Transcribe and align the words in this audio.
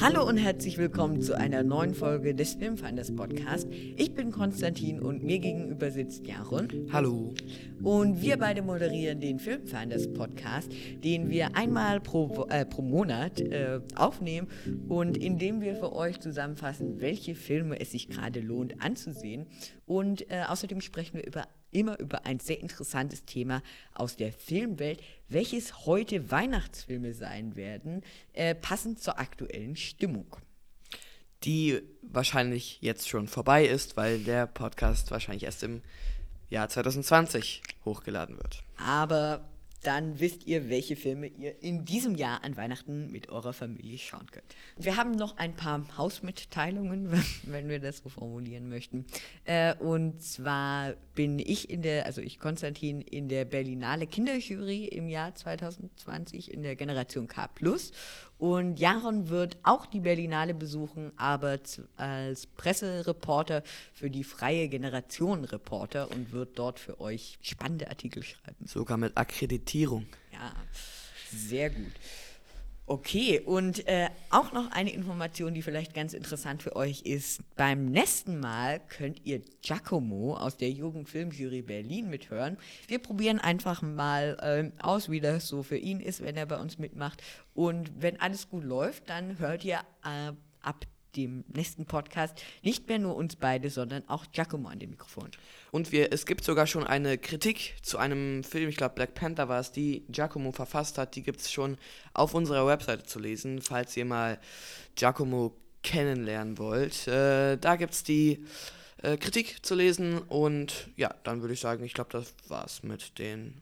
Hallo 0.00 0.26
und 0.26 0.36
herzlich 0.38 0.78
willkommen 0.78 1.20
zu 1.20 1.36
einer 1.36 1.62
neuen 1.62 1.94
Folge 1.94 2.34
des 2.34 2.54
Filmfinders 2.54 3.14
Podcast. 3.14 3.68
Ich 3.70 4.14
bin 4.14 4.30
Konstantin 4.30 5.00
und 5.00 5.22
mir 5.22 5.38
gegenüber 5.38 5.90
sitzt 5.90 6.26
Jaron. 6.26 6.88
Hallo. 6.90 7.34
Und 7.82 8.22
wir 8.22 8.38
beide 8.38 8.62
moderieren 8.62 9.20
den 9.20 9.38
Filmfinders 9.38 10.12
Podcast, 10.12 10.72
den 11.04 11.28
wir 11.28 11.54
einmal 11.54 12.00
pro, 12.00 12.46
äh, 12.48 12.64
pro 12.64 12.80
Monat 12.80 13.40
äh, 13.40 13.80
aufnehmen 13.94 14.48
und 14.88 15.18
in 15.18 15.38
dem 15.38 15.60
wir 15.60 15.76
für 15.76 15.94
euch 15.94 16.18
zusammenfassen, 16.20 17.00
welche 17.00 17.34
Filme 17.34 17.78
es 17.78 17.92
sich 17.92 18.08
gerade 18.08 18.40
lohnt 18.40 18.82
anzusehen. 18.82 19.46
Und 19.84 20.30
äh, 20.30 20.44
außerdem 20.48 20.80
sprechen 20.80 21.18
wir 21.18 21.26
über 21.26 21.46
immer 21.72 21.98
über 21.98 22.24
ein 22.26 22.38
sehr 22.38 22.60
interessantes 22.60 23.24
Thema 23.24 23.62
aus 23.94 24.16
der 24.16 24.32
Filmwelt, 24.32 25.02
welches 25.28 25.86
heute 25.86 26.30
Weihnachtsfilme 26.30 27.14
sein 27.14 27.56
werden, 27.56 28.02
äh, 28.32 28.54
passend 28.54 29.02
zur 29.02 29.18
aktuellen 29.18 29.76
Stimmung. 29.76 30.36
Die 31.44 31.82
wahrscheinlich 32.02 32.78
jetzt 32.80 33.08
schon 33.08 33.26
vorbei 33.26 33.66
ist, 33.66 33.96
weil 33.96 34.20
der 34.20 34.46
Podcast 34.46 35.10
wahrscheinlich 35.10 35.42
erst 35.42 35.64
im 35.64 35.82
Jahr 36.50 36.68
2020 36.68 37.62
hochgeladen 37.84 38.36
wird. 38.36 38.62
Aber 38.76 39.48
dann 39.82 40.20
wisst 40.20 40.46
ihr, 40.46 40.68
welche 40.68 40.96
Filme 40.96 41.26
ihr 41.26 41.60
in 41.62 41.84
diesem 41.84 42.14
Jahr 42.14 42.44
an 42.44 42.56
Weihnachten 42.56 43.10
mit 43.10 43.28
eurer 43.28 43.52
Familie 43.52 43.98
schauen 43.98 44.26
könnt. 44.30 44.54
Wir 44.76 44.96
haben 44.96 45.12
noch 45.12 45.36
ein 45.38 45.54
paar 45.54 45.84
Hausmitteilungen, 45.96 47.12
wenn 47.42 47.68
wir 47.68 47.80
das 47.80 47.98
so 47.98 48.08
formulieren 48.08 48.68
möchten. 48.68 49.04
Äh, 49.44 49.74
und 49.76 50.22
zwar 50.22 50.94
bin 51.14 51.38
ich 51.38 51.68
in 51.68 51.82
der, 51.82 52.06
also 52.06 52.20
ich 52.20 52.38
Konstantin, 52.38 53.00
in 53.00 53.28
der 53.28 53.44
Berlinale 53.44 54.06
Kinderjury 54.06 54.84
im 54.86 55.08
Jahr 55.08 55.34
2020 55.34 56.52
in 56.52 56.62
der 56.62 56.76
Generation 56.76 57.26
K+. 57.26 57.48
Und 58.42 58.80
Jaron 58.80 59.28
wird 59.28 59.56
auch 59.62 59.86
die 59.86 60.00
Berlinale 60.00 60.52
besuchen, 60.52 61.12
aber 61.16 61.60
als 61.96 62.46
Pressereporter 62.48 63.62
für 63.94 64.10
die 64.10 64.24
Freie 64.24 64.68
Generation 64.68 65.44
Reporter 65.44 66.10
und 66.10 66.32
wird 66.32 66.58
dort 66.58 66.80
für 66.80 67.00
euch 67.00 67.38
spannende 67.40 67.88
Artikel 67.88 68.24
schreiben. 68.24 68.66
Sogar 68.66 68.96
mit 68.96 69.16
Akkreditierung. 69.16 70.06
Ja, 70.32 70.52
sehr 71.30 71.70
gut. 71.70 71.92
Okay, 72.84 73.40
und 73.40 73.86
äh, 73.86 74.08
auch 74.30 74.52
noch 74.52 74.72
eine 74.72 74.92
Information, 74.92 75.54
die 75.54 75.62
vielleicht 75.62 75.94
ganz 75.94 76.14
interessant 76.14 76.64
für 76.64 76.74
euch 76.74 77.02
ist. 77.02 77.40
Beim 77.54 77.86
nächsten 77.86 78.40
Mal 78.40 78.80
könnt 78.80 79.24
ihr 79.24 79.40
Giacomo 79.62 80.36
aus 80.36 80.56
der 80.56 80.70
Jugendfilmjury 80.70 81.62
Berlin 81.62 82.10
mithören. 82.10 82.58
Wir 82.88 82.98
probieren 82.98 83.38
einfach 83.38 83.82
mal 83.82 84.36
äh, 84.42 84.82
aus, 84.82 85.08
wie 85.10 85.20
das 85.20 85.46
so 85.46 85.62
für 85.62 85.76
ihn 85.76 86.00
ist, 86.00 86.24
wenn 86.24 86.36
er 86.36 86.46
bei 86.46 86.58
uns 86.58 86.78
mitmacht. 86.78 87.22
Und 87.54 87.92
wenn 88.02 88.20
alles 88.20 88.50
gut 88.50 88.64
läuft, 88.64 89.08
dann 89.08 89.38
hört 89.38 89.64
ihr 89.64 89.78
äh, 90.04 90.32
ab 90.60 90.84
dem 91.16 91.44
nächsten 91.48 91.86
Podcast 91.86 92.34
nicht 92.62 92.88
mehr 92.88 92.98
nur 92.98 93.16
uns 93.16 93.36
beide, 93.36 93.70
sondern 93.70 94.08
auch 94.08 94.26
Giacomo 94.32 94.68
an 94.68 94.78
dem 94.78 94.90
Mikrofon. 94.90 95.30
Und 95.70 95.92
wir, 95.92 96.12
es 96.12 96.26
gibt 96.26 96.44
sogar 96.44 96.66
schon 96.66 96.84
eine 96.84 97.18
Kritik 97.18 97.74
zu 97.82 97.98
einem 97.98 98.44
Film, 98.44 98.68
ich 98.68 98.76
glaube 98.76 98.94
Black 98.94 99.14
Panther 99.14 99.48
war 99.48 99.60
es, 99.60 99.72
die 99.72 100.04
Giacomo 100.08 100.52
verfasst 100.52 100.98
hat. 100.98 101.16
Die 101.16 101.22
gibt 101.22 101.40
es 101.40 101.50
schon 101.50 101.78
auf 102.14 102.34
unserer 102.34 102.66
Webseite 102.66 103.04
zu 103.04 103.18
lesen, 103.18 103.60
falls 103.60 103.96
ihr 103.96 104.04
mal 104.04 104.38
Giacomo 104.94 105.56
kennenlernen 105.82 106.58
wollt. 106.58 107.06
Äh, 107.08 107.56
da 107.58 107.76
gibt 107.76 107.94
es 107.94 108.04
die 108.04 108.44
äh, 109.02 109.16
Kritik 109.16 109.64
zu 109.64 109.74
lesen 109.74 110.18
und 110.18 110.88
ja, 110.96 111.14
dann 111.24 111.40
würde 111.40 111.54
ich 111.54 111.60
sagen, 111.60 111.84
ich 111.84 111.94
glaube, 111.94 112.10
das 112.12 112.34
war's 112.48 112.82
mit 112.82 113.18
den 113.18 113.60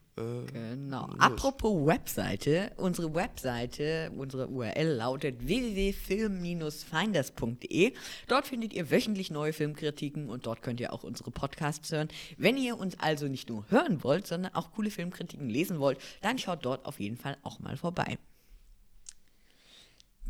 genau. 0.53 1.07
Los. 1.09 1.21
Apropos 1.21 1.87
Webseite, 1.87 2.73
unsere 2.77 3.15
Webseite, 3.15 4.11
unsere 4.17 4.49
URL 4.49 4.97
lautet 4.97 5.47
www.film-finders.de. 5.47 7.93
Dort 8.29 8.47
findet 8.47 8.73
ihr 8.73 8.91
wöchentlich 8.91 9.31
neue 9.31 9.53
Filmkritiken 9.53 10.29
und 10.29 10.47
dort 10.47 10.63
könnt 10.63 10.81
ihr 10.81 10.93
auch 10.93 11.05
unsere 11.05 11.31
Podcasts 11.31 11.93
hören. 11.93 12.09
Wenn 12.37 12.57
ihr 12.57 12.79
uns 12.79 12.99
also 12.99 13.29
nicht 13.29 13.49
nur 13.49 13.65
hören 13.71 14.03
wollt, 14.03 14.27
sondern 14.27 14.55
auch 14.55 14.73
coole 14.73 14.91
Filmkritiken 14.91 15.49
lesen 15.49 15.79
wollt, 15.81 15.99
dann 16.21 16.39
schaut 16.39 16.65
dort 16.65 16.87
auf 16.87 17.01
jeden 17.01 17.17
Fall 17.17 17.37
auch 17.43 17.61
mal 17.61 17.77
vorbei. 17.77 18.19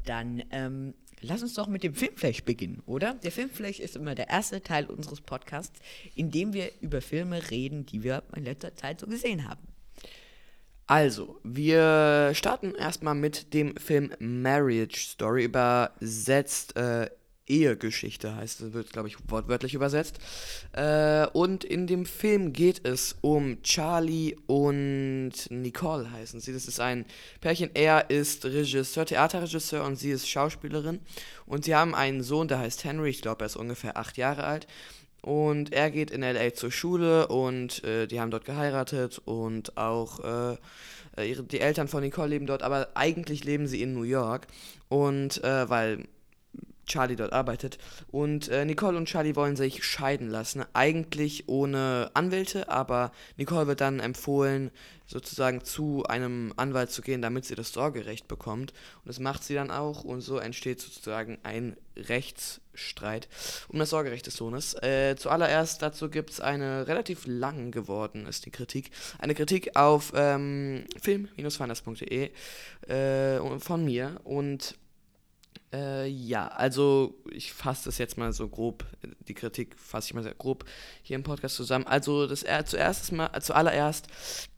Dann 0.04 0.42
ähm, 0.50 0.94
lass 1.20 1.42
uns 1.42 1.54
doch 1.54 1.66
mit 1.66 1.82
dem 1.82 1.94
Filmflash 1.94 2.44
beginnen, 2.44 2.82
oder? 2.86 3.14
Der 3.14 3.32
Filmflash 3.32 3.80
ist 3.80 3.96
immer 3.96 4.14
der 4.14 4.28
erste 4.28 4.62
Teil 4.62 4.86
unseres 4.86 5.20
Podcasts, 5.20 5.80
in 6.14 6.30
dem 6.30 6.52
wir 6.52 6.70
über 6.80 7.00
Filme 7.00 7.50
reden, 7.50 7.86
die 7.86 8.02
wir 8.02 8.22
in 8.34 8.44
letzter 8.44 8.74
Zeit 8.74 9.00
so 9.00 9.06
gesehen 9.06 9.48
haben. 9.48 9.69
Also, 10.90 11.38
wir 11.44 12.32
starten 12.34 12.74
erstmal 12.74 13.14
mit 13.14 13.54
dem 13.54 13.76
Film 13.76 14.10
Marriage 14.18 14.98
Story, 14.98 15.44
übersetzt 15.44 16.76
äh, 16.76 17.08
Ehegeschichte 17.46 18.34
heißt 18.34 18.60
es, 18.60 18.72
wird 18.72 18.92
glaube 18.92 19.06
ich 19.06 19.16
wortwörtlich 19.28 19.74
übersetzt. 19.74 20.18
Äh, 20.72 21.28
und 21.28 21.62
in 21.62 21.86
dem 21.86 22.06
Film 22.06 22.52
geht 22.52 22.84
es 22.84 23.16
um 23.20 23.62
Charlie 23.62 24.36
und 24.48 25.32
Nicole 25.50 26.10
heißen 26.10 26.40
sie. 26.40 26.52
Das 26.52 26.66
ist 26.66 26.80
ein 26.80 27.04
Pärchen. 27.40 27.70
Er 27.74 28.10
ist 28.10 28.44
Regisseur, 28.44 29.06
Theaterregisseur 29.06 29.84
und 29.84 29.94
sie 29.94 30.10
ist 30.10 30.28
Schauspielerin. 30.28 30.98
Und 31.46 31.66
sie 31.66 31.76
haben 31.76 31.94
einen 31.94 32.24
Sohn, 32.24 32.48
der 32.48 32.58
heißt 32.58 32.82
Henry. 32.82 33.10
Ich 33.10 33.22
glaube, 33.22 33.44
er 33.44 33.46
ist 33.46 33.56
ungefähr 33.56 33.96
acht 33.96 34.16
Jahre 34.16 34.42
alt. 34.42 34.66
Und 35.22 35.72
er 35.72 35.90
geht 35.90 36.10
in 36.10 36.22
LA 36.22 36.54
zur 36.54 36.70
Schule 36.70 37.28
und 37.28 37.84
äh, 37.84 38.06
die 38.06 38.20
haben 38.20 38.30
dort 38.30 38.44
geheiratet 38.44 39.20
und 39.24 39.76
auch 39.76 40.20
äh, 40.20 40.56
äh, 41.16 41.30
ihre, 41.30 41.42
die 41.42 41.60
Eltern 41.60 41.88
von 41.88 42.02
Nicole 42.02 42.28
leben 42.28 42.46
dort, 42.46 42.62
aber 42.62 42.88
eigentlich 42.94 43.44
leben 43.44 43.66
sie 43.66 43.82
in 43.82 43.94
New 43.94 44.02
York. 44.02 44.46
Und 44.88 45.42
äh, 45.44 45.68
weil 45.68 46.04
Charlie 46.90 47.16
dort 47.16 47.32
arbeitet. 47.32 47.78
Und 48.10 48.48
äh, 48.48 48.64
Nicole 48.64 48.96
und 48.96 49.06
Charlie 49.06 49.36
wollen 49.36 49.56
sich 49.56 49.84
scheiden 49.84 50.28
lassen. 50.28 50.64
Eigentlich 50.72 51.48
ohne 51.48 52.10
Anwälte, 52.14 52.68
aber 52.68 53.12
Nicole 53.36 53.66
wird 53.66 53.80
dann 53.80 54.00
empfohlen, 54.00 54.70
sozusagen 55.06 55.64
zu 55.64 56.04
einem 56.04 56.52
Anwalt 56.56 56.90
zu 56.90 57.02
gehen, 57.02 57.20
damit 57.20 57.44
sie 57.44 57.56
das 57.56 57.72
Sorgerecht 57.72 58.28
bekommt. 58.28 58.72
Und 58.98 59.08
das 59.08 59.18
macht 59.18 59.42
sie 59.42 59.54
dann 59.54 59.70
auch 59.70 60.04
und 60.04 60.20
so 60.20 60.38
entsteht 60.38 60.80
sozusagen 60.80 61.38
ein 61.42 61.76
Rechtsstreit 61.96 63.28
um 63.68 63.78
das 63.78 63.90
Sorgerecht 63.90 64.26
des 64.26 64.36
Sohnes. 64.36 64.74
Äh, 64.74 65.16
zuallererst 65.16 65.82
dazu 65.82 66.08
gibt 66.10 66.30
es 66.30 66.40
eine 66.40 66.86
relativ 66.86 67.26
lang 67.26 67.72
geworden, 67.72 68.26
ist 68.26 68.46
die 68.46 68.50
Kritik. 68.50 68.90
Eine 69.18 69.34
Kritik 69.34 69.76
auf 69.76 70.12
ähm, 70.14 70.84
film-finders.de 71.00 72.30
äh, 72.88 73.58
von 73.58 73.84
mir 73.84 74.20
und 74.24 74.76
äh, 75.72 76.08
ja, 76.08 76.48
also 76.48 77.14
ich 77.30 77.52
fasse 77.52 77.84
das 77.86 77.98
jetzt 77.98 78.18
mal 78.18 78.32
so 78.32 78.48
grob, 78.48 78.84
die 79.28 79.34
Kritik 79.34 79.76
fasse 79.78 80.08
ich 80.08 80.14
mal 80.14 80.22
sehr 80.22 80.34
grob 80.34 80.64
hier 81.02 81.16
im 81.16 81.22
Podcast 81.22 81.56
zusammen. 81.56 81.86
Also 81.86 82.26
das 82.26 82.42
äh, 82.42 82.64
zuerst 82.64 83.12
mal, 83.12 83.30
zuallererst, 83.40 84.08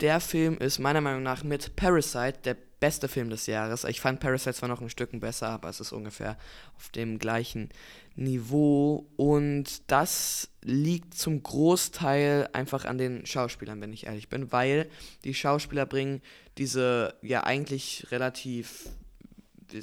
der 0.01 0.21
Film 0.21 0.57
ist 0.59 0.79
meiner 0.79 1.01
Meinung 1.01 1.23
nach 1.23 1.45
mit 1.45 1.77
Parasite 1.77 2.39
der 2.45 2.57
beste 2.81 3.09
Film 3.09 3.31
des 3.31 3.47
Jahres. 3.47 3.85
Ich 3.85 4.01
fand 4.01 4.21
Parasite 4.21 4.55
zwar 4.55 4.69
noch 4.69 4.81
ein 4.81 4.91
Stück 4.91 5.11
besser, 5.21 5.51
aber 5.51 5.69
es 5.69 5.79
ist 5.79 5.93
ungefähr 5.93 6.37
auf 6.77 6.89
dem 6.89 7.19
gleichen 7.19 7.69
Niveau. 8.17 9.07
Und 9.17 9.89
das 9.89 10.49
liegt 10.63 11.15
zum 11.15 11.43
Großteil 11.43 12.49
einfach 12.53 12.85
an 12.85 12.99
den 12.99 13.25
Schauspielern, 13.25 13.81
wenn 13.81 13.93
ich 13.93 14.07
ehrlich 14.07 14.29
bin, 14.29 14.51
weil 14.51 14.91
die 15.25 15.35
Schauspieler 15.35 15.87
bringen 15.87 16.23
diese 16.59 17.15
ja 17.23 17.45
eigentlich 17.45 18.07
relativ, 18.11 18.89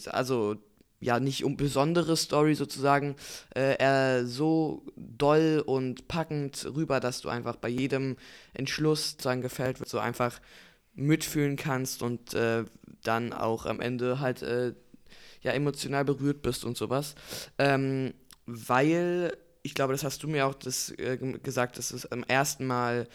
also 0.07 0.57
ja 0.99 1.19
nicht 1.19 1.43
um 1.43 1.57
besondere 1.57 2.17
Story 2.17 2.55
sozusagen 2.55 3.15
äh, 3.55 4.23
so 4.25 4.83
doll 4.95 5.63
und 5.65 6.07
packend 6.07 6.65
rüber, 6.75 6.99
dass 6.99 7.21
du 7.21 7.29
einfach 7.29 7.55
bei 7.55 7.69
jedem 7.69 8.17
Entschluss 8.53 9.11
sozusagen 9.11 9.41
gefällt 9.41 9.79
wird, 9.79 9.89
so 9.89 9.99
einfach 9.99 10.39
mitfühlen 10.95 11.55
kannst 11.55 12.03
und 12.03 12.33
äh, 12.33 12.65
dann 13.03 13.33
auch 13.33 13.65
am 13.65 13.79
Ende 13.79 14.19
halt 14.19 14.41
äh, 14.41 14.73
ja 15.41 15.51
emotional 15.51 16.03
berührt 16.05 16.41
bist 16.41 16.65
und 16.65 16.77
sowas. 16.77 17.15
Ähm, 17.57 18.13
weil, 18.45 19.37
ich 19.63 19.73
glaube, 19.73 19.93
das 19.93 20.03
hast 20.03 20.23
du 20.23 20.27
mir 20.27 20.47
auch 20.47 20.55
das, 20.55 20.91
äh, 20.97 21.17
gesagt, 21.41 21.77
dass 21.77 21.91
es 21.91 22.11
am 22.11 22.23
ersten 22.23 22.65
Mal, 22.65 23.07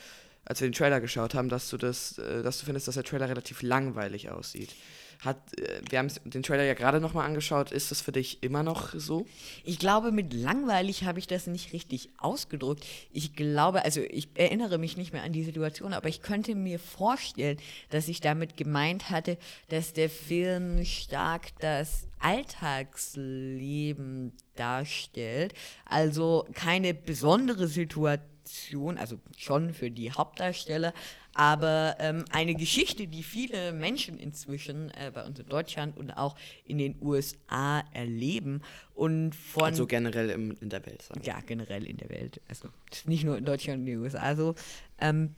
als 0.45 0.61
wir 0.61 0.69
den 0.69 0.75
Trailer 0.75 1.01
geschaut 1.01 1.35
haben, 1.35 1.49
dass 1.49 1.69
du 1.69 1.77
das, 1.77 2.19
äh, 2.19 2.43
dass 2.43 2.59
du 2.61 2.67
findest, 2.67 2.89
dass 2.89 2.95
der 2.95 3.05
Trailer 3.05 3.29
relativ 3.29 3.63
langweilig 3.63 4.31
aussieht. 4.31 4.75
Hat, 5.25 5.39
äh, 5.59 5.81
wir 5.89 5.99
haben 5.99 6.11
den 6.25 6.43
Trailer 6.43 6.65
ja 6.65 6.75
gerade 6.75 7.01
nochmal 7.01 7.27
angeschaut. 7.27 7.73
Ist 7.73 7.91
das 7.91 8.01
für 8.01 8.13
dich 8.13 8.43
immer 8.43 8.63
noch 8.63 8.95
so? 8.95 9.27
Ich 9.65 9.79
glaube, 9.79 10.13
mit 10.13 10.35
langweilig 10.35 11.05
habe 11.05 11.19
ich 11.19 11.27
das 11.27 11.47
nicht 11.47 11.73
richtig 11.73 12.11
ausgedrückt. 12.19 12.85
Ich 13.13 13.35
glaube, 13.35 13.85
also 13.85 14.01
ich 14.01 14.29
erinnere 14.35 14.79
mich 14.79 14.97
nicht 14.97 15.13
mehr 15.13 15.23
an 15.23 15.33
die 15.33 15.45
Situation, 15.45 15.93
aber 15.93 16.09
ich 16.09 16.23
könnte 16.23 16.55
mir 16.55 16.79
vorstellen, 16.79 17.59
dass 17.91 18.09
ich 18.09 18.21
damit 18.21 18.57
gemeint 18.57 19.11
hatte, 19.11 19.39
dass 19.69 19.93
der 19.93 20.11
Film 20.11 20.85
stark 20.85 21.49
das 21.61 22.07
Alltagsleben 22.21 24.33
darstellt. 24.57 25.55
Also 25.85 26.47
keine 26.55 26.95
besondere 26.95 27.69
Situation, 27.69 28.99
also 28.99 29.19
schon 29.37 29.75
für 29.75 29.91
die 29.91 30.13
Hauptdarsteller, 30.13 30.95
aber 31.35 31.97
ähm, 31.99 32.25
eine 32.31 32.55
Geschichte, 32.55 33.07
die 33.09 33.23
viele 33.23 33.73
Menschen 33.73 34.19
inzwischen 34.19 34.91
äh, 34.91 35.11
bei 35.13 35.25
uns 35.25 35.39
in 35.39 35.49
Deutschland 35.49 35.97
und 35.97 36.13
auch 36.13 36.37
in 36.65 36.79
den 36.79 36.97
USA 37.01 37.83
erleben 37.93 38.63
und 38.95 39.35
von... 39.35 39.65
Also 39.65 39.87
generell 39.87 40.31
im, 40.31 40.57
in 40.61 40.69
der 40.71 40.87
Welt. 40.87 41.03
Sagen. 41.03 41.21
Ja, 41.25 41.41
generell 41.41 41.87
in 41.87 41.97
der 41.97 42.09
Welt. 42.09 42.41
Also 42.49 42.69
nicht 43.07 43.25
nur 43.25 43.37
in 43.37 43.45
Deutschland 43.45 43.81
und 43.81 43.87
den 43.87 43.99
USA 43.99 44.37
so. 44.37 44.55
Ähm, 44.99 45.35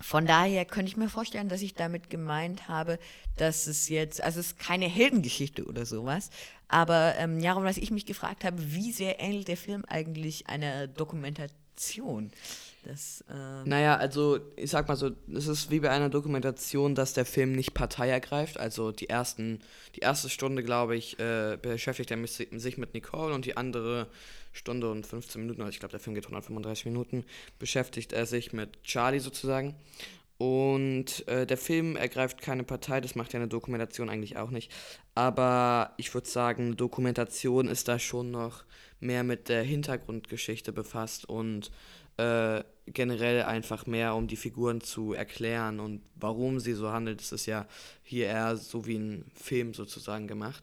von 0.00 0.26
daher 0.26 0.64
könnte 0.64 0.90
ich 0.90 0.96
mir 0.96 1.08
vorstellen, 1.08 1.48
dass 1.48 1.62
ich 1.62 1.74
damit 1.74 2.10
gemeint 2.10 2.68
habe, 2.68 2.98
dass 3.36 3.66
es 3.66 3.88
jetzt, 3.88 4.20
also 4.22 4.40
es 4.40 4.48
ist 4.48 4.58
keine 4.58 4.86
Heldengeschichte 4.86 5.64
oder 5.64 5.86
sowas, 5.86 6.30
aber 6.68 7.14
ähm, 7.16 7.38
ja, 7.38 7.54
was 7.62 7.76
ich 7.76 7.90
mich 7.90 8.04
gefragt 8.04 8.44
habe, 8.44 8.56
wie 8.74 8.92
sehr 8.92 9.20
ähnelt 9.20 9.48
der 9.48 9.56
Film 9.56 9.84
eigentlich 9.86 10.48
einer 10.48 10.88
Dokumentation? 10.88 12.32
Das, 12.84 13.24
äh 13.30 13.68
naja, 13.68 13.96
also 13.96 14.38
ich 14.56 14.70
sag 14.70 14.88
mal 14.88 14.96
so, 14.96 15.10
es 15.34 15.46
ist 15.46 15.70
wie 15.70 15.80
bei 15.80 15.90
einer 15.90 16.10
Dokumentation, 16.10 16.94
dass 16.94 17.14
der 17.14 17.24
Film 17.24 17.52
nicht 17.52 17.72
Partei 17.72 18.10
ergreift. 18.10 18.58
Also 18.58 18.92
die 18.92 19.08
ersten, 19.08 19.60
die 19.94 20.00
erste 20.00 20.28
Stunde, 20.28 20.62
glaube 20.62 20.94
ich, 20.94 21.18
äh, 21.18 21.56
beschäftigt 21.60 22.10
er 22.10 22.18
sich 22.26 22.78
mit 22.78 22.92
Nicole 22.92 23.34
und 23.34 23.46
die 23.46 23.56
andere 23.56 24.08
Stunde 24.52 24.90
und 24.90 25.06
15 25.06 25.40
Minuten, 25.40 25.62
also 25.62 25.70
ich 25.70 25.80
glaube, 25.80 25.92
der 25.92 26.00
Film 26.00 26.14
geht 26.14 26.24
135 26.24 26.84
Minuten, 26.84 27.24
beschäftigt 27.58 28.12
er 28.12 28.26
sich 28.26 28.52
mit 28.52 28.82
Charlie 28.84 29.18
sozusagen. 29.18 29.74
Und 30.36 31.26
äh, 31.28 31.46
der 31.46 31.56
Film 31.56 31.96
ergreift 31.96 32.42
keine 32.42 32.64
Partei, 32.64 33.00
das 33.00 33.14
macht 33.14 33.32
ja 33.32 33.38
eine 33.38 33.48
Dokumentation 33.48 34.10
eigentlich 34.10 34.36
auch 34.36 34.50
nicht. 34.50 34.70
Aber 35.14 35.92
ich 35.96 36.12
würde 36.12 36.28
sagen, 36.28 36.76
Dokumentation 36.76 37.68
ist 37.68 37.88
da 37.88 37.98
schon 37.98 38.30
noch 38.30 38.64
mehr 39.00 39.22
mit 39.22 39.48
der 39.48 39.62
Hintergrundgeschichte 39.62 40.72
befasst 40.72 41.28
und 41.28 41.70
äh, 42.16 42.62
generell 42.86 43.42
einfach 43.42 43.86
mehr, 43.86 44.14
um 44.14 44.28
die 44.28 44.36
Figuren 44.36 44.80
zu 44.80 45.14
erklären 45.14 45.80
und 45.80 46.02
warum 46.16 46.60
sie 46.60 46.74
so 46.74 46.90
handelt. 46.90 47.20
Das 47.20 47.32
ist 47.32 47.46
ja 47.46 47.66
hier 48.02 48.26
eher 48.26 48.56
so 48.56 48.86
wie 48.86 48.96
ein 48.96 49.30
Film 49.34 49.74
sozusagen 49.74 50.28
gemacht. 50.28 50.62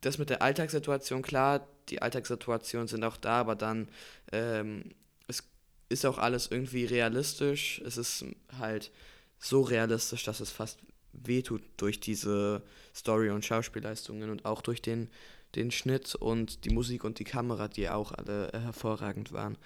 Das 0.00 0.18
mit 0.18 0.30
der 0.30 0.42
Alltagssituation, 0.42 1.22
klar, 1.22 1.66
die 1.88 2.02
Alltagssituationen 2.02 2.88
sind 2.88 3.04
auch 3.04 3.16
da, 3.16 3.40
aber 3.40 3.54
dann 3.54 3.88
ähm, 4.32 4.90
es 5.28 5.44
ist 5.88 6.04
auch 6.06 6.18
alles 6.18 6.50
irgendwie 6.50 6.84
realistisch. 6.84 7.80
Es 7.84 7.96
ist 7.96 8.24
halt 8.58 8.90
so 9.38 9.62
realistisch, 9.62 10.24
dass 10.24 10.40
es 10.40 10.50
fast 10.50 10.78
wehtut 11.12 11.62
durch 11.76 12.00
diese 12.00 12.62
Story- 12.94 13.30
und 13.30 13.44
Schauspielleistungen 13.44 14.30
und 14.30 14.44
auch 14.44 14.62
durch 14.62 14.82
den, 14.82 15.08
den 15.54 15.70
Schnitt 15.70 16.14
und 16.14 16.64
die 16.64 16.70
Musik 16.70 17.04
und 17.04 17.18
die 17.18 17.24
Kamera, 17.24 17.68
die 17.68 17.88
auch 17.88 18.12
alle 18.12 18.52
äh, 18.52 18.58
hervorragend 18.58 19.32
waren. 19.32 19.56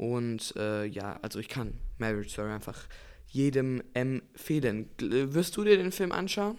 Und 0.00 0.56
äh, 0.56 0.86
ja, 0.86 1.18
also 1.20 1.38
ich 1.40 1.48
kann 1.48 1.74
Marriage 1.98 2.30
Story 2.30 2.50
einfach 2.50 2.88
jedem 3.26 3.82
empfehlen. 3.92 4.88
Wirst 4.98 5.58
du 5.58 5.62
dir 5.62 5.76
den 5.76 5.92
Film 5.92 6.10
anschauen? 6.10 6.56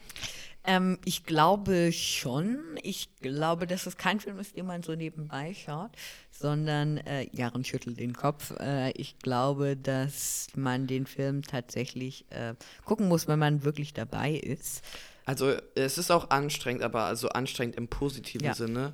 Ähm, 0.64 1.00
ich 1.06 1.26
glaube 1.26 1.92
schon. 1.92 2.60
Ich 2.84 3.10
glaube, 3.20 3.66
dass 3.66 3.88
es 3.88 3.98
kein 3.98 4.20
Film 4.20 4.38
ist, 4.38 4.56
den 4.56 4.68
man 4.68 4.84
so 4.84 4.94
nebenbei 4.94 5.56
schaut, 5.56 5.90
sondern 6.30 6.98
äh, 6.98 7.30
Jaren 7.36 7.66
schüttelt 7.66 8.00
den 8.00 8.14
Kopf. 8.14 8.54
Äh, 8.60 8.92
ich 8.92 9.18
glaube, 9.18 9.76
dass 9.76 10.46
man 10.56 10.86
den 10.86 11.08
Film 11.08 11.42
tatsächlich 11.42 12.28
äh, 12.30 12.54
gucken 12.86 13.08
muss, 13.08 13.28
wenn 13.28 13.40
man 13.40 13.64
wirklich 13.64 13.96
dabei 13.96 14.34
ist. 14.34 14.84
Also 15.26 15.56
es 15.74 15.98
ist 15.98 16.12
auch 16.12 16.30
anstrengend, 16.30 16.84
aber 16.84 17.06
also 17.06 17.30
anstrengend 17.30 17.76
im 17.76 17.88
positiven 17.88 18.46
ja. 18.46 18.54
Sinne, 18.54 18.94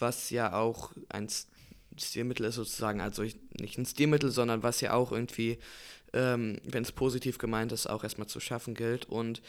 was 0.00 0.30
ja 0.30 0.58
auch 0.58 0.90
ein 1.10 1.28
Stilmittel 1.98 2.46
ist 2.46 2.56
sozusagen. 2.56 3.00
Also 3.00 3.22
ich, 3.22 3.36
nicht 3.58 3.78
ein 3.78 3.86
Stilmittel, 3.86 4.30
sondern 4.30 4.62
was 4.62 4.80
ja 4.80 4.92
auch 4.92 5.12
irgendwie, 5.12 5.58
ähm, 6.12 6.60
wenn 6.64 6.82
es 6.82 6.92
positiv 6.92 7.38
gemeint 7.38 7.72
ist, 7.72 7.86
auch 7.86 8.04
erstmal 8.04 8.28
zu 8.28 8.40
schaffen 8.40 8.74
gilt. 8.74 9.06
Und 9.06 9.42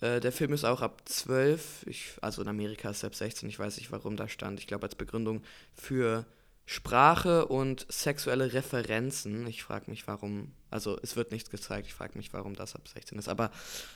äh, 0.00 0.20
der 0.20 0.32
Film 0.32 0.52
ist 0.52 0.64
auch 0.64 0.82
ab 0.82 1.02
12, 1.04 1.84
ich, 1.86 2.12
also 2.20 2.42
in 2.42 2.48
Amerika 2.48 2.90
ist 2.90 2.98
es 2.98 3.04
ab 3.04 3.14
16, 3.14 3.48
ich 3.48 3.58
weiß 3.58 3.78
nicht, 3.78 3.92
warum 3.92 4.16
da 4.16 4.28
stand. 4.28 4.60
Ich 4.60 4.66
glaube, 4.66 4.84
als 4.84 4.94
Begründung 4.94 5.42
für 5.74 6.26
Sprache 6.66 7.46
und 7.46 7.86
sexuelle 7.88 8.52
Referenzen. 8.52 9.46
Ich 9.46 9.62
frage 9.62 9.88
mich, 9.88 10.08
warum. 10.08 10.52
Also, 10.68 10.98
es 11.00 11.14
wird 11.14 11.30
nichts 11.30 11.48
gezeigt. 11.48 11.86
Ich 11.86 11.94
frage 11.94 12.18
mich, 12.18 12.32
warum 12.32 12.56
das 12.56 12.74
ab 12.74 12.88
16 12.88 13.18
ist. 13.18 13.28
Aber, 13.28 13.52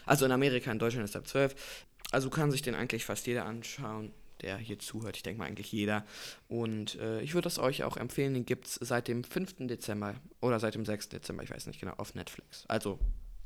also 0.07 0.25
in 0.25 0.31
Amerika, 0.31 0.71
in 0.71 0.79
Deutschland 0.79 1.05
ist 1.05 1.11
es 1.11 1.17
ab 1.17 1.27
12. 1.27 1.57
Also 2.13 2.31
kann 2.31 2.51
sich 2.51 2.63
den 2.63 2.75
eigentlich 2.75 3.05
fast 3.05 3.27
jeder 3.27 3.45
anschauen, 3.45 4.13
der 4.43 4.57
hier 4.59 4.79
zuhört. 4.79 5.17
Ich 5.17 5.23
denke 5.23 5.39
mal 5.39 5.47
eigentlich 5.47 5.73
jeder. 5.73 6.05
Und 6.49 6.97
äh, 6.97 7.21
ich 7.21 7.35
würde 7.35 7.49
es 7.49 7.59
euch 7.59 7.85
auch 7.85 7.97
empfehlen. 7.97 8.35
Den 8.35 8.47
gibt 8.47 8.67
es 8.67 8.75
seit 8.75 9.09
dem 9.09 9.25
5. 9.25 9.67
Dezember 9.69 10.15
oder 10.41 10.61
seit 10.61 10.75
dem 10.75 10.85
6. 10.85 11.11
Dezember, 11.11 11.43
ich 11.43 11.51
weiß 11.51 11.67
nicht 11.67 11.81
genau, 11.81 11.93
auf 11.97 12.15
Netflix. 12.15 12.65
Also 12.69 12.99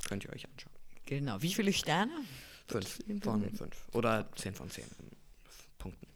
könnt 0.08 0.24
ihr 0.24 0.32
euch 0.32 0.46
anschauen. 0.48 0.72
Genau. 1.06 1.40
Wie 1.42 1.52
viele 1.52 1.72
Sterne? 1.72 2.12
Fünf 2.66 2.98
von 3.22 3.50
fünf. 3.50 3.76
Oder 3.92 4.28
zehn 4.36 4.54
von 4.54 4.70
zehn 4.70 4.84
Punkten. 5.78 6.06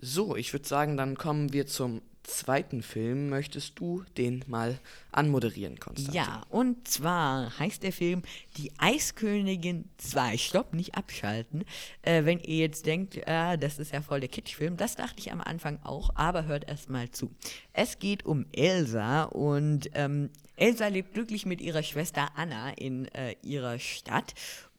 So, 0.00 0.36
ich 0.36 0.52
würde 0.52 0.66
sagen, 0.66 0.96
dann 0.96 1.16
kommen 1.16 1.52
wir 1.52 1.66
zum 1.66 2.02
zweiten 2.26 2.82
Film. 2.82 3.28
Möchtest 3.28 3.78
du 3.78 4.04
den 4.16 4.44
mal 4.46 4.78
anmoderieren, 5.12 5.78
Konstantin? 5.78 6.14
Ja, 6.14 6.42
und 6.50 6.86
zwar 6.88 7.58
heißt 7.58 7.82
der 7.82 7.92
Film 7.92 8.22
Die 8.56 8.72
Eiskönigin 8.78 9.88
2. 9.98 10.36
Stopp, 10.36 10.74
nicht 10.74 10.94
abschalten. 10.94 11.64
Äh, 12.02 12.24
wenn 12.24 12.40
ihr 12.40 12.58
jetzt 12.58 12.86
denkt, 12.86 13.16
äh, 13.16 13.56
das 13.56 13.78
ist 13.78 13.92
ja 13.92 14.02
voll 14.02 14.20
der 14.20 14.28
Kitschfilm, 14.28 14.76
das 14.76 14.96
dachte 14.96 15.18
ich 15.18 15.32
am 15.32 15.40
Anfang 15.40 15.78
auch, 15.84 16.10
aber 16.14 16.44
hört 16.46 16.68
erst 16.68 16.90
mal 16.90 17.10
zu. 17.10 17.30
Es 17.72 17.98
geht 17.98 18.26
um 18.26 18.46
Elsa 18.52 19.24
und 19.24 19.90
ähm, 19.94 20.30
Elsa 20.56 20.88
lebt 20.88 21.14
glücklich 21.14 21.46
mit 21.46 21.60
ihrer 21.60 21.82
Schwester 21.82 22.30
Anna 22.34 22.70
in 22.70 23.06
äh, 23.14 23.36
ihrer 23.42 23.78
Stadt 23.78 24.34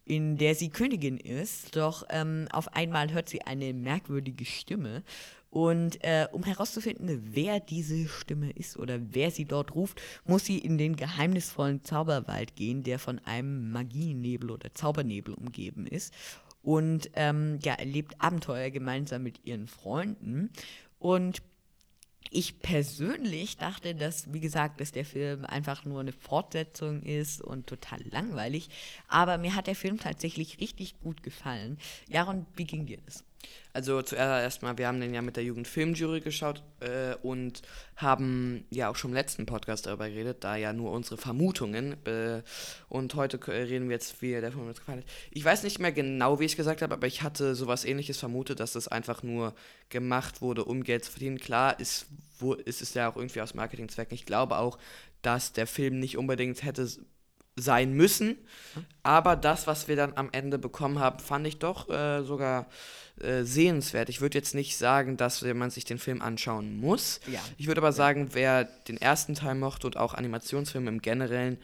in 0.08 0.38
der 0.38 0.56
sie 0.56 0.70
Königin 0.70 1.18
ist, 1.18 1.76
doch 1.76 2.06
ähm, 2.10 2.48
auf 2.52 2.74
einmal 2.74 3.12
hört 3.12 3.28
sie 3.28 3.42
eine 3.42 3.74
merkwürdige 3.74 4.46
Stimme. 4.46 5.04
Und 5.50 6.04
äh, 6.04 6.28
um 6.32 6.44
herauszufinden, 6.44 7.30
wer 7.32 7.60
diese 7.60 8.08
Stimme 8.08 8.52
ist 8.52 8.78
oder 8.78 9.00
wer 9.14 9.32
sie 9.32 9.46
dort 9.46 9.76
ruft, 9.76 10.02
muss 10.26 10.46
sie 10.46 10.58
in 10.58 10.78
den 10.78 10.96
geheimnisvollen 10.96 11.84
Zauberwald 11.84 12.56
gehen, 12.56 12.84
der 12.84 13.00
von 13.00 13.20
einem 13.20 13.72
Magienebel 13.72 14.52
oder 14.52 14.74
Zaubernebel 14.74 15.34
umgeben 15.34 15.88
ist. 15.88 16.14
Und 16.62 17.10
ähm, 17.14 17.60
ja, 17.64 17.76
erlebt 17.76 18.16
Abenteuer 18.20 18.70
gemeinsam 18.72 19.24
mit 19.24 19.46
ihren 19.46 19.68
Freunden. 19.68 20.50
Und 21.00 21.42
ich 22.30 22.60
persönlich 22.60 23.58
dachte, 23.58 23.96
dass, 23.96 24.34
wie 24.34 24.42
gesagt, 24.42 24.82
dass 24.82 24.92
der 24.92 25.06
Film 25.06 25.46
einfach 25.46 25.86
nur 25.86 26.02
eine 26.02 26.12
Fortsetzung 26.12 27.02
ist 27.04 27.42
und 27.42 27.68
total 27.68 28.02
langweilig. 28.12 28.70
Aber 29.08 29.38
mir 29.38 29.56
hat 29.56 29.68
der 29.68 29.76
Film 29.76 29.98
tatsächlich 29.98 30.60
richtig 30.60 31.00
gut 31.00 31.24
gefallen. 31.24 31.78
Jaron, 32.10 32.46
wie 32.56 32.66
ging 32.66 32.86
dir 32.86 32.98
das? 33.06 33.24
Also 33.74 34.02
zuerst 34.02 34.64
mal, 34.64 34.78
wir 34.80 34.88
haben 34.88 35.00
den 35.00 35.14
ja 35.14 35.22
mit 35.22 35.36
der 35.36 35.44
Jugendfilmjury 35.44 36.22
geschaut 36.22 36.64
äh, 36.80 37.14
und 37.22 37.62
haben 37.96 38.66
ja 38.72 38.90
auch 38.90 38.96
schon 38.96 39.12
im 39.12 39.16
letzten 39.16 39.46
Podcast 39.46 39.86
darüber 39.86 40.10
geredet, 40.10 40.44
da 40.44 40.56
ja 40.56 40.74
nur 40.74 40.92
unsere 40.92 41.18
Vermutungen. 41.18 41.96
Äh, 42.08 42.42
und 42.90 43.14
heute 43.14 43.40
reden 43.48 43.90
wir 43.90 43.96
jetzt, 43.96 44.20
wie 44.22 44.32
der 44.32 44.52
Film 44.52 44.68
uns 44.68 44.80
gefallen 44.80 45.02
hat. 45.02 45.06
Ich 45.30 45.46
weiß 45.46 45.62
nicht 45.62 45.78
mehr 45.78 45.92
genau, 45.92 46.40
wie 46.40 46.46
ich 46.46 46.54
es 46.54 46.58
gesagt 46.58 46.82
habe, 46.82 46.96
aber 46.96 47.06
ich 47.06 47.22
hatte 47.22 47.54
sowas 47.54 47.86
ähnliches 47.86 48.18
vermutet, 48.18 48.60
dass 48.60 48.74
das 48.74 48.88
einfach 48.88 49.22
nur 49.22 49.54
gemacht 49.90 50.42
wurde, 50.42 50.66
um 50.66 50.84
Geld 50.84 51.06
zu 51.06 51.12
verdienen. 51.12 51.38
Klar, 51.38 51.80
ist, 51.80 52.08
wo, 52.40 52.56
ist 52.56 52.82
es 52.82 52.96
ja 52.96 53.12
auch 53.12 53.16
irgendwie 53.16 53.42
aus 53.42 53.54
Marketingzwecken. 53.54 54.16
Ich 54.16 54.26
glaube 54.26 54.58
auch, 54.58 54.80
dass 55.22 55.54
der 55.54 55.68
Film 55.68 56.00
nicht 56.00 56.18
unbedingt 56.18 56.64
hätte 56.64 56.90
sein 57.58 57.94
müssen. 57.94 58.38
Aber 59.04 59.36
das, 59.36 59.68
was 59.68 59.88
wir 59.88 59.96
dann 59.96 60.14
am 60.16 60.30
Ende 60.32 60.58
bekommen 60.58 61.00
haben, 61.00 61.20
fand 61.20 61.48
ich 61.48 61.60
doch 61.60 61.90
äh, 61.90 62.24
sogar 62.24 62.68
äh, 63.20 63.44
sehenswert. 63.44 64.10
Ich 64.10 64.22
würde 64.22 64.38
jetzt 64.38 64.54
nicht 64.54 64.78
sagen, 64.78 65.18
dass 65.18 65.42
man 65.42 65.72
sich 65.72 65.86
den 65.86 65.98
Film 65.98 66.22
anschauen 66.22 66.78
muss. 66.78 67.20
Ja. 67.28 67.40
Ich 67.58 67.68
würde 67.68 67.82
aber 67.82 67.92
sagen, 67.92 68.30
wer 68.34 68.66
den 68.66 68.98
ersten 68.98 69.34
Teil 69.34 69.56
mochte 69.56 69.88
und 69.88 69.98
auch 69.98 70.14
Animationsfilme 70.14 70.90
im 70.90 71.02
Generellen, 71.02 71.58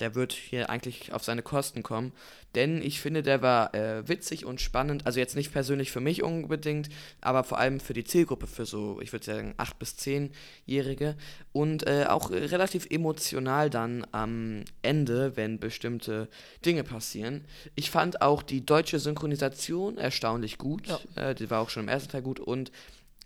der 0.00 0.14
wird 0.14 0.32
hier 0.32 0.70
eigentlich 0.70 1.12
auf 1.12 1.24
seine 1.24 1.42
Kosten 1.42 1.82
kommen. 1.82 2.12
Denn 2.54 2.80
ich 2.80 3.00
finde, 3.00 3.22
der 3.22 3.42
war 3.42 3.74
äh, 3.74 4.08
witzig 4.08 4.44
und 4.44 4.60
spannend. 4.60 5.06
Also 5.06 5.20
jetzt 5.20 5.36
nicht 5.36 5.52
persönlich 5.52 5.90
für 5.90 6.00
mich 6.00 6.22
unbedingt, 6.22 6.88
aber 7.20 7.44
vor 7.44 7.58
allem 7.58 7.78
für 7.78 7.92
die 7.92 8.04
Zielgruppe, 8.04 8.46
für 8.46 8.64
so, 8.64 9.00
ich 9.02 9.12
würde 9.12 9.26
sagen, 9.26 9.54
8- 9.58 9.72
bis 9.78 9.94
10-Jährige. 9.96 11.16
Und 11.52 11.86
äh, 11.86 12.06
auch 12.08 12.30
relativ 12.30 12.86
emotional 12.90 13.68
dann 13.70 14.06
am 14.12 14.64
Ende, 14.82 15.36
wenn 15.36 15.58
bestimmte 15.58 16.28
Dinge 16.64 16.84
passieren. 16.84 17.44
Ich 17.74 17.90
fand 17.90 18.22
auch 18.22 18.42
die 18.42 18.64
deutsche 18.64 18.98
Synchronisation 18.98 19.98
erstaunlich 19.98 20.58
gut. 20.58 20.86
Ja. 20.86 21.30
Äh, 21.30 21.34
die 21.34 21.50
war 21.50 21.60
auch 21.60 21.70
schon 21.70 21.82
im 21.82 21.88
ersten 21.88 22.10
Teil 22.10 22.22
gut 22.22 22.40
und 22.40 22.72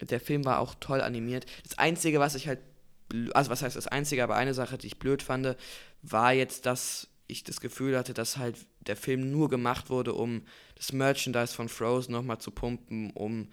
der 0.00 0.20
Film 0.20 0.44
war 0.44 0.58
auch 0.58 0.74
toll 0.80 1.00
animiert. 1.00 1.46
Das 1.62 1.78
Einzige, 1.78 2.18
was 2.18 2.34
ich 2.34 2.48
halt 2.48 2.58
also 3.34 3.50
was 3.50 3.62
heißt 3.62 3.76
das 3.76 3.86
Einzige, 3.86 4.22
aber 4.22 4.36
eine 4.36 4.54
Sache, 4.54 4.78
die 4.78 4.86
ich 4.88 4.98
blöd 4.98 5.22
fand, 5.22 5.56
war 6.02 6.32
jetzt, 6.32 6.66
dass 6.66 7.08
ich 7.26 7.44
das 7.44 7.60
Gefühl 7.60 7.96
hatte, 7.96 8.14
dass 8.14 8.36
halt 8.36 8.56
der 8.80 8.96
Film 8.96 9.30
nur 9.30 9.48
gemacht 9.48 9.90
wurde, 9.90 10.12
um 10.12 10.42
das 10.74 10.92
Merchandise 10.92 11.54
von 11.54 11.68
Frozen 11.68 12.12
nochmal 12.12 12.38
zu 12.38 12.50
pumpen, 12.50 13.10
um 13.10 13.48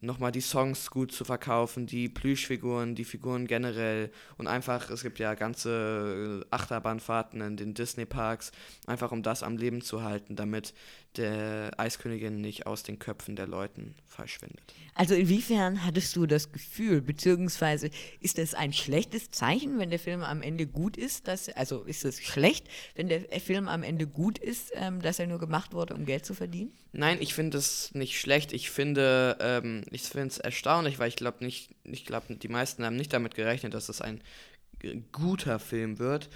nochmal 0.00 0.32
die 0.32 0.40
Songs 0.40 0.90
gut 0.90 1.12
zu 1.12 1.24
verkaufen, 1.24 1.86
die 1.86 2.08
Plüschfiguren, 2.08 2.94
die 2.96 3.04
Figuren 3.04 3.46
generell 3.46 4.10
und 4.36 4.48
einfach, 4.48 4.90
es 4.90 5.02
gibt 5.02 5.20
ja 5.20 5.34
ganze 5.34 6.44
Achterbahnfahrten 6.50 7.40
in 7.40 7.56
den 7.56 7.74
Disney-Parks, 7.74 8.50
einfach 8.86 9.12
um 9.12 9.22
das 9.22 9.44
am 9.44 9.56
Leben 9.56 9.80
zu 9.80 10.02
halten, 10.02 10.34
damit 10.34 10.74
der 11.16 11.72
Eiskönigin 11.78 12.40
nicht 12.40 12.66
aus 12.66 12.82
den 12.82 12.98
Köpfen 12.98 13.36
der 13.36 13.46
Leuten 13.46 13.94
verschwindet. 14.06 14.74
Also 14.94 15.14
inwiefern 15.14 15.84
hattest 15.84 16.16
du 16.16 16.26
das 16.26 16.52
Gefühl, 16.52 17.00
beziehungsweise 17.00 17.90
ist 18.20 18.38
es 18.38 18.54
ein 18.54 18.72
schlechtes 18.72 19.30
Zeichen, 19.30 19.78
wenn 19.78 19.90
der 19.90 19.98
Film 19.98 20.22
am 20.22 20.42
Ende 20.42 20.66
gut 20.66 20.96
ist, 20.96 21.28
dass, 21.28 21.48
also 21.50 21.82
ist 21.82 22.04
es 22.04 22.20
schlecht, 22.20 22.66
wenn 22.94 23.08
der 23.08 23.22
Film 23.40 23.68
am 23.68 23.82
Ende 23.82 24.06
gut 24.06 24.38
ist, 24.38 24.72
ähm, 24.74 25.00
dass 25.00 25.18
er 25.18 25.26
nur 25.26 25.38
gemacht 25.38 25.72
wurde, 25.72 25.94
um 25.94 26.04
Geld 26.04 26.24
zu 26.24 26.34
verdienen? 26.34 26.72
Nein, 26.92 27.18
ich 27.20 27.34
finde 27.34 27.58
es 27.58 27.94
nicht 27.94 28.18
schlecht. 28.18 28.52
Ich 28.52 28.70
finde, 28.70 29.36
ähm, 29.40 29.82
ich 29.90 30.02
finde 30.02 30.28
es 30.28 30.38
erstaunlich, 30.38 30.98
weil 30.98 31.08
ich 31.08 31.16
glaube 31.16 31.44
nicht, 31.44 31.70
ich 31.84 32.04
glaube, 32.04 32.34
die 32.34 32.48
meisten 32.48 32.84
haben 32.84 32.96
nicht 32.96 33.12
damit 33.12 33.34
gerechnet, 33.34 33.74
dass 33.74 33.88
es 33.88 34.00
ein 34.00 34.22
guter 35.12 35.58
Film 35.58 35.98
wird. 35.98 36.28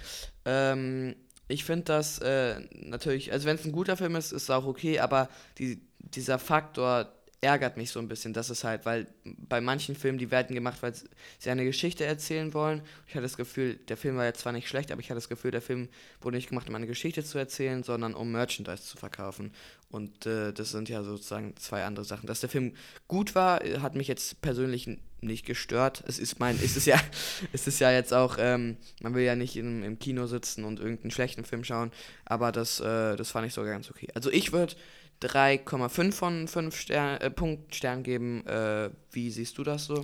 Ähm, 0.45 1.15
ich 1.47 1.63
finde 1.63 1.85
das 1.85 2.19
äh, 2.19 2.59
natürlich, 2.71 3.31
also 3.31 3.47
wenn 3.47 3.55
es 3.55 3.65
ein 3.65 3.71
guter 3.71 3.97
Film 3.97 4.15
ist, 4.15 4.31
ist 4.31 4.43
es 4.43 4.49
auch 4.49 4.65
okay, 4.65 4.99
aber 4.99 5.29
die, 5.57 5.81
dieser 5.99 6.39
Faktor 6.39 7.11
ärgert 7.39 7.77
mich 7.77 7.91
so 7.91 7.99
ein 7.99 8.07
bisschen, 8.07 8.33
das 8.33 8.49
ist 8.49 8.63
halt, 8.63 8.85
weil 8.85 9.07
bei 9.23 9.61
manchen 9.61 9.95
Filmen, 9.95 10.17
die 10.17 10.31
werden 10.31 10.55
gemacht, 10.55 10.81
weil 10.81 10.93
sie 11.37 11.49
eine 11.51 11.65
Geschichte 11.65 12.03
erzählen 12.03 12.53
wollen. 12.53 12.81
Ich 13.05 13.13
hatte 13.13 13.23
das 13.23 13.37
Gefühl, 13.37 13.75
der 13.75 13.95
Film 13.95 14.17
war 14.17 14.25
jetzt 14.25 14.39
zwar 14.39 14.53
nicht 14.53 14.67
schlecht, 14.67 14.91
aber 14.91 15.01
ich 15.01 15.09
hatte 15.09 15.17
das 15.17 15.29
Gefühl, 15.29 15.51
der 15.51 15.61
Film 15.61 15.87
wurde 16.21 16.37
nicht 16.37 16.49
gemacht, 16.49 16.67
um 16.67 16.75
eine 16.75 16.87
Geschichte 16.87 17.23
zu 17.23 17.37
erzählen, 17.37 17.83
sondern 17.83 18.15
um 18.15 18.31
Merchandise 18.31 18.83
zu 18.83 18.97
verkaufen. 18.97 19.53
Und 19.89 20.25
äh, 20.25 20.51
das 20.51 20.71
sind 20.71 20.89
ja 20.89 21.03
sozusagen 21.03 21.55
zwei 21.57 21.83
andere 21.85 22.05
Sachen. 22.05 22.25
Dass 22.25 22.39
der 22.39 22.49
Film 22.49 22.73
gut 23.07 23.35
war, 23.35 23.59
hat 23.81 23.95
mich 23.95 24.07
jetzt 24.07 24.41
persönlich 24.41 24.87
nicht 25.21 25.45
gestört. 25.45 26.03
Es 26.07 26.19
ist 26.19 26.39
mein, 26.39 26.59
ist 26.59 26.77
es 26.77 26.85
ja, 26.85 26.99
es 27.53 27.67
ist 27.67 27.79
ja 27.79 27.91
jetzt 27.91 28.13
auch, 28.13 28.37
ähm, 28.39 28.77
man 29.01 29.15
will 29.15 29.23
ja 29.23 29.35
nicht 29.35 29.55
im, 29.57 29.83
im 29.83 29.99
Kino 29.99 30.27
sitzen 30.27 30.63
und 30.63 30.79
irgendeinen 30.79 31.11
schlechten 31.11 31.45
Film 31.45 31.63
schauen, 31.63 31.91
aber 32.25 32.51
das, 32.51 32.79
äh, 32.79 33.15
das 33.15 33.31
fand 33.31 33.47
ich 33.47 33.53
sogar 33.53 33.71
ganz 33.71 33.89
okay. 33.89 34.07
Also 34.13 34.31
ich 34.31 34.51
würde 34.51 34.75
3,5 35.21 36.11
von 36.11 36.47
5 36.47 36.75
Stern, 36.75 37.21
äh, 37.21 37.31
Punktsternen 37.31 38.03
geben. 38.03 38.45
Äh, 38.45 38.91
wie 39.11 39.31
siehst 39.31 39.57
du 39.57 39.63
das 39.63 39.85
so? 39.85 40.03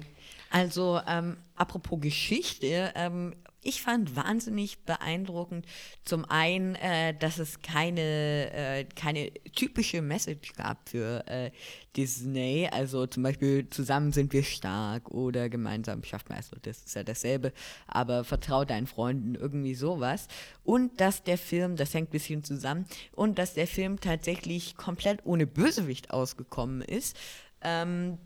Also, 0.50 1.02
ähm, 1.08 1.38
apropos 1.56 2.00
Geschichte, 2.00 2.92
ähm, 2.96 3.36
ich 3.64 3.82
fand 3.82 4.16
wahnsinnig 4.16 4.80
beeindruckend 4.86 5.66
zum 6.04 6.26
einen, 6.26 6.76
äh, 6.76 7.18
dass 7.18 7.40
es 7.40 7.62
keine, 7.62 8.52
äh, 8.52 8.86
keine 8.96 9.32
typische 9.56 10.02
Message 10.02 10.54
gab 10.54 10.90
für 10.90 11.26
äh, 11.28 11.52
Disney. 11.96 12.70
Also 12.72 13.08
zum 13.08 13.24
Beispiel 13.24 13.70
zusammen 13.70 14.12
sind 14.12 14.34
wir 14.34 14.44
stark 14.44 15.12
oder 15.12 15.50
gemeinsam 15.50 16.04
schafft 16.04 16.30
man 16.30 16.40
es. 16.40 16.52
Das 16.62 16.84
ist 16.84 16.96
ja 16.96 17.04
dasselbe, 17.04 17.54
aber 17.88 18.24
vertrau 18.24 18.66
deinen 18.66 18.88
Freunden 18.88 19.36
irgendwie 19.36 19.76
sowas. 19.76 20.28
Und 20.64 21.00
dass 21.00 21.24
der 21.24 21.38
Film, 21.38 21.76
das 21.76 21.94
hängt 21.94 22.10
ein 22.10 22.12
bisschen 22.12 22.44
zusammen, 22.44 22.86
und 23.12 23.40
dass 23.40 23.54
der 23.54 23.68
Film 23.68 24.00
tatsächlich 24.00 24.76
komplett 24.76 25.26
ohne 25.26 25.48
Bösewicht 25.48 26.12
ausgekommen 26.12 26.82
ist. 26.82 27.18
Ähm, 27.62 28.18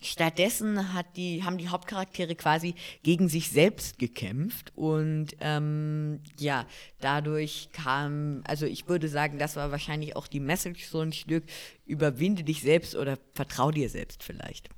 Stattdessen 0.00 0.78
die, 1.16 1.42
haben 1.42 1.58
die 1.58 1.68
Hauptcharaktere 1.68 2.36
quasi 2.36 2.74
gegen 3.02 3.28
sich 3.28 3.50
selbst 3.50 3.98
gekämpft 3.98 4.72
und 4.76 5.28
ähm, 5.40 6.20
ja, 6.38 6.66
dadurch 7.00 7.70
kam, 7.72 8.42
also 8.46 8.64
ich 8.64 8.88
würde 8.88 9.08
sagen, 9.08 9.38
das 9.38 9.56
war 9.56 9.72
wahrscheinlich 9.72 10.14
auch 10.14 10.28
die 10.28 10.40
Message 10.40 10.86
so 10.86 11.00
ein 11.00 11.12
Stück, 11.12 11.44
überwinde 11.84 12.44
dich 12.44 12.62
selbst 12.62 12.94
oder 12.94 13.18
vertrau 13.34 13.72
dir 13.72 13.88
selbst 13.88 14.22
vielleicht. 14.22 14.68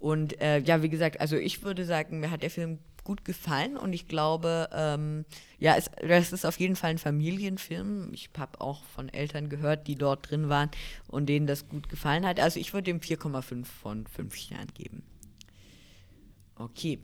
Und 0.00 0.40
äh, 0.40 0.58
ja, 0.60 0.82
wie 0.82 0.88
gesagt, 0.88 1.20
also 1.20 1.36
ich 1.36 1.62
würde 1.62 1.84
sagen, 1.84 2.20
mir 2.20 2.30
hat 2.30 2.42
der 2.42 2.50
Film 2.50 2.78
gut 3.04 3.24
gefallen 3.24 3.76
und 3.76 3.92
ich 3.92 4.08
glaube, 4.08 4.68
ähm, 4.72 5.24
ja, 5.58 5.76
es, 5.76 5.90
das 6.06 6.32
ist 6.32 6.44
auf 6.44 6.58
jeden 6.58 6.76
Fall 6.76 6.90
ein 6.90 6.98
Familienfilm. 6.98 8.10
Ich 8.12 8.30
habe 8.38 8.60
auch 8.60 8.84
von 8.84 9.08
Eltern 9.08 9.48
gehört, 9.48 9.86
die 9.86 9.96
dort 9.96 10.30
drin 10.30 10.48
waren 10.48 10.70
und 11.08 11.26
denen 11.26 11.46
das 11.46 11.68
gut 11.68 11.88
gefallen 11.88 12.26
hat. 12.26 12.40
Also 12.40 12.60
ich 12.60 12.72
würde 12.72 12.90
ihm 12.90 12.98
4,5 12.98 13.64
von 13.64 14.06
5 14.06 14.34
Sternen 14.34 14.74
geben. 14.74 15.02
Okay. 16.54 17.00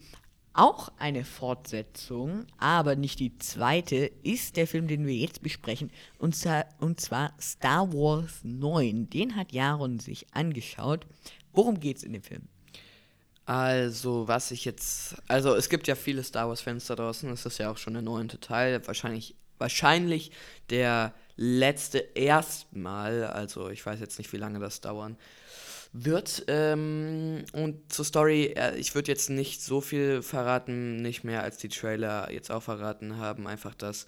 Auch 0.58 0.90
eine 0.98 1.24
Fortsetzung, 1.24 2.46
aber 2.56 2.96
nicht 2.96 3.20
die 3.20 3.36
zweite, 3.36 4.10
ist 4.22 4.56
der 4.56 4.66
Film, 4.66 4.88
den 4.88 5.06
wir 5.06 5.14
jetzt 5.14 5.42
besprechen, 5.42 5.90
und 6.18 6.34
zwar, 6.34 6.64
und 6.80 6.98
zwar 6.98 7.34
Star 7.38 7.92
Wars 7.92 8.40
9. 8.42 9.10
Den 9.10 9.36
hat 9.36 9.52
Jaron 9.52 9.98
sich 9.98 10.26
angeschaut. 10.32 11.06
Worum 11.52 11.78
geht 11.78 11.98
es 11.98 12.04
in 12.04 12.14
dem 12.14 12.22
Film? 12.22 12.48
Also, 13.46 14.26
was 14.26 14.50
ich 14.50 14.64
jetzt. 14.64 15.14
Also, 15.28 15.54
es 15.54 15.68
gibt 15.68 15.86
ja 15.86 15.94
viele 15.94 16.24
Star 16.24 16.48
Wars-Fans 16.48 16.86
da 16.86 16.96
draußen. 16.96 17.30
Das 17.30 17.46
ist 17.46 17.58
ja 17.58 17.70
auch 17.70 17.78
schon 17.78 17.92
der 17.94 18.02
neunte 18.02 18.40
Teil. 18.40 18.84
Wahrscheinlich, 18.86 19.36
wahrscheinlich 19.58 20.32
der 20.68 21.14
letzte 21.36 21.98
erstmal. 21.98 23.24
Also, 23.24 23.70
ich 23.70 23.86
weiß 23.86 24.00
jetzt 24.00 24.18
nicht, 24.18 24.32
wie 24.32 24.38
lange 24.38 24.58
das 24.58 24.80
dauern 24.80 25.16
wird. 25.92 26.44
Ähm, 26.48 27.44
und 27.52 27.92
zur 27.92 28.04
Story, 28.04 28.54
äh, 28.56 28.76
ich 28.76 28.96
würde 28.96 29.12
jetzt 29.12 29.30
nicht 29.30 29.62
so 29.62 29.80
viel 29.80 30.22
verraten, 30.22 30.96
nicht 30.96 31.22
mehr 31.22 31.44
als 31.44 31.58
die 31.58 31.68
Trailer 31.68 32.32
jetzt 32.32 32.50
auch 32.50 32.64
verraten 32.64 33.18
haben. 33.18 33.46
Einfach, 33.46 33.76
dass 33.76 34.06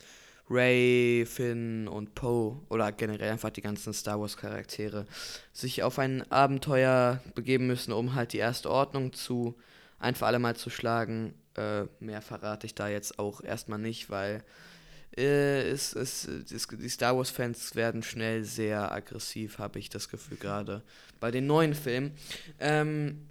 Ray, 0.51 1.27
Finn 1.27 1.89
und 1.89 2.15
Poe 2.15 2.61
oder 2.69 2.91
generell 2.93 3.33
einfach 3.33 3.51
die 3.51 3.61
ganzen 3.61 3.93
Star 3.93 4.21
Wars 4.21 4.37
Charaktere 4.37 5.07
sich 5.53 5.83
auf 5.83 5.99
ein 5.99 6.31
Abenteuer 6.31 7.21
begeben 7.35 7.67
müssen, 7.67 7.93
um 7.93 8.15
halt 8.15 8.33
die 8.33 8.39
erste 8.39 8.71
Ordnung 8.71 9.13
zu 9.13 9.57
ein 9.99 10.15
für 10.15 10.27
alle 10.27 10.39
Mal 10.39 10.57
zu 10.57 10.71
schlagen. 10.71 11.35
Äh, 11.57 11.85
mehr 12.01 12.23
verrate 12.23 12.67
ich 12.67 12.75
da 12.75 12.89
jetzt 12.89 13.19
auch 13.19 13.43
erstmal 13.43 13.79
nicht, 13.79 14.11
weil 14.11 14.43
äh, 15.17 15.69
es, 15.69 15.95
es, 15.95 16.27
es, 16.27 16.69
die 16.69 16.89
Star 16.89 17.17
Wars 17.17 17.31
Fans 17.31 17.75
werden 17.75 18.03
schnell 18.03 18.45
sehr 18.45 18.93
aggressiv, 18.93 19.59
habe 19.59 19.79
ich 19.79 19.91
das 19.91 20.09
Gefühl 20.09 20.39
gerade 20.39 20.83
bei 21.21 21.31
den 21.31 21.47
neuen 21.47 21.75
Filmen. 21.75 22.13
Ähm, 22.61 23.27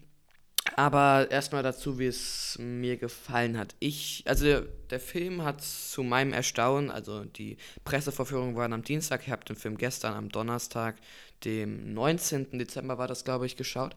aber 0.77 1.31
erstmal 1.31 1.63
dazu, 1.63 1.97
wie 1.97 2.05
es 2.05 2.55
mir 2.61 2.97
gefallen 2.97 3.57
hat. 3.57 3.73
Ich, 3.79 4.23
also 4.27 4.45
der, 4.45 4.61
der 4.91 4.99
Film 4.99 5.43
hat 5.43 5.63
zu 5.63 6.03
meinem 6.03 6.33
Erstaunen, 6.33 6.91
also 6.91 7.25
die 7.25 7.57
Pressevorführungen 7.83 8.55
waren 8.55 8.73
am 8.73 8.83
Dienstag, 8.83 9.23
ich 9.25 9.31
habe 9.31 9.43
den 9.43 9.55
Film 9.55 9.77
gestern 9.77 10.13
am 10.13 10.29
Donnerstag, 10.29 10.97
dem 11.45 11.95
19. 11.95 12.59
Dezember 12.59 12.99
war 12.99 13.07
das, 13.07 13.25
glaube 13.25 13.47
ich, 13.47 13.55
geschaut. 13.55 13.95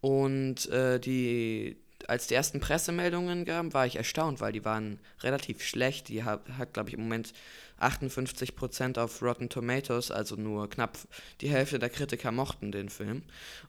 Und 0.00 0.68
äh, 0.70 0.98
die, 0.98 1.76
als 2.08 2.26
die 2.26 2.34
ersten 2.34 2.58
Pressemeldungen 2.58 3.44
gaben, 3.44 3.72
war 3.72 3.86
ich 3.86 3.94
erstaunt, 3.94 4.40
weil 4.40 4.52
die 4.52 4.64
waren 4.64 4.98
relativ 5.20 5.62
schlecht. 5.62 6.08
Die 6.08 6.24
hat, 6.24 6.40
hat 6.58 6.74
glaube 6.74 6.88
ich, 6.88 6.94
im 6.96 7.02
Moment 7.02 7.32
58% 7.80 8.98
auf 8.98 9.22
Rotten 9.22 9.48
Tomatoes, 9.48 10.10
also 10.10 10.36
nur 10.36 10.68
knapp 10.68 10.98
die 11.40 11.48
Hälfte 11.48 11.78
der 11.78 11.90
Kritiker 11.90 12.32
mochten 12.32 12.72
den 12.72 12.88
Film. 12.88 13.22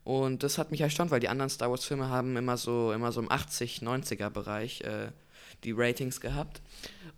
Und 0.04 0.44
das 0.44 0.58
hat 0.58 0.72
mich 0.72 0.82
erstaunt, 0.82 1.12
weil 1.12 1.20
die 1.20 1.30
anderen 1.30 1.50
Star 1.50 1.70
Wars 1.70 1.86
Filme 1.86 2.10
haben 2.10 2.38
immer 2.38 2.58
so, 2.58 2.92
immer 2.92 3.12
so 3.12 3.22
im 3.22 3.32
80, 3.32 3.80
90er 3.80 4.30
Bereich 4.30 4.82
äh, 4.82 5.12
die 5.63 5.72
Ratings 5.72 6.22
gehabt. 6.22 6.62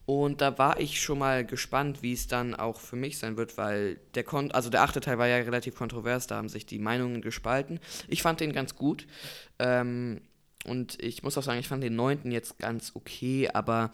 Und 0.06 0.42
da 0.42 0.58
war 0.58 0.80
ich 0.80 1.02
schon 1.02 1.20
mal 1.20 1.46
gespannt, 1.46 2.02
wie 2.02 2.14
es 2.14 2.28
dann 2.28 2.56
auch 2.56 2.80
für 2.80 2.96
mich 2.96 3.18
sein 3.18 3.38
wird, 3.38 3.58
weil 3.58 4.00
der 4.16 4.24
Kon 4.24 4.52
also 4.52 4.70
der 4.70 4.82
achte 4.82 5.00
Teil 5.00 5.18
war 5.18 5.28
ja 5.28 5.38
relativ 5.38 5.76
kontrovers, 5.76 6.28
da 6.28 6.38
haben 6.38 6.50
sich 6.50 6.66
die 6.66 6.80
Meinungen 6.80 7.22
gespalten. 7.22 7.80
Ich 8.08 8.22
fand 8.22 8.40
den 8.40 8.52
ganz 8.52 8.76
gut. 8.76 9.06
Ähm, 9.60 10.22
und 10.66 11.02
ich 11.02 11.24
muss 11.24 11.38
auch 11.38 11.44
sagen, 11.44 11.60
ich 11.60 11.68
fand 11.68 11.84
den 11.84 11.96
neunten 11.96 12.32
jetzt 12.32 12.60
ganz 12.60 12.92
okay, 12.94 13.50
aber 13.52 13.92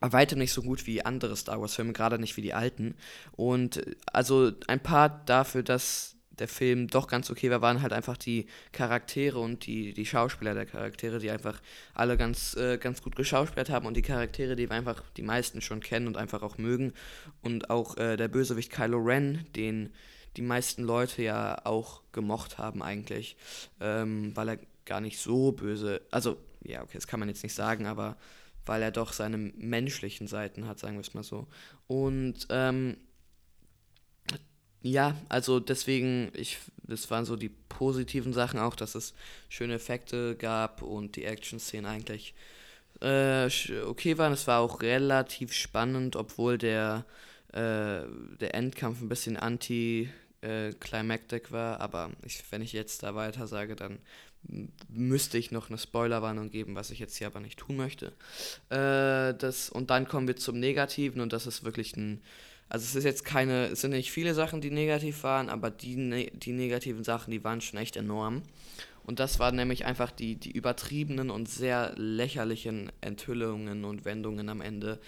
bei 0.00 0.12
weitem 0.12 0.38
nicht 0.38 0.52
so 0.52 0.62
gut 0.62 0.86
wie 0.86 1.04
andere 1.04 1.36
Star 1.36 1.60
Wars-Filme, 1.60 1.92
gerade 1.92 2.18
nicht 2.18 2.36
wie 2.36 2.42
die 2.42 2.54
alten. 2.54 2.96
Und 3.32 3.84
also 4.12 4.52
ein 4.66 4.80
paar 4.80 5.24
dafür, 5.24 5.62
dass 5.62 6.16
der 6.38 6.48
Film 6.48 6.88
doch 6.88 7.08
ganz 7.08 7.30
okay 7.30 7.50
war, 7.50 7.62
waren 7.62 7.82
halt 7.82 7.92
einfach 7.92 8.16
die 8.16 8.46
Charaktere 8.72 9.38
und 9.38 9.66
die, 9.66 9.92
die 9.94 10.06
Schauspieler 10.06 10.54
der 10.54 10.66
Charaktere, 10.66 11.18
die 11.18 11.30
einfach 11.30 11.60
alle 11.94 12.16
ganz, 12.16 12.54
äh, 12.56 12.78
ganz 12.78 13.02
gut 13.02 13.16
geschauspielt 13.16 13.70
haben 13.70 13.86
und 13.86 13.96
die 13.96 14.02
Charaktere, 14.02 14.56
die 14.56 14.68
wir 14.68 14.76
einfach 14.76 15.02
die 15.16 15.22
meisten 15.22 15.60
schon 15.60 15.80
kennen 15.80 16.06
und 16.06 16.16
einfach 16.16 16.42
auch 16.42 16.58
mögen. 16.58 16.92
Und 17.42 17.70
auch 17.70 17.96
äh, 17.96 18.16
der 18.16 18.28
Bösewicht 18.28 18.70
Kylo 18.70 18.98
Ren, 18.98 19.46
den 19.56 19.92
die 20.36 20.42
meisten 20.42 20.82
Leute 20.82 21.22
ja 21.22 21.64
auch 21.64 22.02
gemocht 22.12 22.58
haben 22.58 22.82
eigentlich, 22.82 23.36
ähm, 23.80 24.36
weil 24.36 24.50
er 24.50 24.58
gar 24.84 25.00
nicht 25.00 25.18
so 25.18 25.52
böse, 25.52 26.02
also 26.10 26.36
ja, 26.62 26.82
okay, 26.82 26.94
das 26.94 27.06
kann 27.06 27.20
man 27.20 27.28
jetzt 27.28 27.42
nicht 27.42 27.54
sagen, 27.54 27.86
aber 27.86 28.16
weil 28.66 28.82
er 28.82 28.90
doch 28.90 29.12
seine 29.12 29.38
menschlichen 29.38 30.26
Seiten 30.26 30.66
hat, 30.66 30.78
sagen 30.78 30.96
wir 30.96 31.00
es 31.00 31.14
mal 31.14 31.22
so. 31.22 31.46
Und 31.86 32.46
ähm, 32.50 32.96
ja, 34.82 35.16
also 35.28 35.58
deswegen, 35.58 36.30
ich, 36.34 36.58
das 36.84 37.10
waren 37.10 37.24
so 37.24 37.36
die 37.36 37.48
positiven 37.48 38.32
Sachen 38.32 38.60
auch, 38.60 38.76
dass 38.76 38.94
es 38.94 39.14
schöne 39.48 39.74
Effekte 39.74 40.36
gab 40.36 40.82
und 40.82 41.16
die 41.16 41.24
Action-Szenen 41.24 41.90
eigentlich 41.90 42.34
äh, 43.00 43.48
okay 43.84 44.18
waren. 44.18 44.32
Es 44.32 44.46
war 44.46 44.60
auch 44.60 44.82
relativ 44.82 45.52
spannend, 45.52 46.16
obwohl 46.16 46.58
der, 46.58 47.04
äh, 47.52 48.02
der 48.40 48.54
Endkampf 48.54 49.00
ein 49.00 49.08
bisschen 49.08 49.36
anti 49.36 50.10
äh, 50.40 50.72
climactic 50.72 51.52
war, 51.52 51.80
aber 51.80 52.10
ich, 52.24 52.42
wenn 52.50 52.62
ich 52.62 52.72
jetzt 52.72 53.02
da 53.02 53.14
weiter 53.14 53.46
sage, 53.46 53.76
dann 53.76 53.98
müsste 54.88 55.38
ich 55.38 55.50
noch 55.50 55.68
eine 55.68 55.78
Spoilerwarnung 55.78 56.50
geben, 56.50 56.74
was 56.74 56.90
ich 56.90 56.98
jetzt 56.98 57.16
hier 57.16 57.26
aber 57.26 57.40
nicht 57.40 57.58
tun 57.58 57.76
möchte. 57.76 58.12
Äh, 58.70 59.34
das, 59.34 59.70
und 59.70 59.90
dann 59.90 60.06
kommen 60.08 60.28
wir 60.28 60.36
zum 60.36 60.58
Negativen 60.58 61.20
und 61.20 61.32
das 61.32 61.46
ist 61.46 61.64
wirklich 61.64 61.96
ein. 61.96 62.20
Also 62.68 62.84
es 62.84 62.96
ist 62.96 63.04
jetzt 63.04 63.24
keine, 63.24 63.66
es 63.66 63.82
sind 63.82 63.92
nicht 63.92 64.10
viele 64.10 64.34
Sachen, 64.34 64.60
die 64.60 64.72
negativ 64.72 65.22
waren, 65.22 65.48
aber 65.48 65.70
die, 65.70 65.94
ne, 65.94 66.32
die 66.34 66.52
negativen 66.52 67.04
Sachen, 67.04 67.30
die 67.30 67.44
waren 67.44 67.60
schon 67.60 67.78
echt 67.78 67.96
enorm. 67.96 68.42
Und 69.04 69.20
das 69.20 69.38
waren 69.38 69.54
nämlich 69.54 69.84
einfach 69.84 70.10
die, 70.10 70.34
die 70.34 70.50
übertriebenen 70.50 71.30
und 71.30 71.48
sehr 71.48 71.92
lächerlichen 71.96 72.90
Enthüllungen 73.00 73.84
und 73.84 74.04
Wendungen 74.04 74.48
am 74.48 74.60
Ende. 74.60 74.98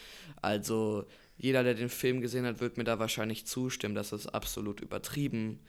Also 0.40 1.04
jeder, 1.38 1.62
der 1.62 1.74
den 1.74 1.88
Film 1.88 2.20
gesehen 2.20 2.44
hat, 2.44 2.60
wird 2.60 2.76
mir 2.76 2.84
da 2.84 2.98
wahrscheinlich 2.98 3.46
zustimmen, 3.46 3.94
dass 3.94 4.12
es 4.12 4.26
absolut 4.26 4.80
übertrieben 4.80 5.60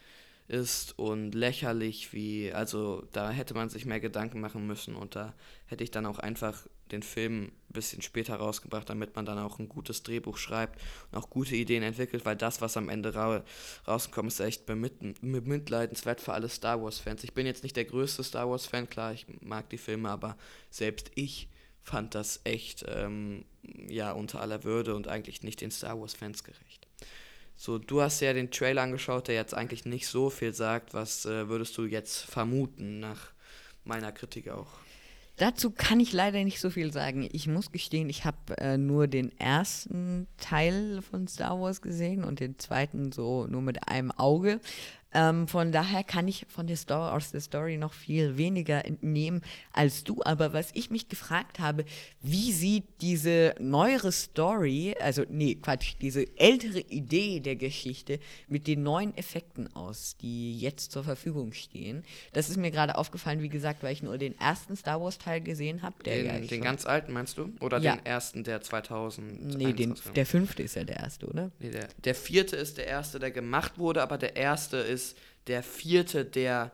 ist 0.47 0.97
und 0.97 1.35
lächerlich 1.35 2.11
wie, 2.11 2.51
also 2.51 3.07
da 3.11 3.29
hätte 3.29 3.53
man 3.53 3.69
sich 3.69 3.85
mehr 3.85 3.99
Gedanken 3.99 4.41
machen 4.41 4.65
müssen 4.65 4.95
und 4.95 5.15
da 5.15 5.35
hätte 5.67 5.83
ich 5.83 5.91
dann 5.91 6.07
auch 6.07 6.17
einfach 6.17 6.65
den 6.91 7.03
Film 7.03 7.51
ein 7.69 7.73
bisschen 7.73 8.01
später 8.01 8.35
rausgebracht, 8.37 8.89
damit 8.89 9.15
man 9.15 9.27
dann 9.27 9.37
auch 9.37 9.59
ein 9.59 9.69
gutes 9.69 10.01
Drehbuch 10.01 10.37
schreibt 10.37 10.81
und 11.11 11.19
auch 11.19 11.29
gute 11.29 11.55
Ideen 11.55 11.83
entwickelt, 11.83 12.25
weil 12.25 12.35
das, 12.35 12.61
was 12.61 12.77
am 12.77 12.89
Ende 12.89 13.13
ra 13.13 13.43
rauskommt, 13.87 14.29
ist 14.29 14.39
echt 14.39 14.65
bemitleidenswert 14.65 16.19
für 16.19 16.33
alle 16.33 16.49
Star 16.49 16.81
Wars-Fans. 16.81 17.23
Ich 17.23 17.35
bin 17.35 17.45
jetzt 17.45 17.61
nicht 17.61 17.75
der 17.75 17.85
größte 17.85 18.23
Star 18.23 18.49
Wars-Fan, 18.49 18.89
klar, 18.89 19.13
ich 19.13 19.27
mag 19.41 19.69
die 19.69 19.77
Filme, 19.77 20.09
aber 20.09 20.35
selbst 20.71 21.11
ich 21.13 21.47
fand 21.89 22.13
das 22.13 22.41
echt 22.43 22.85
ähm, 22.87 23.45
ja 23.87 24.11
unter 24.11 24.41
aller 24.41 24.63
Würde 24.63 24.95
und 24.95 25.07
eigentlich 25.07 25.41
nicht 25.41 25.61
den 25.61 25.71
Star 25.71 25.99
Wars-Fans 25.99 26.43
gerecht. 26.43 26.87
So, 27.55 27.77
du 27.77 28.01
hast 28.01 28.21
ja 28.21 28.31
den 28.31 28.51
Trailer 28.51 28.83
angeschaut, 28.83 29.27
der 29.27 29.35
jetzt 29.35 29.53
eigentlich 29.53 29.85
nicht 29.85 30.07
so 30.07 30.29
viel 30.29 30.53
sagt. 30.53 30.93
Was 30.93 31.25
äh, 31.25 31.49
würdest 31.49 31.77
du 31.77 31.85
jetzt 31.85 32.21
vermuten 32.21 32.99
nach 32.99 33.31
meiner 33.83 34.11
Kritik 34.11 34.49
auch? 34.49 34.67
Dazu 35.35 35.71
kann 35.71 35.99
ich 35.99 36.13
leider 36.13 36.43
nicht 36.43 36.59
so 36.59 36.69
viel 36.69 36.91
sagen. 36.91 37.27
Ich 37.31 37.47
muss 37.47 37.71
gestehen, 37.71 38.09
ich 38.09 38.25
habe 38.25 38.57
äh, 38.57 38.77
nur 38.77 39.07
den 39.07 39.31
ersten 39.39 40.27
Teil 40.37 41.01
von 41.01 41.27
Star 41.27 41.59
Wars 41.59 41.81
gesehen 41.81 42.23
und 42.23 42.39
den 42.39 42.59
zweiten 42.59 43.11
so 43.11 43.47
nur 43.47 43.61
mit 43.61 43.87
einem 43.87 44.11
Auge. 44.11 44.59
Ähm, 45.13 45.47
von 45.47 45.71
daher 45.71 46.03
kann 46.03 46.27
ich 46.27 46.45
von 46.49 46.67
der 46.67 46.77
Story, 46.77 47.09
aus 47.09 47.31
der 47.31 47.41
Story 47.41 47.77
noch 47.77 47.93
viel 47.93 48.37
weniger 48.37 48.85
entnehmen 48.85 49.41
als 49.73 50.03
du. 50.03 50.21
Aber 50.23 50.53
was 50.53 50.69
ich 50.73 50.91
mich 50.91 51.09
gefragt 51.09 51.59
habe, 51.59 51.85
wie 52.21 52.51
sieht 52.51 52.85
diese 53.01 53.55
neuere 53.59 54.11
Story, 54.11 54.95
also 55.01 55.23
nee, 55.29 55.55
Quatsch, 55.55 55.95
diese 55.99 56.25
ältere 56.37 56.79
Idee 56.79 57.39
der 57.39 57.55
Geschichte 57.55 58.19
mit 58.47 58.67
den 58.67 58.83
neuen 58.83 59.17
Effekten 59.17 59.73
aus, 59.75 60.15
die 60.21 60.59
jetzt 60.59 60.91
zur 60.91 61.03
Verfügung 61.03 61.53
stehen? 61.53 62.03
Das 62.33 62.49
ist 62.49 62.57
mir 62.57 62.69
gerade 62.69 62.95
aufgefallen, 62.95 63.41
wie 63.41 63.49
gesagt, 63.49 63.81
weil 63.81 63.93
ich 63.93 64.03
nur 64.03 64.17
den 64.17 64.39
ersten 64.39 64.75
Star 64.75 65.01
Wars 65.01 65.17
Teil 65.17 65.41
gesehen 65.41 65.81
habe. 65.81 66.03
Den, 66.03 66.25
ja 66.25 66.39
den 66.39 66.61
ganz 66.61 66.85
alten 66.85 67.13
meinst 67.13 67.37
du? 67.37 67.51
Oder 67.61 67.79
ja. 67.79 67.95
den 67.95 68.05
ersten, 68.05 68.43
der 68.43 68.61
2000? 68.61 69.57
Nee, 69.57 69.73
den, 69.73 69.95
der 70.15 70.25
fünfte 70.25 70.61
ist 70.61 70.75
ja 70.75 70.83
der 70.83 70.97
erste, 70.97 71.25
oder? 71.25 71.51
Nee, 71.59 71.71
der, 71.71 71.87
der 72.03 72.15
vierte 72.15 72.55
ist 72.55 72.77
der 72.77 72.85
erste, 72.87 73.17
der 73.17 73.31
gemacht 73.31 73.79
wurde, 73.79 74.03
aber 74.03 74.17
der 74.17 74.35
erste 74.35 74.77
ist 74.77 74.98
ist 74.99 75.17
der 75.47 75.63
vierte, 75.63 76.25
der 76.25 76.71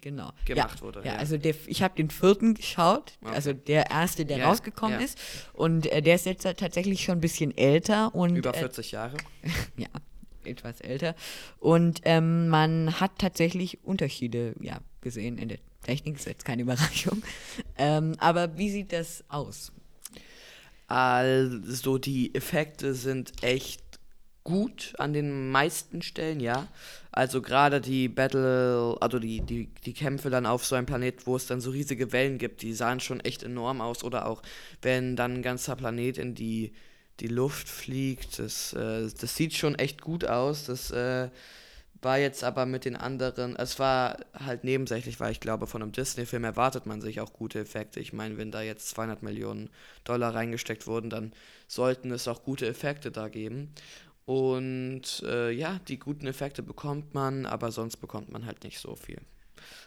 genau. 0.00 0.32
gemacht 0.44 0.76
ja, 0.76 0.80
wurde. 0.80 1.00
Ja, 1.00 1.14
ja. 1.14 1.16
also 1.16 1.36
der, 1.36 1.54
ich 1.66 1.82
habe 1.82 1.94
den 1.96 2.10
vierten 2.10 2.54
geschaut, 2.54 3.14
okay. 3.22 3.34
also 3.34 3.52
der 3.52 3.90
erste, 3.90 4.24
der 4.24 4.38
ja, 4.38 4.48
rausgekommen 4.48 5.00
ist. 5.00 5.18
Und 5.52 5.86
äh, 5.86 6.02
der 6.02 6.14
ist 6.14 6.26
jetzt 6.26 6.42
tatsächlich 6.42 7.02
schon 7.02 7.18
ein 7.18 7.20
bisschen 7.20 7.56
älter. 7.56 8.14
Und, 8.14 8.36
Über 8.36 8.54
40 8.54 8.92
äh, 8.92 8.96
Jahre. 8.96 9.16
ja, 9.76 9.88
etwas 10.44 10.80
älter. 10.80 11.14
Und 11.58 12.00
ähm, 12.04 12.48
man 12.48 13.00
hat 13.00 13.12
tatsächlich 13.18 13.84
Unterschiede 13.84 14.54
ja, 14.60 14.80
gesehen 15.00 15.38
in 15.38 15.48
der 15.48 15.58
Technik, 15.82 16.16
ist 16.16 16.26
jetzt 16.26 16.44
keine 16.44 16.62
Überraschung. 16.62 17.22
Ähm, 17.78 18.14
aber 18.18 18.58
wie 18.58 18.70
sieht 18.70 18.92
das 18.92 19.24
aus? 19.28 19.72
Also 20.86 21.98
die 21.98 22.34
Effekte 22.34 22.94
sind 22.94 23.42
echt 23.42 23.82
gut 24.44 24.94
an 24.98 25.12
den 25.12 25.50
meisten 25.50 26.02
Stellen, 26.02 26.38
ja. 26.38 26.68
Also 27.12 27.42
gerade 27.42 27.82
die 27.82 28.08
Battle, 28.08 28.96
also 29.00 29.18
die, 29.18 29.42
die, 29.42 29.66
die 29.84 29.92
Kämpfe 29.92 30.30
dann 30.30 30.46
auf 30.46 30.64
so 30.64 30.76
einem 30.76 30.86
Planet, 30.86 31.26
wo 31.26 31.36
es 31.36 31.46
dann 31.46 31.60
so 31.60 31.70
riesige 31.70 32.10
Wellen 32.12 32.38
gibt, 32.38 32.62
die 32.62 32.72
sahen 32.72 33.00
schon 33.00 33.20
echt 33.20 33.42
enorm 33.42 33.82
aus. 33.82 34.02
Oder 34.02 34.26
auch, 34.26 34.42
wenn 34.80 35.14
dann 35.14 35.34
ein 35.34 35.42
ganzer 35.42 35.76
Planet 35.76 36.16
in 36.16 36.34
die, 36.34 36.72
die 37.20 37.28
Luft 37.28 37.68
fliegt, 37.68 38.38
das, 38.38 38.72
äh, 38.72 39.08
das 39.20 39.36
sieht 39.36 39.52
schon 39.54 39.74
echt 39.74 40.00
gut 40.00 40.24
aus. 40.24 40.64
Das 40.64 40.90
äh, 40.90 41.28
war 42.00 42.18
jetzt 42.18 42.44
aber 42.44 42.66
mit 42.66 42.84
den 42.86 42.96
anderen, 42.96 43.56
es 43.56 43.78
war 43.78 44.16
halt 44.34 44.64
nebensächlich, 44.64 45.20
weil 45.20 45.32
ich 45.32 45.40
glaube, 45.40 45.66
von 45.66 45.82
einem 45.82 45.92
Disney-Film 45.92 46.44
erwartet 46.44 46.86
man 46.86 47.00
sich 47.02 47.20
auch 47.20 47.32
gute 47.34 47.60
Effekte. 47.60 48.00
Ich 48.00 48.12
meine, 48.12 48.38
wenn 48.38 48.50
da 48.50 48.62
jetzt 48.62 48.88
200 48.88 49.22
Millionen 49.22 49.70
Dollar 50.04 50.34
reingesteckt 50.34 50.86
wurden, 50.86 51.10
dann 51.10 51.32
sollten 51.68 52.10
es 52.10 52.26
auch 52.26 52.42
gute 52.42 52.66
Effekte 52.66 53.12
da 53.12 53.28
geben. 53.28 53.72
Und 54.24 55.22
äh, 55.26 55.50
ja, 55.50 55.80
die 55.88 55.98
guten 55.98 56.26
Effekte 56.26 56.62
bekommt 56.62 57.14
man, 57.14 57.46
aber 57.46 57.72
sonst 57.72 57.96
bekommt 57.96 58.30
man 58.30 58.46
halt 58.46 58.62
nicht 58.64 58.78
so 58.78 58.94
viel. 58.94 59.20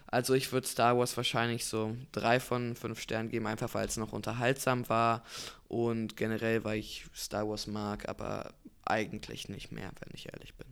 Also 0.08 0.34
ich 0.34 0.52
würde 0.52 0.68
Star 0.68 0.98
Wars 0.98 1.18
wahrscheinlich 1.18 1.66
so 1.66 1.96
drei 2.12 2.40
von 2.40 2.76
fünf 2.76 3.00
Sternen 3.00 3.30
geben, 3.30 3.48
einfach 3.48 3.74
weil 3.74 3.88
es 3.88 3.98
noch 3.98 4.14
unterhaltsam 4.14 4.88
war 4.88 5.24
und 5.68 6.16
generell, 6.16 6.64
weil 6.64 6.80
ich 6.80 7.06
Star 7.16 7.48
Wars 7.50 7.68
mag, 7.68 8.08
aber 8.08 8.54
eigentlich 8.86 9.50
nicht 9.50 9.72
mehr, 9.72 9.92
wenn 10.00 10.12
ich 10.14 10.32
ehrlich 10.32 10.54
bin. 10.56 10.65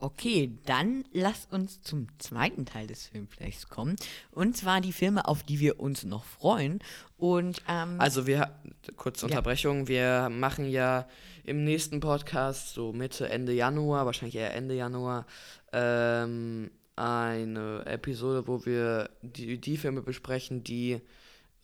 Okay, 0.00 0.58
dann 0.64 1.04
lasst 1.12 1.52
uns 1.52 1.82
zum 1.82 2.06
zweiten 2.18 2.64
Teil 2.64 2.86
des 2.86 3.06
Filmflächs 3.06 3.68
kommen. 3.68 3.96
Und 4.30 4.56
zwar 4.56 4.80
die 4.80 4.92
Filme, 4.92 5.28
auf 5.28 5.42
die 5.42 5.60
wir 5.60 5.78
uns 5.78 6.04
noch 6.04 6.24
freuen. 6.24 6.80
Und, 7.18 7.62
ähm, 7.68 8.00
also 8.00 8.26
wir, 8.26 8.50
kurze 8.96 9.26
Unterbrechung, 9.26 9.80
ja. 9.82 9.88
wir 9.88 10.28
machen 10.30 10.70
ja 10.70 11.06
im 11.44 11.64
nächsten 11.64 12.00
Podcast, 12.00 12.72
so 12.72 12.92
Mitte, 12.92 13.28
Ende 13.28 13.52
Januar, 13.52 14.06
wahrscheinlich 14.06 14.36
eher 14.36 14.54
Ende 14.54 14.74
Januar, 14.74 15.26
ähm, 15.72 16.70
eine 16.96 17.84
Episode, 17.86 18.46
wo 18.46 18.64
wir 18.64 19.10
die, 19.22 19.58
die 19.60 19.76
Filme 19.76 20.02
besprechen, 20.02 20.64
die 20.64 21.00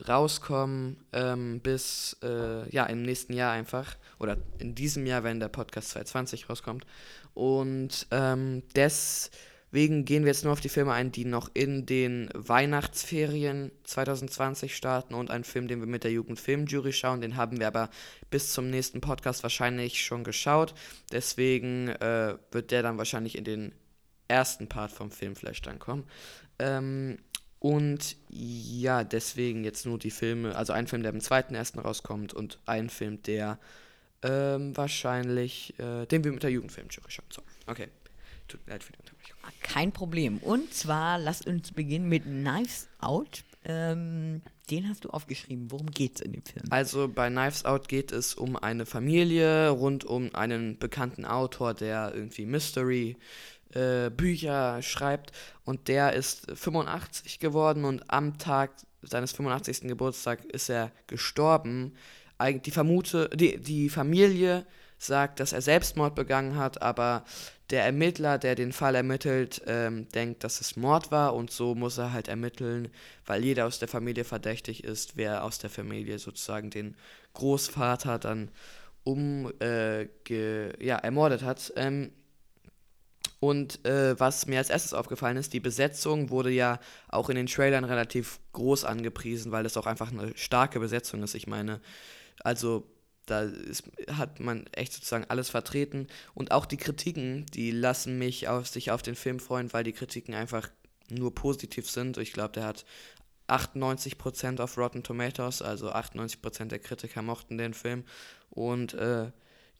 rauskommen 0.06 0.98
ähm, 1.12 1.60
bis 1.60 2.16
äh, 2.22 2.68
ja 2.70 2.84
im 2.84 3.02
nächsten 3.02 3.32
Jahr 3.32 3.52
einfach 3.52 3.96
oder 4.18 4.36
in 4.58 4.74
diesem 4.74 5.06
Jahr, 5.06 5.24
wenn 5.24 5.40
der 5.40 5.48
Podcast 5.48 5.90
2020 5.90 6.50
rauskommt. 6.50 6.86
Und 7.36 8.06
ähm, 8.12 8.62
deswegen 8.74 10.06
gehen 10.06 10.24
wir 10.24 10.32
jetzt 10.32 10.44
nur 10.44 10.54
auf 10.54 10.62
die 10.62 10.70
Filme 10.70 10.94
ein, 10.94 11.12
die 11.12 11.26
noch 11.26 11.50
in 11.52 11.84
den 11.84 12.30
Weihnachtsferien 12.32 13.70
2020 13.84 14.74
starten 14.74 15.12
und 15.12 15.30
einen 15.30 15.44
Film, 15.44 15.68
den 15.68 15.80
wir 15.80 15.86
mit 15.86 16.02
der 16.02 16.12
Jugendfilmjury 16.12 16.94
schauen. 16.94 17.20
Den 17.20 17.36
haben 17.36 17.60
wir 17.60 17.66
aber 17.66 17.90
bis 18.30 18.54
zum 18.54 18.70
nächsten 18.70 19.02
Podcast 19.02 19.42
wahrscheinlich 19.42 20.02
schon 20.02 20.24
geschaut. 20.24 20.74
Deswegen 21.12 21.88
äh, 21.88 22.38
wird 22.52 22.70
der 22.70 22.82
dann 22.82 22.96
wahrscheinlich 22.96 23.36
in 23.36 23.44
den 23.44 23.74
ersten 24.28 24.66
Part 24.66 24.90
vom 24.90 25.10
Filmflash 25.10 25.60
dann 25.60 25.78
kommen. 25.78 26.04
Ähm, 26.58 27.18
und 27.58 28.16
ja, 28.30 29.04
deswegen 29.04 29.62
jetzt 29.62 29.84
nur 29.84 29.98
die 29.98 30.10
Filme, 30.10 30.56
also 30.56 30.72
ein 30.72 30.86
Film, 30.86 31.02
der 31.02 31.12
im 31.12 31.20
zweiten 31.20 31.54
ersten 31.54 31.80
rauskommt 31.80 32.32
und 32.32 32.60
ein 32.64 32.88
Film, 32.88 33.20
der 33.24 33.58
ähm, 34.26 34.76
wahrscheinlich, 34.76 35.78
äh, 35.78 36.06
den 36.06 36.24
wir 36.24 36.32
mit 36.32 36.42
der 36.42 36.50
Jugendfilmjury 36.50 37.10
schauen. 37.10 37.26
So, 37.30 37.42
okay. 37.66 37.88
Tut 38.48 38.64
mir 38.66 38.74
leid 38.74 38.84
für 38.84 38.92
die 38.92 38.98
Unterbrechung. 39.00 39.38
Kein 39.60 39.92
Problem. 39.92 40.38
Und 40.38 40.72
zwar, 40.72 41.18
lasst 41.18 41.46
uns 41.46 41.72
beginnen 41.72 42.08
mit 42.08 42.24
Knives 42.24 42.88
Out. 43.00 43.44
Ähm, 43.64 44.42
den 44.70 44.88
hast 44.88 45.04
du 45.04 45.10
aufgeschrieben. 45.10 45.70
Worum 45.70 45.90
geht 45.90 46.16
es 46.16 46.20
in 46.20 46.32
dem 46.32 46.44
Film? 46.44 46.64
Also 46.70 47.08
bei 47.08 47.28
Knives 47.28 47.64
Out 47.64 47.88
geht 47.88 48.12
es 48.12 48.34
um 48.34 48.56
eine 48.56 48.86
Familie 48.86 49.70
rund 49.70 50.04
um 50.04 50.32
einen 50.34 50.78
bekannten 50.78 51.24
Autor, 51.24 51.74
der 51.74 52.12
irgendwie 52.14 52.46
Mystery 52.46 53.16
äh, 53.74 54.10
Bücher 54.10 54.80
schreibt 54.82 55.32
und 55.64 55.88
der 55.88 56.12
ist 56.12 56.50
85 56.52 57.40
geworden 57.40 57.84
und 57.84 58.08
am 58.10 58.38
Tag 58.38 58.70
seines 59.02 59.32
85. 59.32 59.82
Geburtstags 59.82 60.44
ist 60.44 60.68
er 60.68 60.92
gestorben. 61.06 61.94
Die, 62.40 62.70
Vermute, 62.70 63.30
die, 63.34 63.58
die 63.58 63.88
Familie 63.88 64.66
sagt, 64.98 65.40
dass 65.40 65.52
er 65.52 65.62
Selbstmord 65.62 66.14
begangen 66.14 66.56
hat, 66.56 66.82
aber 66.82 67.24
der 67.70 67.84
Ermittler, 67.84 68.38
der 68.38 68.54
den 68.54 68.72
Fall 68.72 68.94
ermittelt, 68.94 69.62
ähm, 69.66 70.08
denkt, 70.10 70.44
dass 70.44 70.60
es 70.60 70.76
Mord 70.76 71.10
war 71.10 71.34
und 71.34 71.50
so 71.50 71.74
muss 71.74 71.98
er 71.98 72.12
halt 72.12 72.28
ermitteln, 72.28 72.88
weil 73.24 73.44
jeder 73.44 73.66
aus 73.66 73.78
der 73.78 73.88
Familie 73.88 74.24
verdächtig 74.24 74.84
ist, 74.84 75.16
wer 75.16 75.44
aus 75.44 75.58
der 75.58 75.70
Familie 75.70 76.18
sozusagen 76.18 76.70
den 76.70 76.96
Großvater 77.34 78.18
dann 78.18 78.50
um 79.02 79.52
äh, 79.60 80.06
ja, 80.84 80.96
ermordet 80.96 81.42
hat. 81.42 81.72
Ähm, 81.76 82.12
und 83.38 83.84
äh, 83.84 84.18
was 84.18 84.46
mir 84.46 84.58
als 84.58 84.70
erstes 84.70 84.94
aufgefallen 84.94 85.36
ist, 85.36 85.52
die 85.52 85.60
Besetzung 85.60 86.30
wurde 86.30 86.50
ja 86.50 86.80
auch 87.08 87.28
in 87.28 87.36
den 87.36 87.46
Trailern 87.46 87.84
relativ 87.84 88.40
groß 88.52 88.84
angepriesen, 88.84 89.52
weil 89.52 89.66
es 89.66 89.76
auch 89.76 89.86
einfach 89.86 90.10
eine 90.10 90.36
starke 90.36 90.80
Besetzung 90.80 91.22
ist. 91.22 91.34
Ich 91.34 91.46
meine, 91.46 91.80
also 92.40 92.86
da 93.26 93.42
ist, 93.42 93.82
hat 94.10 94.40
man 94.40 94.66
echt 94.68 94.92
sozusagen 94.92 95.26
alles 95.28 95.50
vertreten. 95.50 96.06
Und 96.34 96.52
auch 96.52 96.64
die 96.64 96.76
Kritiken, 96.76 97.44
die 97.46 97.72
lassen 97.72 98.18
mich 98.18 98.48
auf 98.48 98.68
sich 98.68 98.90
auf 98.90 99.02
den 99.02 99.16
Film 99.16 99.40
freuen, 99.40 99.72
weil 99.72 99.84
die 99.84 99.92
Kritiken 99.92 100.34
einfach 100.34 100.68
nur 101.10 101.34
positiv 101.34 101.90
sind. 101.90 102.18
Ich 102.18 102.32
glaube, 102.32 102.52
der 102.52 102.64
hat 102.64 102.84
98% 103.48 104.60
auf 104.60 104.78
Rotten 104.78 105.02
Tomatoes, 105.02 105.62
also 105.62 105.90
98% 105.92 106.66
der 106.66 106.78
Kritiker 106.78 107.22
mochten 107.22 107.58
den 107.58 107.74
Film. 107.74 108.04
Und 108.50 108.94
äh, 108.94 109.30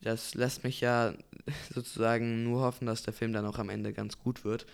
das 0.03 0.35
lässt 0.35 0.65
mich 0.65 0.81
ja 0.81 1.15
sozusagen 1.75 2.45
nur 2.45 2.63
hoffen, 2.63 2.87
dass 2.87 3.03
der 3.03 3.15
Film 3.15 3.33
dann 3.33 3.47
auch 3.47 3.59
am 3.59 3.71
Ende 3.71 3.93
ganz 3.93 4.19
gut 4.19 4.45
wird. 4.45 4.67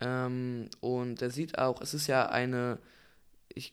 Ähm, 0.00 0.68
und 0.80 1.22
er 1.22 1.30
sieht 1.30 1.58
auch, 1.58 1.80
es 1.80 1.94
ist 1.94 2.06
ja 2.06 2.28
eine 2.28 2.78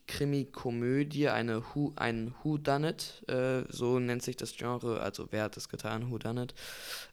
Krimi-Komödie, 0.06 1.28
eine 1.28 1.62
Who, 1.62 1.92
ein 1.96 2.34
Who 2.42 2.58
Done 2.58 2.90
It, 2.90 3.28
äh, 3.28 3.64
so 3.68 3.98
nennt 3.98 4.22
sich 4.22 4.36
das 4.36 4.56
Genre, 4.56 5.00
also 5.00 5.28
wer 5.30 5.44
hat 5.44 5.56
es 5.56 5.68
getan, 5.68 6.10
Who 6.10 6.18
Done 6.18 6.44
It. 6.44 6.54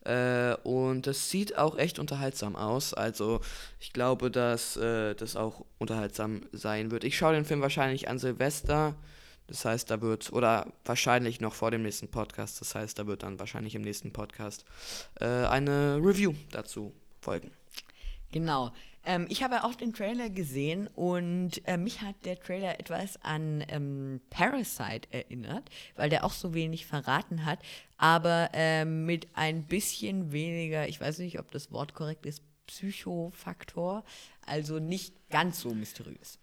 Äh, 0.05 0.55
und 0.67 1.07
es 1.07 1.29
sieht 1.29 1.57
auch 1.57 1.77
echt 1.77 1.99
unterhaltsam 1.99 2.55
aus, 2.55 2.93
also 2.93 3.41
ich 3.79 3.91
glaube, 3.93 4.29
dass 4.29 4.77
äh, 4.77 5.15
das 5.15 5.35
auch 5.35 5.65
unterhaltsam 5.79 6.41
sein 6.51 6.91
wird. 6.91 7.03
Ich 7.03 7.17
schaue 7.17 7.33
den 7.33 7.45
Film 7.45 7.61
wahrscheinlich 7.61 8.07
an 8.07 8.19
Silvester, 8.19 8.95
das 9.47 9.65
heißt, 9.65 9.89
da 9.89 10.01
wird, 10.01 10.31
oder 10.31 10.71
wahrscheinlich 10.85 11.41
noch 11.41 11.55
vor 11.55 11.71
dem 11.71 11.81
nächsten 11.81 12.09
Podcast, 12.09 12.61
das 12.61 12.75
heißt, 12.75 12.99
da 12.99 13.07
wird 13.07 13.23
dann 13.23 13.39
wahrscheinlich 13.39 13.73
im 13.73 13.81
nächsten 13.81 14.13
Podcast 14.13 14.63
äh, 15.19 15.25
eine 15.25 15.99
Review 16.01 16.33
dazu 16.51 16.93
folgen. 17.19 17.51
Genau. 18.31 18.71
Ähm, 19.05 19.25
ich 19.29 19.43
habe 19.43 19.63
auch 19.63 19.75
den 19.75 19.93
Trailer 19.93 20.29
gesehen 20.29 20.87
und 20.87 21.65
äh, 21.65 21.77
mich 21.77 22.01
hat 22.01 22.15
der 22.25 22.39
Trailer 22.39 22.79
etwas 22.79 23.17
an 23.23 23.63
ähm, 23.69 24.21
Parasite 24.29 25.07
erinnert, 25.11 25.69
weil 25.95 26.09
der 26.09 26.23
auch 26.23 26.33
so 26.33 26.53
wenig 26.53 26.85
verraten 26.85 27.45
hat, 27.45 27.59
aber 27.97 28.49
äh, 28.53 28.85
mit 28.85 29.27
ein 29.33 29.63
bisschen 29.63 30.31
weniger, 30.31 30.87
ich 30.87 30.99
weiß 30.99 31.19
nicht, 31.19 31.39
ob 31.39 31.49
das 31.51 31.71
Wort 31.71 31.93
korrekt 31.93 32.25
ist, 32.25 32.43
Psychofaktor, 32.67 34.03
also 34.45 34.79
nicht 34.79 35.15
ganz 35.29 35.59
so 35.61 35.73
mysteriös. 35.73 36.37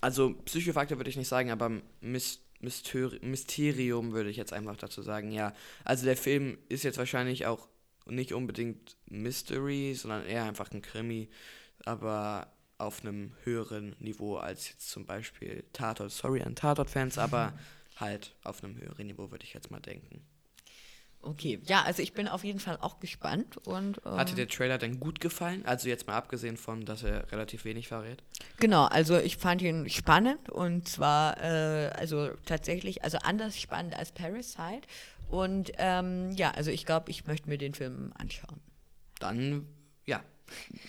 Also 0.00 0.34
Psychofaktor 0.46 0.98
würde 0.98 1.10
ich 1.10 1.16
nicht 1.16 1.28
sagen, 1.28 1.50
aber 1.50 1.70
Myst 2.00 2.40
Mysterium 2.60 4.12
würde 4.12 4.30
ich 4.30 4.38
jetzt 4.38 4.54
einfach 4.54 4.76
dazu 4.78 5.02
sagen, 5.02 5.30
ja. 5.32 5.52
Also 5.84 6.06
der 6.06 6.16
Film 6.16 6.56
ist 6.70 6.82
jetzt 6.82 6.96
wahrscheinlich 6.96 7.44
auch 7.44 7.68
nicht 8.06 8.32
unbedingt 8.32 8.96
Mystery, 9.06 9.94
sondern 9.94 10.26
eher 10.26 10.44
einfach 10.44 10.70
ein 10.70 10.82
Krimi, 10.82 11.28
aber 11.84 12.48
auf 12.78 13.02
einem 13.02 13.32
höheren 13.44 13.94
Niveau 13.98 14.36
als 14.36 14.68
jetzt 14.68 14.90
zum 14.90 15.06
Beispiel 15.06 15.64
Tatort. 15.72 16.10
Sorry 16.10 16.42
an 16.42 16.54
Tatort-Fans, 16.56 17.18
aber 17.18 17.52
halt 17.96 18.34
auf 18.42 18.62
einem 18.62 18.76
höheren 18.76 19.06
Niveau 19.06 19.30
würde 19.30 19.44
ich 19.44 19.54
jetzt 19.54 19.70
mal 19.70 19.80
denken. 19.80 20.22
Okay, 21.24 21.60
ja, 21.64 21.82
also 21.82 22.02
ich 22.02 22.12
bin 22.12 22.28
auf 22.28 22.44
jeden 22.44 22.60
Fall 22.60 22.78
auch 22.80 23.00
gespannt 23.00 23.56
und. 23.66 24.00
Ähm, 24.04 24.16
Hat 24.16 24.30
dir 24.30 24.36
der 24.36 24.48
Trailer 24.48 24.78
denn 24.78 25.00
gut 25.00 25.20
gefallen? 25.20 25.64
Also 25.64 25.88
jetzt 25.88 26.06
mal 26.06 26.14
abgesehen 26.14 26.56
von, 26.56 26.84
dass 26.84 27.02
er 27.02 27.30
relativ 27.32 27.64
wenig 27.64 27.88
verrät. 27.88 28.22
Genau, 28.58 28.84
also 28.84 29.16
ich 29.18 29.38
fand 29.38 29.62
ihn 29.62 29.88
spannend 29.88 30.50
und 30.50 30.86
zwar, 30.88 31.42
äh, 31.42 31.90
also 31.96 32.30
tatsächlich, 32.44 33.04
also 33.04 33.18
anders 33.18 33.58
spannend 33.58 33.96
als 33.96 34.12
Parasite 34.12 34.82
und 35.28 35.72
ähm, 35.78 36.30
ja, 36.32 36.50
also 36.50 36.70
ich 36.70 36.84
glaube, 36.84 37.10
ich 37.10 37.26
möchte 37.26 37.48
mir 37.48 37.58
den 37.58 37.74
Film 37.74 38.12
anschauen. 38.16 38.60
Dann. 39.18 39.66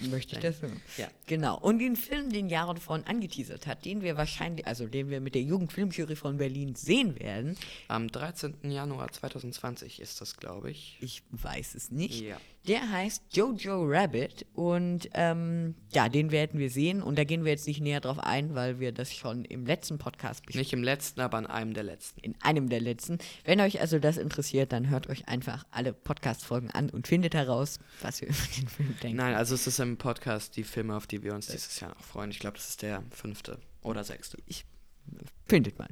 Möchte 0.01 0.35
ich 0.35 0.41
das 0.41 0.61
hören? 0.61 0.81
Ja. 0.97 1.07
Genau. 1.27 1.57
Und 1.57 1.79
den 1.79 1.95
Film, 1.95 2.31
den 2.31 2.49
Jaron 2.49 2.77
von 2.77 3.03
angeteasert 3.05 3.67
hat, 3.67 3.85
den 3.85 4.01
wir 4.01 4.17
wahrscheinlich, 4.17 4.67
also 4.67 4.87
den 4.87 5.09
wir 5.09 5.21
mit 5.21 5.35
der 5.35 5.41
Jugendfilmjury 5.43 6.15
von 6.15 6.37
Berlin 6.37 6.75
sehen 6.75 7.19
werden. 7.19 7.57
Am 7.87 8.07
13. 8.07 8.69
Januar 8.69 9.11
2020 9.11 9.99
ist 10.01 10.21
das, 10.21 10.37
glaube 10.37 10.71
ich. 10.71 10.97
Ich 11.01 11.23
weiß 11.31 11.75
es 11.75 11.91
nicht. 11.91 12.21
Ja. 12.21 12.37
Der 12.67 12.89
heißt 12.89 13.23
Jojo 13.31 13.83
Rabbit 13.85 14.47
und 14.53 15.07
ähm, 15.13 15.75
ja, 15.91 16.09
den 16.09 16.31
werden 16.31 16.59
wir 16.59 16.71
sehen 16.71 17.03
und 17.03 17.17
da 17.19 17.23
gehen 17.23 17.45
wir 17.45 17.51
jetzt 17.51 17.67
nicht 17.67 17.79
näher 17.79 17.99
drauf 17.99 18.17
ein, 18.17 18.55
weil 18.55 18.79
wir 18.79 18.91
das 18.91 19.13
schon 19.13 19.45
im 19.45 19.67
letzten 19.67 19.99
Podcast 19.99 20.43
besprochen 20.43 20.59
Nicht 20.61 20.73
im 20.73 20.83
letzten, 20.83 21.21
aber 21.21 21.37
in 21.37 21.45
einem 21.45 21.75
der 21.75 21.83
letzten. 21.83 22.19
In 22.21 22.35
einem 22.41 22.69
der 22.69 22.81
letzten. 22.81 23.19
Wenn 23.43 23.61
euch 23.61 23.81
also 23.81 23.99
das 23.99 24.17
interessiert, 24.17 24.71
dann 24.71 24.89
hört 24.89 25.07
euch 25.09 25.27
einfach 25.27 25.63
alle 25.69 25.93
Podcast-Folgen 25.93 26.71
an 26.71 26.89
und 26.89 27.07
findet 27.07 27.35
heraus, 27.35 27.79
was 28.01 28.21
wir 28.21 28.27
über 28.29 28.37
den 28.57 28.67
Film 28.67 28.95
denken. 29.03 29.17
Nein, 29.17 29.35
also 29.35 29.53
es 29.53 29.67
ist 29.67 29.79
im 29.79 29.97
Podcast 29.97 30.57
die 30.57 30.63
Filme, 30.63 30.95
auf 30.95 31.05
die 31.05 31.21
wir 31.21 31.35
uns 31.35 31.45
dieses 31.47 31.79
Jahr 31.79 31.91
noch 31.91 32.03
freuen. 32.03 32.31
Ich 32.31 32.39
glaube, 32.39 32.57
das 32.57 32.69
ist 32.69 32.81
der 32.81 33.03
fünfte 33.11 33.59
oder 33.83 34.03
sechste. 34.03 34.39
Ich 34.47 34.65
findet 35.47 35.77
man. 35.77 35.89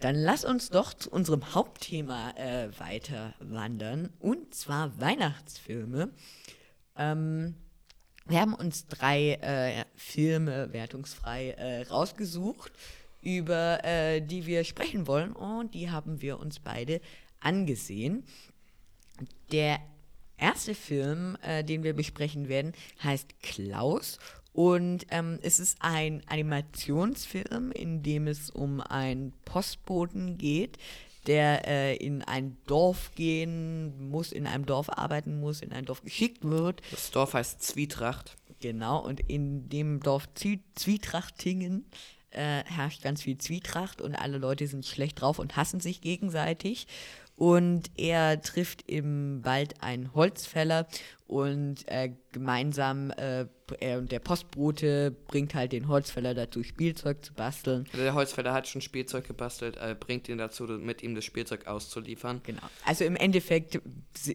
Dann 0.00 0.16
lass 0.16 0.46
uns 0.46 0.70
doch 0.70 0.94
zu 0.94 1.10
unserem 1.10 1.54
Hauptthema 1.54 2.30
äh, 2.30 2.70
weiter 2.78 3.34
wandern, 3.38 4.10
und 4.18 4.54
zwar 4.54 4.98
Weihnachtsfilme. 4.98 6.10
Ähm, 6.96 7.54
wir 8.26 8.40
haben 8.40 8.54
uns 8.54 8.86
drei 8.86 9.34
äh, 9.34 9.84
Filme 9.94 10.72
wertungsfrei 10.72 11.50
äh, 11.50 11.82
rausgesucht, 11.82 12.72
über 13.20 13.84
äh, 13.84 14.22
die 14.22 14.46
wir 14.46 14.64
sprechen 14.64 15.06
wollen, 15.06 15.32
und 15.32 15.74
die 15.74 15.90
haben 15.90 16.22
wir 16.22 16.40
uns 16.40 16.60
beide 16.60 17.02
angesehen. 17.40 18.24
Der 19.52 19.80
erste 20.38 20.74
Film, 20.74 21.36
äh, 21.42 21.62
den 21.62 21.82
wir 21.82 21.92
besprechen 21.92 22.48
werden, 22.48 22.72
heißt 23.02 23.42
Klaus 23.42 24.18
und 24.52 25.06
ähm, 25.10 25.38
es 25.42 25.60
ist 25.60 25.78
ein 25.80 26.22
Animationsfilm, 26.26 27.72
in 27.72 28.02
dem 28.02 28.26
es 28.26 28.50
um 28.50 28.80
einen 28.80 29.32
Postboten 29.44 30.38
geht, 30.38 30.78
der 31.26 31.66
äh, 31.68 31.96
in 31.96 32.22
ein 32.22 32.56
Dorf 32.66 33.12
gehen 33.14 34.10
muss, 34.10 34.32
in 34.32 34.46
einem 34.46 34.66
Dorf 34.66 34.88
arbeiten 34.88 35.38
muss, 35.38 35.60
in 35.60 35.72
ein 35.72 35.84
Dorf 35.84 36.02
geschickt 36.02 36.44
wird. 36.44 36.82
Das 36.90 37.10
Dorf 37.10 37.34
heißt 37.34 37.62
Zwietracht. 37.62 38.36
Genau, 38.60 38.98
und 39.04 39.20
in 39.20 39.68
dem 39.68 40.00
Dorf 40.00 40.28
Zwietrachtingen 40.34 41.86
äh, 42.30 42.64
herrscht 42.64 43.02
ganz 43.02 43.22
viel 43.22 43.38
Zwietracht 43.38 44.00
und 44.00 44.14
alle 44.14 44.38
Leute 44.38 44.66
sind 44.66 44.86
schlecht 44.86 45.20
drauf 45.20 45.38
und 45.38 45.56
hassen 45.56 45.80
sich 45.80 46.00
gegenseitig. 46.00 46.86
Und 47.40 47.90
er 47.96 48.42
trifft 48.42 48.82
im 48.86 49.42
Wald 49.46 49.82
einen 49.82 50.14
Holzfäller 50.14 50.86
und 51.26 51.88
äh, 51.88 52.12
gemeinsam 52.32 53.10
äh, 53.12 53.46
er 53.78 53.96
und 53.96 54.12
der 54.12 54.18
Postbote 54.18 55.10
bringt 55.26 55.54
halt 55.54 55.72
den 55.72 55.88
Holzfäller 55.88 56.34
dazu, 56.34 56.62
Spielzeug 56.62 57.24
zu 57.24 57.32
basteln. 57.32 57.86
Also 57.92 58.04
der 58.04 58.12
Holzfäller 58.12 58.52
hat 58.52 58.68
schon 58.68 58.82
Spielzeug 58.82 59.26
gebastelt, 59.26 59.78
äh, 59.78 59.96
bringt 59.98 60.28
ihn 60.28 60.36
dazu, 60.36 60.64
mit 60.64 61.02
ihm 61.02 61.14
das 61.14 61.24
Spielzeug 61.24 61.66
auszuliefern. 61.66 62.42
Genau. 62.44 62.60
Also 62.84 63.06
im 63.06 63.16
Endeffekt 63.16 63.80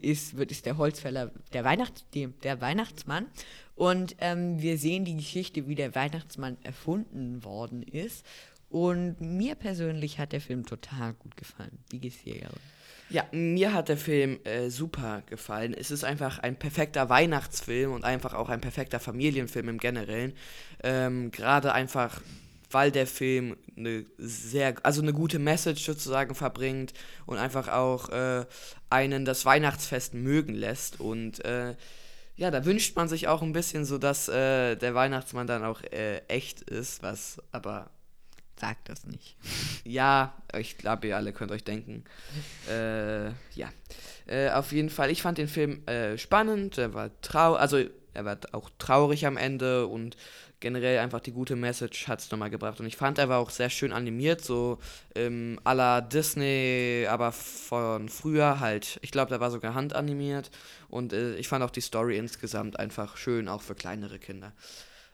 ist, 0.01 0.35
wird, 0.35 0.49
ist 0.49 0.65
der 0.65 0.79
Holzfäller 0.79 1.29
der, 1.53 1.63
Weihnachts-, 1.63 2.05
der 2.11 2.59
Weihnachtsmann. 2.59 3.27
Und 3.75 4.15
ähm, 4.17 4.59
wir 4.59 4.79
sehen 4.79 5.05
die 5.05 5.17
Geschichte, 5.17 5.67
wie 5.67 5.75
der 5.75 5.93
Weihnachtsmann 5.93 6.57
erfunden 6.63 7.43
worden 7.43 7.83
ist. 7.83 8.25
Und 8.69 9.21
mir 9.21 9.53
persönlich 9.53 10.17
hat 10.17 10.31
der 10.31 10.41
Film 10.41 10.65
total 10.65 11.13
gut 11.13 11.37
gefallen. 11.37 11.77
Wie 11.91 11.99
geht's 11.99 12.23
dir, 12.23 12.37
Jaron? 12.37 12.74
Ja, 13.09 13.23
mir 13.31 13.73
hat 13.73 13.89
der 13.89 13.97
Film 13.97 14.39
äh, 14.45 14.69
super 14.69 15.21
gefallen. 15.27 15.75
Es 15.75 15.91
ist 15.91 16.03
einfach 16.03 16.39
ein 16.39 16.57
perfekter 16.57 17.07
Weihnachtsfilm 17.07 17.91
und 17.93 18.03
einfach 18.03 18.33
auch 18.33 18.49
ein 18.49 18.61
perfekter 18.61 18.99
Familienfilm 18.99 19.69
im 19.69 19.77
Generellen. 19.77 20.33
Ähm, 20.83 21.29
Gerade 21.29 21.73
einfach, 21.73 22.21
weil 22.71 22.91
der 22.91 23.05
Film 23.05 23.57
eine 23.77 24.05
sehr, 24.17 24.75
also 24.83 25.03
eine 25.03 25.13
gute 25.13 25.37
Message 25.37 25.83
sozusagen 25.85 26.33
verbringt 26.33 26.93
und 27.27 27.37
einfach 27.37 27.67
auch 27.67 28.09
äh, 28.09 28.45
einen 28.89 29.23
das 29.23 29.45
Weihnachtsfest 29.45 30.15
mögen 30.15 30.55
lässt. 30.55 30.99
Und 30.99 31.45
äh, 31.45 31.75
ja, 32.37 32.49
da 32.49 32.65
wünscht 32.65 32.95
man 32.95 33.07
sich 33.07 33.27
auch 33.27 33.43
ein 33.43 33.53
bisschen 33.53 33.85
so, 33.85 33.99
dass 33.99 34.27
äh, 34.29 34.75
der 34.77 34.95
Weihnachtsmann 34.95 35.45
dann 35.45 35.63
auch 35.63 35.81
äh, 35.83 36.21
echt 36.27 36.61
ist, 36.61 37.03
was 37.03 37.39
aber 37.51 37.91
Sagt 38.57 38.87
das 38.87 39.05
nicht. 39.05 39.35
Ja, 39.83 40.33
ich 40.57 40.77
glaube, 40.77 41.07
ihr 41.07 41.17
alle 41.17 41.33
könnt 41.33 41.51
euch 41.51 41.63
denken. 41.63 42.05
äh, 42.69 43.27
ja. 43.53 43.69
Äh, 44.27 44.49
auf 44.51 44.71
jeden 44.71 44.89
Fall, 44.89 45.11
ich 45.11 45.21
fand 45.21 45.37
den 45.37 45.47
Film 45.47 45.85
äh, 45.87 46.17
spannend. 46.17 46.77
Er 46.77 46.93
war 46.93 47.09
traurig, 47.21 47.59
also 47.59 47.83
er 48.13 48.25
war 48.25 48.37
auch 48.53 48.69
traurig 48.79 49.25
am 49.25 49.35
Ende 49.37 49.87
und 49.87 50.15
generell 50.61 50.99
einfach 50.99 51.19
die 51.19 51.31
gute 51.31 51.55
Message 51.55 52.07
hat 52.07 52.21
es 52.21 52.31
nochmal 52.31 52.49
gebracht. 52.49 52.79
Und 52.79 52.85
ich 52.85 52.95
fand, 52.95 53.19
er 53.19 53.29
war 53.29 53.39
auch 53.39 53.49
sehr 53.49 53.69
schön 53.69 53.91
animiert, 53.91 54.41
so 54.41 54.79
ähm, 55.13 55.59
à 55.63 55.73
la 55.73 56.01
Disney, 56.01 57.05
aber 57.09 57.31
von 57.31 58.09
früher 58.09 58.59
halt. 58.59 58.97
Ich 59.01 59.11
glaube, 59.11 59.29
der 59.29 59.39
war 59.39 59.51
sogar 59.51 59.75
handanimiert. 59.75 60.49
Und 60.89 61.13
äh, 61.13 61.35
ich 61.35 61.47
fand 61.47 61.63
auch 61.63 61.71
die 61.71 61.81
Story 61.81 62.17
insgesamt 62.17 62.79
einfach 62.79 63.17
schön, 63.17 63.47
auch 63.47 63.61
für 63.61 63.75
kleinere 63.75 64.17
Kinder. 64.17 64.53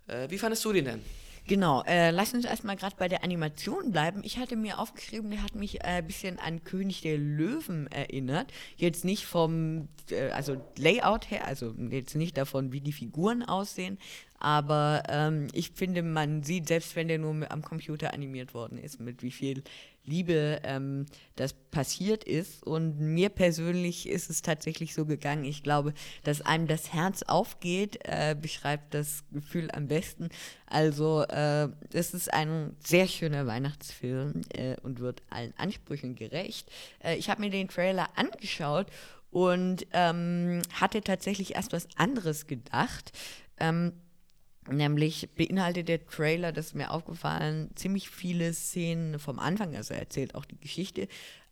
Äh, 0.08 0.30
wie 0.30 0.38
fandest 0.38 0.64
du 0.64 0.74
den 0.74 0.86
denn? 0.86 1.02
Genau, 1.48 1.84
äh, 1.84 2.12
lass 2.12 2.34
uns 2.34 2.46
erstmal 2.46 2.76
gerade 2.76 2.96
bei 2.98 3.08
der 3.08 3.24
Animation 3.24 3.92
bleiben. 3.92 4.22
Ich 4.24 4.38
hatte 4.38 4.56
mir 4.56 4.80
aufgeschrieben, 4.80 5.32
der 5.32 5.44
hat 5.44 5.56
mich 5.56 5.84
ein 5.84 6.04
äh, 6.04 6.06
bisschen 6.06 6.40
an 6.40 6.64
König 6.64 7.02
der 7.02 7.18
Löwen 7.18 7.88
erinnert. 7.88 8.54
Jetzt 8.78 9.04
nicht 9.04 9.26
vom, 9.26 9.88
äh, 10.12 10.30
also 10.30 10.62
Layout 10.78 11.32
her, 11.32 11.46
also 11.48 11.74
jetzt 11.90 12.16
nicht 12.16 12.38
davon, 12.38 12.72
wie 12.72 12.80
die 12.80 12.94
Figuren 12.94 13.44
aussehen, 13.44 13.98
aber 14.42 15.04
ähm, 15.10 15.48
ich 15.54 15.72
finde, 15.72 16.02
man 16.02 16.44
sieht, 16.44 16.68
selbst 16.68 16.96
wenn 16.96 17.08
der 17.08 17.20
nur 17.20 17.52
am 17.52 17.62
Computer 17.62 18.14
animiert 18.14 18.54
worden 18.54 18.78
ist, 18.78 19.00
mit 19.00 19.22
wie 19.22 19.32
viel 19.32 19.64
Liebe 20.04 20.62
ähm, 20.64 21.06
das 21.36 21.54
passiert 21.54 22.24
ist. 22.24 22.64
Und 22.64 23.00
mir 23.00 23.30
persönlich 23.30 24.08
ist 24.08 24.30
es 24.30 24.42
tatsächlich 24.42 24.94
so 24.94 25.06
gegangen. 25.06 25.44
Ich 25.46 25.64
glaube, 25.64 25.94
dass 26.24 26.42
einem 26.42 26.68
das 26.68 26.94
Herz 26.94 27.24
aufgeht, 27.24 28.00
äh, 28.04 28.36
beschreibt 28.40 28.94
das 28.94 29.24
Gefühl 29.32 29.70
am 29.72 29.88
besten. 29.88 30.30
Also 30.66 31.24
äh, 31.24 31.70
es 31.94 32.14
ist 32.14 32.34
ein 32.34 32.76
sehr 32.80 33.08
schöner 33.08 33.48
Weihnachtsfilm 33.48 34.42
äh, 34.50 34.76
und 34.82 35.00
wird 35.00 35.22
allen 35.30 35.54
Ansprüchen 35.58 36.16
gerecht. 36.16 36.72
Äh, 37.04 37.16
ich 37.16 37.30
habe 37.30 37.42
mir 37.42 37.50
den 37.50 37.68
Trailer 37.68 38.10
angeschaut 38.16 38.88
und 39.30 39.88
ähm, 39.94 40.62
hatte 40.74 41.02
tatsächlich 41.02 41.56
erst 41.56 41.74
was 41.74 41.88
anderes 41.96 42.48
gedacht. 42.48 43.12
Ähm, 43.60 43.94
Nämlich 44.70 45.30
beinhaltet 45.36 45.88
der 45.88 46.06
Trailer, 46.06 46.52
das 46.52 46.68
ist 46.68 46.76
mir 46.76 46.92
aufgefallen, 46.92 47.72
ziemlich 47.76 48.10
viele 48.10 48.54
Szenen 48.54 49.18
vom 49.18 49.40
Anfang. 49.40 49.76
Also 49.76 49.94
er 49.94 50.02
erzählt 50.02 50.36
auch 50.36 50.46
die 50.46 50.60
Geschichte. 50.60 51.08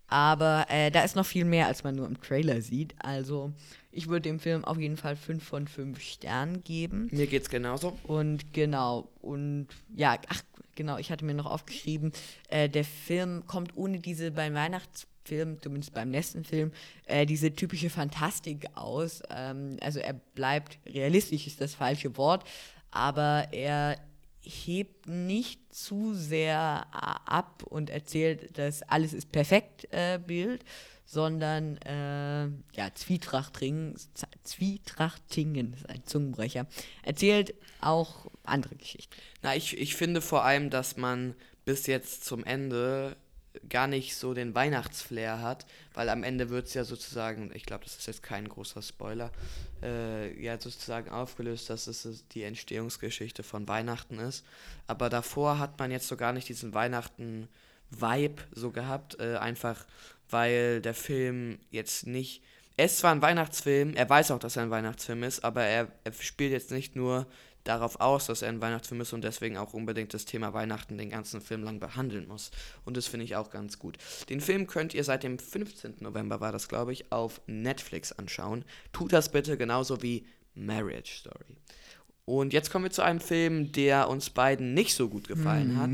Aber 0.09 0.65
äh, 0.69 0.89
da 0.89 1.03
ist 1.03 1.15
noch 1.15 1.25
viel 1.25 1.45
mehr, 1.45 1.67
als 1.67 1.83
man 1.83 1.95
nur 1.95 2.07
im 2.07 2.19
Trailer 2.19 2.61
sieht. 2.61 2.95
Also 2.99 3.53
ich 3.91 4.07
würde 4.07 4.21
dem 4.21 4.39
Film 4.39 4.65
auf 4.65 4.79
jeden 4.79 4.97
Fall 4.97 5.15
5 5.15 5.43
von 5.43 5.67
5 5.67 6.01
Sternen 6.01 6.63
geben. 6.63 7.09
Mir 7.11 7.27
geht's 7.27 7.49
genauso. 7.49 7.97
Und 8.03 8.53
genau, 8.53 9.07
und 9.21 9.67
ja, 9.95 10.17
ach 10.27 10.41
genau, 10.75 10.97
ich 10.97 11.11
hatte 11.11 11.25
mir 11.25 11.35
noch 11.35 11.45
aufgeschrieben, 11.45 12.11
äh, 12.47 12.69
der 12.69 12.85
Film 12.85 13.45
kommt 13.45 13.75
ohne 13.75 13.99
diese 13.99 14.31
beim 14.31 14.55
Weihnachtsfilm, 14.55 15.61
zumindest 15.61 15.93
beim 15.93 16.09
nächsten 16.09 16.43
Film, 16.43 16.71
äh, 17.05 17.25
diese 17.25 17.53
typische 17.53 17.89
Fantastik 17.91 18.65
aus. 18.75 19.21
Ähm, 19.29 19.77
also 19.81 19.99
er 19.99 20.13
bleibt 20.13 20.79
realistisch, 20.87 21.45
ist 21.45 21.61
das 21.61 21.75
falsche 21.75 22.17
Wort, 22.17 22.45
aber 22.91 23.47
er 23.51 23.97
hebt 24.41 25.07
nicht 25.07 25.73
zu 25.73 26.13
sehr 26.13 26.87
äh, 26.93 27.29
ab 27.29 27.63
und 27.63 27.89
erzählt, 27.89 28.57
dass 28.57 28.81
alles 28.83 29.13
ist 29.13 29.31
perfekt 29.31 29.87
äh, 29.91 30.19
Bild, 30.19 30.63
sondern 31.05 31.77
äh, 31.77 32.45
ja, 32.75 32.93
Zwietrachtingen, 32.93 33.95
Zwietrachtingen 34.43 35.73
ist 35.73 35.89
ein 35.89 36.05
Zungenbrecher, 36.05 36.67
erzählt 37.03 37.55
auch 37.81 38.27
andere 38.43 38.75
Geschichten. 38.75 39.15
Na, 39.41 39.55
ich, 39.55 39.77
ich 39.77 39.95
finde 39.95 40.21
vor 40.21 40.43
allem, 40.45 40.69
dass 40.69 40.97
man 40.97 41.35
bis 41.65 41.87
jetzt 41.87 42.25
zum 42.25 42.43
Ende 42.43 43.15
gar 43.67 43.87
nicht 43.87 44.15
so 44.15 44.33
den 44.33 44.53
Weihnachtsflair 44.55 45.41
hat, 45.41 45.65
weil 45.93 46.09
am 46.09 46.23
Ende 46.23 46.49
wird 46.49 46.67
es 46.67 46.73
ja 46.73 46.83
sozusagen, 46.83 47.51
ich 47.53 47.65
glaube, 47.65 47.83
das 47.83 47.97
ist 47.97 48.07
jetzt 48.07 48.23
kein 48.23 48.47
großer 48.47 48.81
Spoiler, 48.81 49.31
äh, 49.81 50.39
ja 50.41 50.59
sozusagen 50.59 51.09
aufgelöst, 51.09 51.69
dass 51.69 51.87
es 51.87 52.27
die 52.29 52.43
Entstehungsgeschichte 52.43 53.43
von 53.43 53.67
Weihnachten 53.67 54.19
ist. 54.19 54.45
Aber 54.87 55.09
davor 55.09 55.59
hat 55.59 55.79
man 55.79 55.91
jetzt 55.91 56.07
so 56.07 56.15
gar 56.15 56.33
nicht 56.33 56.47
diesen 56.47 56.73
Weihnachten-Vibe 56.73 58.43
so 58.53 58.71
gehabt, 58.71 59.19
äh, 59.19 59.37
einfach 59.37 59.85
weil 60.29 60.81
der 60.81 60.93
Film 60.93 61.59
jetzt 61.71 62.07
nicht. 62.07 62.43
Ist 62.77 62.99
zwar 62.99 63.11
ein 63.11 63.21
Weihnachtsfilm, 63.21 63.95
er 63.95 64.09
weiß 64.09 64.31
auch, 64.31 64.39
dass 64.39 64.55
er 64.55 64.63
ein 64.63 64.69
Weihnachtsfilm 64.69 65.23
ist, 65.23 65.43
aber 65.43 65.63
er, 65.63 65.87
er 66.05 66.13
spielt 66.13 66.51
jetzt 66.51 66.71
nicht 66.71 66.95
nur 66.95 67.27
darauf 67.63 67.99
aus, 67.99 68.27
dass 68.27 68.41
er 68.41 68.49
ein 68.49 68.61
Weihnachtsfilm 68.61 69.01
ist 69.01 69.13
und 69.13 69.23
deswegen 69.23 69.57
auch 69.57 69.73
unbedingt 69.73 70.13
das 70.13 70.25
Thema 70.25 70.53
Weihnachten 70.53 70.97
den 70.97 71.09
ganzen 71.09 71.41
Film 71.41 71.63
lang 71.63 71.79
behandeln 71.79 72.27
muss. 72.27 72.51
Und 72.85 72.97
das 72.97 73.07
finde 73.07 73.25
ich 73.25 73.35
auch 73.35 73.49
ganz 73.49 73.79
gut. 73.79 73.97
Den 74.29 74.41
Film 74.41 74.67
könnt 74.67 74.93
ihr 74.93 75.03
seit 75.03 75.23
dem 75.23 75.39
15. 75.39 75.97
November, 75.99 76.39
war 76.39 76.51
das 76.51 76.67
glaube 76.67 76.93
ich, 76.93 77.11
auf 77.11 77.41
Netflix 77.47 78.11
anschauen. 78.11 78.65
Tut 78.91 79.13
das 79.13 79.31
bitte 79.31 79.57
genauso 79.57 80.01
wie 80.01 80.25
Marriage 80.55 81.11
Story. 81.19 81.57
Und 82.25 82.53
jetzt 82.53 82.69
kommen 82.69 82.85
wir 82.85 82.91
zu 82.91 83.01
einem 83.01 83.19
Film, 83.19 83.71
der 83.71 84.07
uns 84.07 84.29
beiden 84.29 84.75
nicht 84.75 84.93
so 84.93 85.09
gut 85.09 85.27
gefallen 85.27 85.73
mhm. 85.73 85.79
hat. 85.79 85.89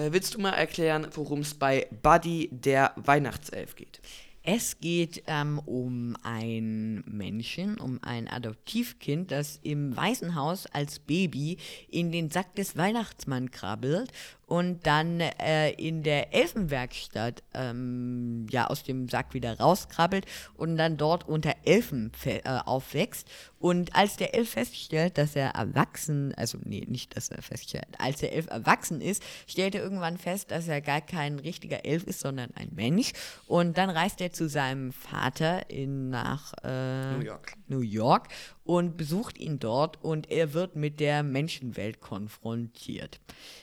Äh, 0.00 0.12
willst 0.12 0.34
du 0.34 0.40
mal 0.40 0.52
erklären, 0.52 1.08
worum 1.14 1.40
es 1.40 1.54
bei 1.54 1.88
Buddy 2.02 2.48
der 2.52 2.92
Weihnachtself 2.94 3.74
geht? 3.74 4.00
Es 4.48 4.78
geht 4.78 5.24
ähm, 5.26 5.58
um 5.58 6.16
ein 6.22 7.02
Männchen, 7.04 7.80
um 7.80 7.98
ein 8.04 8.28
Adoptivkind, 8.28 9.32
das 9.32 9.58
im 9.64 9.96
Waisenhaus 9.96 10.66
als 10.66 11.00
Baby 11.00 11.58
in 11.88 12.12
den 12.12 12.30
Sack 12.30 12.54
des 12.54 12.76
Weihnachtsmanns 12.76 13.50
krabbelt 13.50 14.12
und 14.46 14.86
dann 14.86 15.20
äh, 15.20 15.70
in 15.72 16.04
der 16.04 16.32
Elfenwerkstatt 16.32 17.42
ähm, 17.52 18.46
ja 18.48 18.68
aus 18.68 18.84
dem 18.84 19.08
Sack 19.08 19.34
wieder 19.34 19.58
rauskrabbelt 19.58 20.24
und 20.54 20.76
dann 20.76 20.96
dort 20.96 21.28
unter 21.28 21.54
Elfen 21.64 22.12
äh, 22.24 22.40
aufwächst. 22.44 23.28
Und 23.58 23.96
als 23.96 24.16
der 24.16 24.34
Elf 24.34 24.50
feststellt, 24.50 25.18
dass 25.18 25.34
er 25.34 25.50
erwachsen, 25.50 26.32
also 26.36 26.58
nee, 26.62 26.84
nicht, 26.86 27.16
dass 27.16 27.30
er 27.30 27.42
feststellt, 27.42 27.88
als 27.98 28.20
der 28.20 28.32
Elf 28.32 28.46
erwachsen 28.48 29.00
ist, 29.00 29.22
stellt 29.48 29.74
er 29.74 29.82
irgendwann 29.82 30.18
fest, 30.18 30.52
dass 30.52 30.68
er 30.68 30.80
gar 30.80 31.00
kein 31.00 31.40
richtiger 31.40 31.84
Elf 31.84 32.04
ist, 32.04 32.20
sondern 32.20 32.50
ein 32.54 32.70
Mensch. 32.74 33.12
Und 33.46 33.76
dann 33.78 33.90
reist 33.90 34.20
er 34.20 34.32
zu 34.32 34.48
seinem 34.48 34.92
Vater 34.92 35.68
in, 35.70 36.10
nach 36.10 36.52
äh, 36.62 37.16
New 37.16 37.24
York. 37.24 37.52
New 37.66 37.80
York 37.80 38.28
und 38.66 38.96
besucht 38.96 39.38
ihn 39.38 39.60
dort 39.60 40.02
und 40.02 40.28
er 40.30 40.52
wird 40.52 40.74
mit 40.74 40.98
der 40.98 41.22
Menschenwelt 41.22 42.00
konfrontiert. 42.00 43.20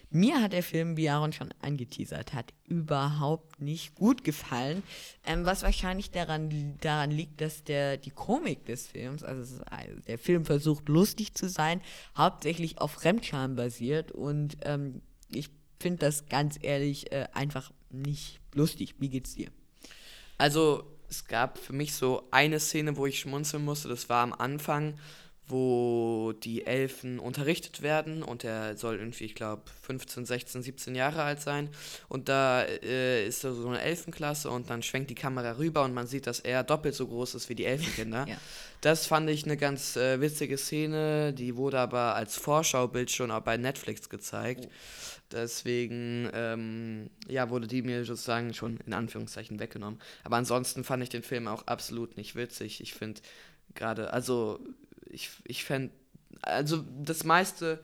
Mir 0.09 0.41
hat 0.41 0.53
der 0.53 0.63
Film, 0.63 0.95
wie 0.95 1.09
Aaron 1.09 1.33
schon 1.33 1.53
angeteasert 1.61 2.33
hat, 2.33 2.53
überhaupt 2.67 3.59
nicht 3.59 3.95
gut 3.95 4.23
gefallen. 4.23 4.81
Ähm, 5.25 5.45
was 5.45 5.63
wahrscheinlich 5.63 6.11
daran, 6.11 6.77
daran 6.79 7.11
liegt, 7.11 7.41
dass 7.41 7.65
der, 7.65 7.97
die 7.97 8.11
Komik 8.11 8.65
des 8.65 8.87
Films, 8.87 9.23
also, 9.23 9.61
der 10.07 10.17
Film 10.17 10.45
versucht 10.45 10.87
lustig 10.87 11.33
zu 11.33 11.49
sein, 11.49 11.81
hauptsächlich 12.17 12.79
auf 12.79 12.91
Fremdscham 12.91 13.55
basiert 13.55 14.13
und 14.13 14.57
ähm, 14.61 15.01
ich 15.29 15.49
finde 15.81 15.99
das 15.99 16.27
ganz 16.27 16.57
ehrlich 16.61 17.11
äh, 17.11 17.27
einfach 17.33 17.73
nicht 17.89 18.39
lustig. 18.53 18.95
Wie 18.99 19.09
geht's 19.09 19.35
dir? 19.35 19.49
Also, 20.37 20.92
es 21.13 21.27
gab 21.27 21.59
für 21.59 21.73
mich 21.73 21.93
so 21.93 22.27
eine 22.31 22.59
Szene, 22.59 22.97
wo 22.97 23.05
ich 23.05 23.19
schmunzeln 23.19 23.63
musste. 23.63 23.87
Das 23.87 24.09
war 24.09 24.23
am 24.23 24.33
Anfang, 24.33 24.95
wo 25.47 26.33
die 26.43 26.65
Elfen 26.65 27.19
unterrichtet 27.19 27.81
werden 27.81 28.23
und 28.23 28.43
er 28.43 28.77
soll 28.77 28.95
irgendwie, 28.95 29.25
ich 29.25 29.35
glaube, 29.35 29.61
15, 29.83 30.25
16, 30.25 30.63
17 30.63 30.95
Jahre 30.95 31.21
alt 31.21 31.41
sein. 31.41 31.69
Und 32.07 32.29
da 32.29 32.63
äh, 32.63 33.27
ist 33.27 33.41
so 33.41 33.67
eine 33.67 33.81
Elfenklasse 33.81 34.49
und 34.49 34.69
dann 34.69 34.81
schwenkt 34.81 35.11
die 35.11 35.15
Kamera 35.15 35.57
rüber 35.57 35.83
und 35.83 35.93
man 35.93 36.07
sieht, 36.07 36.25
dass 36.25 36.39
er 36.39 36.63
doppelt 36.63 36.95
so 36.95 37.07
groß 37.07 37.35
ist 37.35 37.49
wie 37.49 37.55
die 37.55 37.65
Elfenkinder. 37.65 38.25
ja. 38.27 38.37
Das 38.81 39.05
fand 39.05 39.29
ich 39.29 39.45
eine 39.45 39.55
ganz 39.55 39.95
äh, 39.95 40.19
witzige 40.19 40.57
Szene, 40.57 41.31
die 41.31 41.55
wurde 41.55 41.79
aber 41.79 42.15
als 42.15 42.35
Vorschaubild 42.35 43.11
schon 43.11 43.31
auch 43.31 43.39
bei 43.39 43.55
Netflix 43.55 44.09
gezeigt. 44.09 44.67
Oh. 44.67 44.71
Deswegen, 45.33 46.29
ähm, 46.33 47.09
ja, 47.27 47.49
wurde 47.49 47.67
die 47.67 47.81
mir 47.81 48.05
sozusagen 48.05 48.53
schon 48.53 48.77
in 48.85 48.93
Anführungszeichen 48.93 49.59
weggenommen. 49.59 49.99
Aber 50.23 50.37
ansonsten 50.37 50.83
fand 50.83 51.01
ich 51.03 51.09
den 51.09 51.23
Film 51.23 51.47
auch 51.47 51.67
absolut 51.67 52.17
nicht 52.17 52.35
witzig. 52.35 52.81
Ich 52.81 52.93
finde 52.93 53.21
gerade, 53.73 54.13
also 54.13 54.59
ich, 55.09 55.31
ich 55.45 55.63
fände, 55.63 55.93
also 56.41 56.83
das 57.03 57.23
meiste 57.23 57.83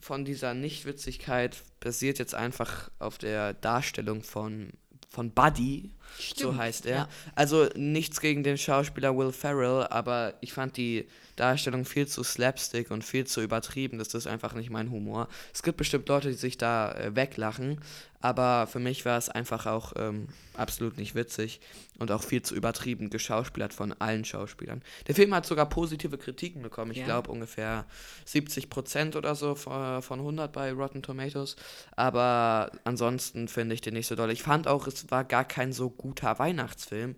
von 0.00 0.24
dieser 0.24 0.54
Nichtwitzigkeit 0.54 1.62
basiert 1.80 2.18
jetzt 2.18 2.34
einfach 2.34 2.90
auf 2.98 3.18
der 3.18 3.54
Darstellung 3.54 4.22
von, 4.22 4.70
von 5.08 5.30
Buddy, 5.30 5.90
Stimmt, 6.18 6.40
so 6.40 6.56
heißt 6.56 6.86
er. 6.86 6.96
Ja. 6.96 7.08
Also 7.34 7.68
nichts 7.74 8.20
gegen 8.20 8.42
den 8.42 8.58
Schauspieler 8.58 9.16
Will 9.16 9.32
Ferrell, 9.32 9.86
aber 9.90 10.34
ich 10.40 10.52
fand 10.52 10.76
die 10.76 11.06
Darstellung 11.36 11.84
viel 11.84 12.06
zu 12.06 12.22
slapstick 12.22 12.90
und 12.90 13.02
viel 13.04 13.26
zu 13.26 13.40
übertrieben. 13.40 13.98
Das 13.98 14.14
ist 14.14 14.26
einfach 14.26 14.54
nicht 14.54 14.70
mein 14.70 14.90
Humor. 14.90 15.28
Es 15.52 15.62
gibt 15.62 15.78
bestimmt 15.78 16.08
Leute, 16.08 16.28
die 16.28 16.34
sich 16.34 16.58
da 16.58 16.92
äh, 16.92 17.16
weglachen, 17.16 17.80
aber 18.20 18.66
für 18.66 18.78
mich 18.78 19.04
war 19.04 19.18
es 19.18 19.28
einfach 19.28 19.66
auch 19.66 19.92
ähm, 19.96 20.28
absolut 20.56 20.96
nicht 20.96 21.14
witzig 21.14 21.60
und 21.98 22.10
auch 22.10 22.22
viel 22.22 22.40
zu 22.40 22.54
übertrieben 22.54 23.10
geschauspielert 23.10 23.74
von 23.74 23.92
allen 24.00 24.24
Schauspielern. 24.24 24.82
Der 25.06 25.14
Film 25.14 25.34
hat 25.34 25.44
sogar 25.44 25.68
positive 25.68 26.16
Kritiken 26.16 26.62
bekommen. 26.62 26.92
Ich 26.92 26.98
ja. 26.98 27.04
glaube 27.04 27.30
ungefähr 27.30 27.84
70 28.24 28.70
Prozent 28.70 29.16
oder 29.16 29.34
so 29.34 29.54
von, 29.54 30.00
von 30.00 30.20
100 30.20 30.52
bei 30.52 30.72
Rotten 30.72 31.02
Tomatoes. 31.02 31.56
Aber 31.96 32.72
ansonsten 32.84 33.46
finde 33.46 33.74
ich 33.74 33.82
den 33.82 33.92
nicht 33.92 34.06
so 34.06 34.14
doll. 34.14 34.30
Ich 34.30 34.42
fand 34.42 34.68
auch, 34.68 34.86
es 34.86 35.10
war 35.10 35.24
gar 35.24 35.44
kein 35.44 35.74
so 35.74 35.90
guter 36.04 36.38
Weihnachtsfilm 36.38 37.16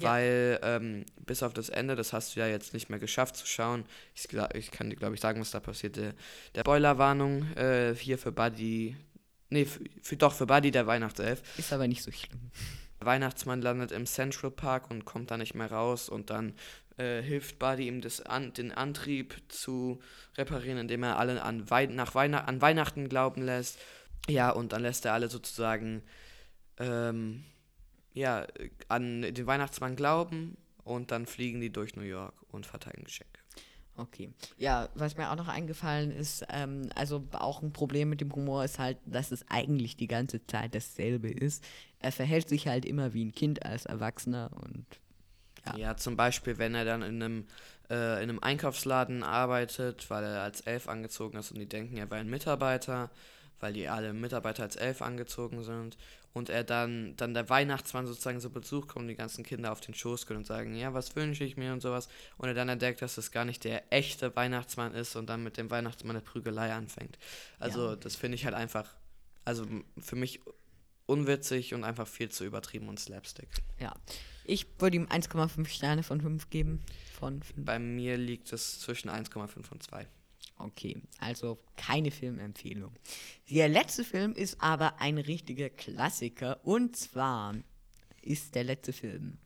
ja. 0.00 0.10
weil 0.10 0.58
ähm, 0.62 1.04
bis 1.24 1.42
auf 1.42 1.52
das 1.52 1.68
Ende, 1.68 1.96
das 1.96 2.12
hast 2.12 2.34
du 2.34 2.40
ja 2.40 2.46
jetzt 2.46 2.74
nicht 2.74 2.88
mehr 2.88 2.98
geschafft 2.98 3.36
zu 3.36 3.46
schauen. 3.46 3.84
Ich, 4.14 4.28
ich 4.54 4.70
kann 4.70 4.90
dir, 4.90 4.96
glaube 4.96 5.14
ich, 5.14 5.20
sagen, 5.20 5.40
was 5.40 5.50
da 5.50 5.60
passierte. 5.60 6.14
Der 6.54 6.60
Spoilerwarnung 6.60 7.52
äh, 7.56 7.94
hier 7.94 8.18
für 8.18 8.32
Buddy, 8.32 8.96
nee, 9.50 9.64
für, 9.64 9.80
für, 10.02 10.16
doch, 10.16 10.34
für 10.34 10.46
Buddy 10.46 10.70
der 10.70 10.86
Weihnachtself. 10.86 11.42
Ist 11.58 11.72
aber 11.72 11.88
nicht 11.88 12.02
so 12.02 12.10
schlimm. 12.10 12.50
Der 13.00 13.06
Weihnachtsmann 13.06 13.62
landet 13.62 13.92
im 13.92 14.06
Central 14.06 14.50
Park 14.50 14.90
und 14.90 15.04
kommt 15.04 15.30
da 15.30 15.36
nicht 15.36 15.54
mehr 15.54 15.70
raus 15.70 16.08
und 16.08 16.30
dann 16.30 16.54
äh, 16.96 17.22
hilft 17.22 17.58
Buddy 17.58 17.86
ihm 17.86 18.00
das 18.00 18.20
an, 18.20 18.52
den 18.52 18.72
Antrieb 18.72 19.36
zu 19.48 20.00
reparieren, 20.36 20.78
indem 20.78 21.04
er 21.04 21.18
alle 21.18 21.42
an, 21.42 21.70
Wei 21.70 21.86
nach 21.86 22.14
Weihn 22.14 22.34
an 22.34 22.60
Weihnachten 22.60 23.08
glauben 23.08 23.42
lässt. 23.42 23.78
Ja, 24.28 24.50
und 24.50 24.72
dann 24.72 24.82
lässt 24.82 25.04
er 25.04 25.14
alle 25.14 25.30
sozusagen 25.30 26.02
ähm, 26.78 27.44
ja, 28.18 28.46
an 28.88 29.22
den 29.22 29.46
Weihnachtsmann 29.46 29.96
glauben 29.96 30.56
und 30.84 31.10
dann 31.10 31.26
fliegen 31.26 31.60
die 31.60 31.70
durch 31.70 31.96
New 31.96 32.02
York 32.02 32.34
und 32.50 32.66
verteilen 32.66 33.04
Geschenke. 33.04 33.40
Okay. 33.96 34.30
Ja, 34.56 34.88
was 34.94 35.16
mir 35.16 35.30
auch 35.30 35.36
noch 35.36 35.48
eingefallen 35.48 36.12
ist, 36.12 36.44
ähm, 36.50 36.88
also 36.94 37.26
auch 37.32 37.62
ein 37.62 37.72
Problem 37.72 38.08
mit 38.08 38.20
dem 38.20 38.32
Humor 38.32 38.64
ist 38.64 38.78
halt, 38.78 38.98
dass 39.04 39.32
es 39.32 39.44
eigentlich 39.48 39.96
die 39.96 40.06
ganze 40.06 40.44
Zeit 40.46 40.74
dasselbe 40.74 41.30
ist. 41.30 41.64
Er 41.98 42.12
verhält 42.12 42.48
sich 42.48 42.68
halt 42.68 42.84
immer 42.84 43.12
wie 43.12 43.24
ein 43.24 43.32
Kind 43.32 43.64
als 43.64 43.86
Erwachsener 43.86 44.50
und 44.62 44.86
ja. 45.66 45.76
Ja, 45.76 45.96
zum 45.96 46.16
Beispiel, 46.16 46.58
wenn 46.58 46.76
er 46.76 46.84
dann 46.84 47.02
in 47.02 47.22
einem, 47.22 47.46
äh, 47.90 48.22
in 48.22 48.30
einem 48.30 48.38
Einkaufsladen 48.38 49.24
arbeitet, 49.24 50.08
weil 50.10 50.22
er 50.22 50.42
als 50.42 50.60
Elf 50.60 50.88
angezogen 50.88 51.36
ist 51.36 51.50
und 51.50 51.58
die 51.58 51.68
denken, 51.68 51.96
er 51.96 52.08
wäre 52.08 52.20
ein 52.20 52.30
Mitarbeiter, 52.30 53.10
weil 53.60 53.72
die 53.72 53.88
alle 53.88 54.12
Mitarbeiter 54.12 54.62
als 54.62 54.76
Elf 54.76 55.02
angezogen 55.02 55.62
sind 55.62 55.96
und 56.32 56.50
er 56.50 56.64
dann, 56.64 57.16
dann 57.16 57.34
der 57.34 57.48
Weihnachtsmann 57.48 58.06
sozusagen 58.06 58.40
so 58.40 58.50
Besuch 58.50 58.86
kommt 58.86 59.04
und 59.04 59.08
die 59.08 59.14
ganzen 59.14 59.44
Kinder 59.44 59.72
auf 59.72 59.80
den 59.80 59.94
Schoß 59.94 60.26
können 60.26 60.38
und 60.38 60.46
sagen, 60.46 60.74
ja, 60.74 60.94
was 60.94 61.16
wünsche 61.16 61.44
ich 61.44 61.56
mir 61.56 61.72
und 61.72 61.80
sowas. 61.80 62.08
Und 62.36 62.48
er 62.48 62.54
dann 62.54 62.68
entdeckt, 62.68 63.02
dass 63.02 63.16
das 63.16 63.32
gar 63.32 63.44
nicht 63.44 63.64
der 63.64 63.92
echte 63.92 64.34
Weihnachtsmann 64.36 64.94
ist 64.94 65.16
und 65.16 65.28
dann 65.28 65.42
mit 65.42 65.56
dem 65.56 65.70
Weihnachtsmann 65.70 66.16
eine 66.16 66.24
Prügelei 66.24 66.72
anfängt. 66.72 67.18
Also 67.58 67.90
ja. 67.90 67.96
das 67.96 68.16
finde 68.16 68.36
ich 68.36 68.44
halt 68.44 68.54
einfach, 68.54 68.94
also 69.44 69.66
für 69.98 70.16
mich 70.16 70.40
unwitzig 71.06 71.74
und 71.74 71.84
einfach 71.84 72.06
viel 72.06 72.28
zu 72.28 72.44
übertrieben 72.44 72.88
und 72.88 73.00
slapstick. 73.00 73.48
Ja, 73.80 73.94
ich 74.44 74.66
würde 74.78 74.96
ihm 74.96 75.06
1,5 75.06 75.66
Sterne 75.66 76.02
von 76.02 76.20
5 76.20 76.50
geben. 76.50 76.82
Von 77.18 77.42
5. 77.42 77.64
Bei 77.64 77.78
mir 77.78 78.16
liegt 78.16 78.52
es 78.52 78.80
zwischen 78.80 79.10
1,5 79.10 79.70
und 79.70 79.82
2. 79.82 80.06
Okay, 80.58 81.00
also 81.20 81.58
keine 81.76 82.10
Filmempfehlung. 82.10 82.92
Der 83.48 83.68
letzte 83.68 84.04
Film 84.04 84.32
ist 84.32 84.60
aber 84.60 85.00
ein 85.00 85.18
richtiger 85.18 85.70
Klassiker 85.70 86.58
und 86.64 86.96
zwar 86.96 87.54
ist 88.22 88.54
der 88.54 88.64
letzte 88.64 88.92
Film 88.92 89.38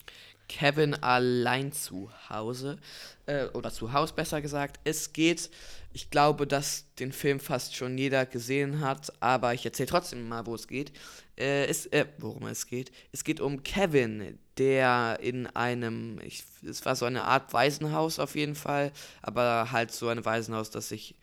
Kevin 0.48 0.94
allein 0.94 1.72
zu 1.72 2.10
Hause 2.28 2.78
äh, 3.26 3.46
oder 3.46 3.70
zu 3.70 3.92
Haus 3.92 4.12
besser 4.14 4.42
gesagt. 4.42 4.80
Es 4.84 5.12
geht, 5.12 5.50
ich 5.92 6.10
glaube, 6.10 6.46
dass 6.46 6.92
den 6.96 7.12
Film 7.12 7.40
fast 7.40 7.74
schon 7.74 7.96
jeder 7.96 8.26
gesehen 8.26 8.80
hat, 8.80 9.12
aber 9.20 9.54
ich 9.54 9.64
erzähle 9.64 9.88
trotzdem 9.88 10.28
mal, 10.28 10.46
wo 10.46 10.54
es 10.54 10.68
geht. 10.68 10.92
Äh, 11.38 11.66
es, 11.66 11.86
äh, 11.86 12.06
worum 12.18 12.46
es 12.46 12.66
geht. 12.66 12.92
Es 13.12 13.24
geht 13.24 13.40
um 13.40 13.62
Kevin, 13.62 14.38
der 14.58 15.18
in 15.20 15.46
einem, 15.48 16.18
ich, 16.22 16.44
es 16.68 16.84
war 16.84 16.96
so 16.96 17.06
eine 17.06 17.24
Art 17.24 17.52
Waisenhaus 17.52 18.18
auf 18.18 18.34
jeden 18.34 18.54
Fall, 18.54 18.92
aber 19.22 19.72
halt 19.72 19.92
so 19.92 20.08
ein 20.08 20.24
Waisenhaus, 20.24 20.70
das 20.70 20.88
sich, 20.88 21.14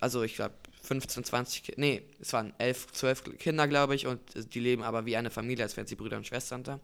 also 0.00 0.22
ich 0.22 0.36
glaube 0.36 0.54
15, 0.82 1.24
20, 1.24 1.72
nee, 1.76 2.02
es 2.20 2.32
waren 2.32 2.52
11, 2.58 2.92
12 2.92 3.38
Kinder, 3.38 3.68
glaube 3.68 3.94
ich, 3.94 4.06
und 4.06 4.20
die 4.52 4.58
leben 4.58 4.82
aber 4.82 5.06
wie 5.06 5.16
eine 5.16 5.30
Familie, 5.30 5.64
als 5.64 5.76
wären 5.76 5.86
sie 5.86 5.94
Brüder 5.94 6.16
und 6.16 6.26
Schwestern 6.26 6.64
da. 6.64 6.80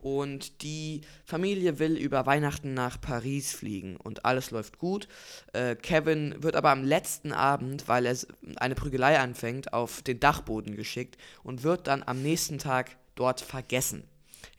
Und 0.00 0.62
die 0.62 1.02
Familie 1.24 1.78
will 1.78 1.96
über 1.96 2.24
Weihnachten 2.24 2.72
nach 2.72 2.98
Paris 2.98 3.52
fliegen 3.52 3.96
und 3.96 4.24
alles 4.24 4.50
läuft 4.52 4.78
gut. 4.78 5.06
Äh, 5.52 5.76
Kevin 5.76 6.42
wird 6.42 6.56
aber 6.56 6.70
am 6.70 6.82
letzten 6.82 7.32
Abend, 7.32 7.88
weil 7.88 8.06
er 8.06 8.16
eine 8.56 8.74
Prügelei 8.74 9.18
anfängt, 9.18 9.72
auf 9.74 10.00
den 10.00 10.18
Dachboden 10.18 10.74
geschickt 10.74 11.18
und 11.42 11.62
wird 11.62 11.88
dann 11.88 12.02
am 12.04 12.22
nächsten 12.22 12.58
Tag 12.58 12.96
dort 13.16 13.42
vergessen. 13.42 14.04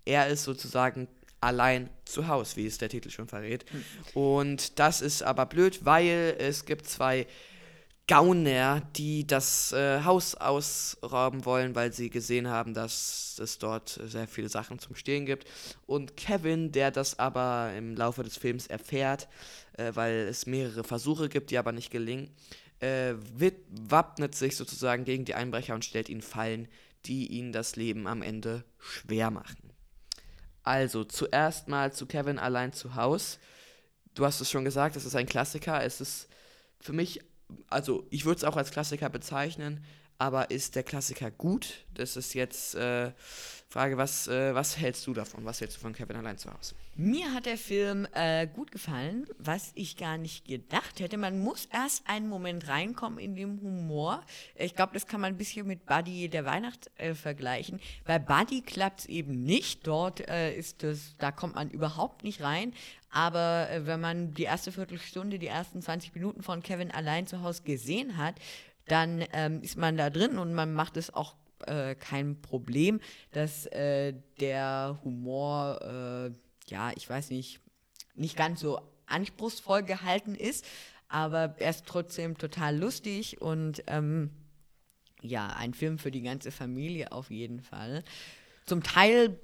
Er 0.05 0.27
ist 0.27 0.43
sozusagen 0.43 1.07
allein 1.41 1.89
zu 2.05 2.27
Hause, 2.27 2.55
wie 2.55 2.65
es 2.65 2.77
der 2.77 2.89
Titel 2.89 3.09
schon 3.09 3.27
verrät. 3.27 3.65
Hm. 3.71 3.83
Und 4.13 4.79
das 4.79 5.01
ist 5.01 5.23
aber 5.23 5.45
blöd, 5.45 5.85
weil 5.85 6.35
es 6.39 6.65
gibt 6.65 6.87
zwei 6.87 7.27
Gauner, 8.07 8.81
die 8.95 9.27
das 9.27 9.73
äh, 9.73 10.03
Haus 10.05 10.33
ausrauben 10.33 11.43
wollen, 11.43 11.75
weil 11.75 11.91
sie 11.91 12.09
gesehen 12.09 12.47
haben, 12.47 12.73
dass 12.73 13.37
es 13.41 13.57
dort 13.57 13.99
sehr 14.05 14.29
viele 14.29 14.47
Sachen 14.47 14.79
zum 14.79 14.95
Stehen 14.95 15.25
gibt. 15.25 15.45
Und 15.85 16.15
Kevin, 16.15 16.71
der 16.71 16.91
das 16.91 17.19
aber 17.19 17.73
im 17.77 17.97
Laufe 17.97 18.23
des 18.23 18.37
Films 18.37 18.67
erfährt, 18.67 19.27
äh, 19.73 19.91
weil 19.93 20.13
es 20.13 20.45
mehrere 20.45 20.85
Versuche 20.85 21.27
gibt, 21.27 21.51
die 21.51 21.57
aber 21.57 21.73
nicht 21.73 21.91
gelingen, 21.91 22.29
äh, 22.79 23.15
wappnet 23.89 24.35
sich 24.35 24.55
sozusagen 24.55 25.03
gegen 25.03 25.25
die 25.25 25.35
Einbrecher 25.35 25.75
und 25.75 25.83
stellt 25.83 26.07
ihnen 26.07 26.21
Fallen, 26.21 26.69
die 27.05 27.27
ihnen 27.27 27.51
das 27.51 27.75
Leben 27.75 28.07
am 28.07 28.21
Ende 28.21 28.63
schwer 28.79 29.31
machen. 29.31 29.66
Also, 30.67 31.03
zuerst 31.03 31.67
mal 31.67 31.93
zu 31.93 32.05
Kevin 32.05 32.39
allein 32.39 32.73
zu 32.73 32.95
Haus. 32.95 33.39
Du 34.13 34.25
hast 34.25 34.41
es 34.41 34.51
schon 34.51 34.65
gesagt, 34.65 34.95
es 34.95 35.05
ist 35.05 35.15
ein 35.15 35.25
Klassiker. 35.25 35.83
Es 35.83 36.01
ist 36.01 36.27
für 36.79 36.93
mich 36.93 37.21
also 37.69 38.05
ich 38.09 38.25
würde 38.25 38.37
es 38.37 38.43
auch 38.43 38.57
als 38.57 38.71
Klassiker 38.71 39.09
bezeichnen, 39.09 39.83
aber 40.17 40.51
ist 40.51 40.75
der 40.75 40.83
Klassiker 40.83 41.31
gut? 41.31 41.85
Das 41.93 42.17
ist 42.17 42.33
jetzt 42.33 42.75
äh, 42.75 43.11
Frage, 43.69 43.97
was, 43.97 44.29
äh, 44.29 44.55
was 44.55 44.77
hältst 44.77 45.05
du 45.07 45.13
davon? 45.13 45.43
Was 45.43 45.59
hältst 45.59 45.75
du 45.75 45.81
von 45.81 45.91
Kevin 45.91 46.15
allein 46.15 46.37
zu 46.37 46.49
Hause? 46.53 46.73
Mir 46.95 47.33
hat 47.33 47.45
der 47.45 47.57
Film 47.57 48.07
äh, 48.13 48.47
gut 48.47 48.71
gefallen, 48.71 49.27
was 49.39 49.73
ich 49.75 49.97
gar 49.97 50.17
nicht 50.17 50.45
gedacht 50.45 51.01
hätte. 51.01 51.17
Man 51.17 51.39
muss 51.39 51.65
erst 51.65 52.07
einen 52.07 52.29
Moment 52.29 52.69
reinkommen 52.69 53.19
in 53.19 53.35
den 53.35 53.59
Humor. 53.61 54.23
Ich 54.55 54.73
glaube, 54.73 54.93
das 54.93 55.05
kann 55.05 55.19
man 55.19 55.33
ein 55.33 55.37
bisschen 55.37 55.67
mit 55.67 55.85
Buddy 55.85 56.29
der 56.29 56.45
Weihnacht 56.45 56.89
äh, 56.95 57.13
vergleichen. 57.13 57.81
Bei 58.05 58.19
Buddy 58.19 58.61
klappt 58.61 59.01
es 59.01 59.05
eben 59.07 59.43
nicht. 59.43 59.85
Dort 59.85 60.25
äh, 60.29 60.55
ist 60.55 60.83
das, 60.83 61.15
da 61.17 61.33
kommt 61.33 61.55
man 61.55 61.69
überhaupt 61.69 62.23
nicht 62.23 62.41
rein. 62.41 62.73
Aber 63.11 63.69
äh, 63.69 63.85
wenn 63.85 63.99
man 63.99 64.33
die 64.33 64.43
erste 64.43 64.71
Viertelstunde, 64.71 65.39
die 65.39 65.47
ersten 65.47 65.81
20 65.81 66.15
Minuten 66.15 66.41
von 66.41 66.63
Kevin 66.63 66.89
allein 66.89 67.27
zu 67.27 67.41
Hause 67.41 67.63
gesehen 67.63 68.15
hat, 68.15 68.35
dann 68.87 69.25
ähm, 69.33 69.61
ist 69.61 69.75
man 69.75 69.97
da 69.97 70.09
drin 70.09 70.37
und 70.37 70.53
man 70.53 70.73
macht 70.73 70.95
es 70.95 71.13
auch 71.13 71.35
äh, 71.65 71.95
kein 71.95 72.41
Problem, 72.41 72.99
dass 73.31 73.65
äh, 73.67 74.13
der 74.39 74.99
Humor, 75.03 75.79
äh, 75.81 76.31
ja, 76.69 76.91
ich 76.95 77.09
weiß 77.09 77.29
nicht, 77.31 77.59
nicht 78.15 78.35
ganz 78.35 78.59
so 78.59 78.79
anspruchsvoll 79.05 79.83
gehalten 79.83 80.35
ist, 80.35 80.65
aber 81.07 81.55
er 81.59 81.69
ist 81.69 81.85
trotzdem 81.85 82.37
total 82.37 82.77
lustig 82.77 83.41
und 83.41 83.83
ähm, 83.87 84.31
ja, 85.21 85.47
ein 85.47 85.73
Film 85.73 85.97
für 85.97 86.11
die 86.11 86.21
ganze 86.21 86.51
Familie 86.51 87.11
auf 87.11 87.31
jeden 87.31 87.61
Fall 87.61 88.03
zum 88.67 88.83
Teil 88.83 89.39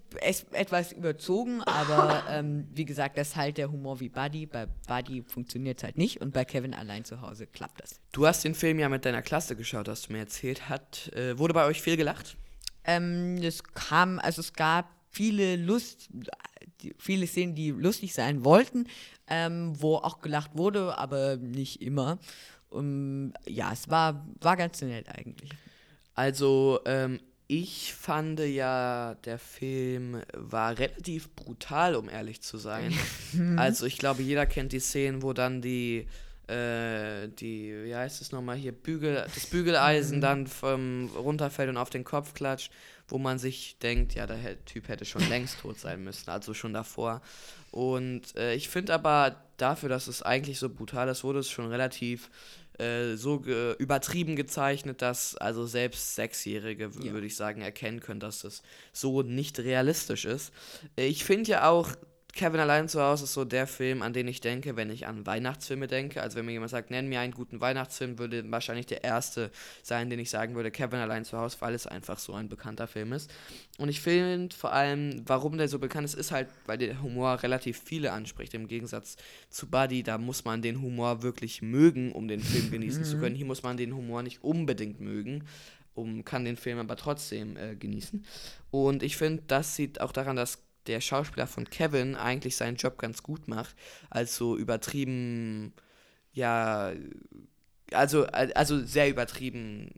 etwas 0.51 0.91
überzogen, 0.91 1.63
aber 1.63 2.23
ähm, 2.29 2.67
wie 2.73 2.85
gesagt, 2.85 3.17
das 3.17 3.29
ist 3.29 3.35
halt 3.35 3.57
der 3.57 3.71
Humor 3.71 3.99
wie 3.99 4.09
Buddy. 4.09 4.45
Bei 4.45 4.67
Buddy 4.87 5.23
funktioniert 5.23 5.79
es 5.79 5.83
halt 5.85 5.97
nicht 5.97 6.21
und 6.21 6.33
bei 6.33 6.45
Kevin 6.45 6.73
allein 6.73 7.05
zu 7.05 7.21
Hause 7.21 7.47
klappt 7.47 7.81
das. 7.81 7.99
Du 8.11 8.27
hast 8.27 8.43
den 8.43 8.53
Film 8.53 8.79
ja 8.79 8.89
mit 8.89 9.05
deiner 9.05 9.21
Klasse 9.21 9.55
geschaut, 9.55 9.87
hast 9.87 10.09
du 10.09 10.13
mir 10.13 10.19
erzählt. 10.19 10.69
Hat, 10.69 11.11
äh, 11.15 11.39
wurde 11.39 11.53
bei 11.53 11.65
euch 11.65 11.81
viel 11.81 11.97
gelacht? 11.97 12.35
Ähm, 12.83 13.37
es 13.41 13.63
kam, 13.63 14.19
also 14.19 14.41
es 14.41 14.53
gab 14.53 14.89
viele 15.09 15.55
Lust, 15.55 16.09
viele 16.97 17.25
Szenen, 17.25 17.55
die 17.55 17.71
lustig 17.71 18.13
sein 18.13 18.43
wollten, 18.43 18.87
ähm, 19.27 19.73
wo 19.81 19.95
auch 19.95 20.19
gelacht 20.19 20.51
wurde, 20.55 20.97
aber 20.97 21.37
nicht 21.37 21.81
immer. 21.81 22.19
Um, 22.69 23.33
ja, 23.45 23.71
es 23.71 23.89
war, 23.89 24.27
war 24.41 24.57
ganz 24.57 24.81
nett 24.81 25.07
eigentlich. 25.07 25.51
Also, 26.15 26.79
ähm, 26.85 27.19
ich 27.47 27.93
fand 27.93 28.39
ja, 28.39 29.15
der 29.25 29.37
Film 29.37 30.21
war 30.33 30.77
relativ 30.77 31.29
brutal, 31.35 31.95
um 31.95 32.09
ehrlich 32.09 32.41
zu 32.41 32.57
sein. 32.57 32.93
also 33.57 33.85
ich 33.85 33.97
glaube, 33.97 34.23
jeder 34.23 34.45
kennt 34.45 34.71
die 34.71 34.79
Szenen, 34.79 35.21
wo 35.21 35.33
dann 35.33 35.61
die, 35.61 36.07
äh, 36.47 37.27
die, 37.27 37.85
wie 37.85 37.95
heißt 37.95 38.21
es 38.21 38.31
nochmal 38.31 38.55
hier, 38.55 38.71
Bügel, 38.71 39.25
das 39.33 39.45
Bügeleisen 39.47 40.17
mhm. 40.17 40.21
dann 40.21 40.47
vom, 40.47 41.09
runterfällt 41.15 41.69
und 41.69 41.77
auf 41.77 41.89
den 41.89 42.03
Kopf 42.03 42.33
klatscht, 42.33 42.71
wo 43.07 43.17
man 43.17 43.39
sich 43.39 43.77
denkt, 43.79 44.15
ja, 44.15 44.25
der 44.25 44.63
Typ 44.65 44.87
hätte 44.87 45.05
schon 45.05 45.27
längst 45.29 45.59
tot 45.59 45.79
sein 45.79 46.03
müssen, 46.03 46.29
also 46.29 46.53
schon 46.53 46.73
davor. 46.73 47.21
Und 47.71 48.35
äh, 48.37 48.53
ich 48.55 48.69
finde 48.69 48.93
aber 48.93 49.35
dafür, 49.57 49.89
dass 49.89 50.07
es 50.07 50.21
eigentlich 50.21 50.59
so 50.59 50.69
brutal 50.69 51.09
ist, 51.09 51.23
wurde 51.23 51.39
es 51.39 51.49
schon 51.49 51.67
relativ 51.67 52.29
äh, 52.79 53.15
so 53.15 53.39
ge 53.39 53.75
übertrieben 53.77 54.35
gezeichnet, 54.35 55.01
dass 55.01 55.35
also 55.35 55.65
selbst 55.65 56.15
Sechsjährige, 56.15 56.89
ja. 57.01 57.13
würde 57.13 57.27
ich 57.27 57.35
sagen, 57.35 57.61
erkennen 57.61 57.99
können, 57.99 58.19
dass 58.19 58.41
das 58.41 58.63
so 58.91 59.21
nicht 59.21 59.59
realistisch 59.59 60.25
ist. 60.25 60.51
Äh, 60.97 61.05
ich 61.05 61.23
finde 61.23 61.51
ja 61.51 61.69
auch, 61.69 61.89
Kevin 62.35 62.59
allein 62.59 62.89
zu 62.89 62.99
Hause 62.99 63.25
ist 63.25 63.33
so 63.33 63.45
der 63.45 63.67
Film, 63.67 64.01
an 64.01 64.11
den 64.11 64.27
ich 64.27 64.41
denke, 64.41 64.75
wenn 64.75 64.89
ich 64.89 65.05
an 65.05 65.23
Weihnachtsfilme 65.27 65.85
denke. 65.85 66.19
Also 66.23 66.37
wenn 66.37 66.45
mir 66.45 66.53
jemand 66.53 66.71
sagt, 66.71 66.89
nenn 66.89 67.07
mir 67.07 67.19
einen 67.19 67.31
guten 67.33 67.61
Weihnachtsfilm, 67.61 68.17
würde 68.17 68.43
wahrscheinlich 68.51 68.87
der 68.87 69.03
erste 69.03 69.51
sein, 69.83 70.09
den 70.09 70.17
ich 70.17 70.31
sagen 70.31 70.55
würde, 70.55 70.71
Kevin 70.71 70.99
allein 70.99 71.25
zu 71.25 71.37
Hause, 71.37 71.57
weil 71.59 71.75
es 71.75 71.85
einfach 71.85 72.17
so 72.17 72.33
ein 72.33 72.49
bekannter 72.49 72.87
Film 72.87 73.13
ist. 73.13 73.29
Und 73.77 73.89
ich 73.89 74.01
finde 74.01 74.55
vor 74.55 74.73
allem, 74.73 75.21
warum 75.27 75.59
der 75.59 75.67
so 75.67 75.77
bekannt 75.77 76.05
ist, 76.05 76.15
ist 76.15 76.31
halt, 76.31 76.47
weil 76.65 76.79
der 76.79 77.03
Humor 77.03 77.43
relativ 77.43 77.79
viele 77.85 78.11
anspricht. 78.11 78.55
Im 78.55 78.67
Gegensatz 78.67 79.15
zu 79.51 79.69
Buddy, 79.69 80.01
da 80.01 80.17
muss 80.17 80.43
man 80.43 80.63
den 80.63 80.81
Humor 80.81 81.21
wirklich 81.21 81.61
mögen, 81.61 82.11
um 82.11 82.27
den 82.27 82.39
Film 82.39 82.71
genießen 82.71 83.03
zu 83.03 83.19
können. 83.19 83.35
Hier 83.35 83.45
muss 83.45 83.61
man 83.61 83.77
den 83.77 83.95
Humor 83.95 84.23
nicht 84.23 84.43
unbedingt 84.43 84.99
mögen 84.99 85.43
um, 85.95 86.25
kann 86.25 86.45
den 86.45 86.57
Film 86.57 86.79
aber 86.79 86.95
trotzdem 86.95 87.55
äh, 87.57 87.75
genießen. 87.75 88.25
Und 88.71 89.03
ich 89.03 89.17
finde, 89.17 89.43
das 89.47 89.75
sieht 89.75 90.01
auch 90.01 90.11
daran, 90.11 90.35
dass 90.35 90.62
der 90.87 91.01
Schauspieler 91.01 91.47
von 91.47 91.69
Kevin 91.69 92.15
eigentlich 92.15 92.55
seinen 92.55 92.77
Job 92.77 92.97
ganz 92.97 93.23
gut 93.23 93.47
macht, 93.47 93.75
als 94.09 94.35
so 94.35 94.57
übertrieben, 94.57 95.73
ja, 96.33 96.91
also, 97.91 98.25
also 98.25 98.83
sehr 98.85 99.09
übertrieben 99.09 99.91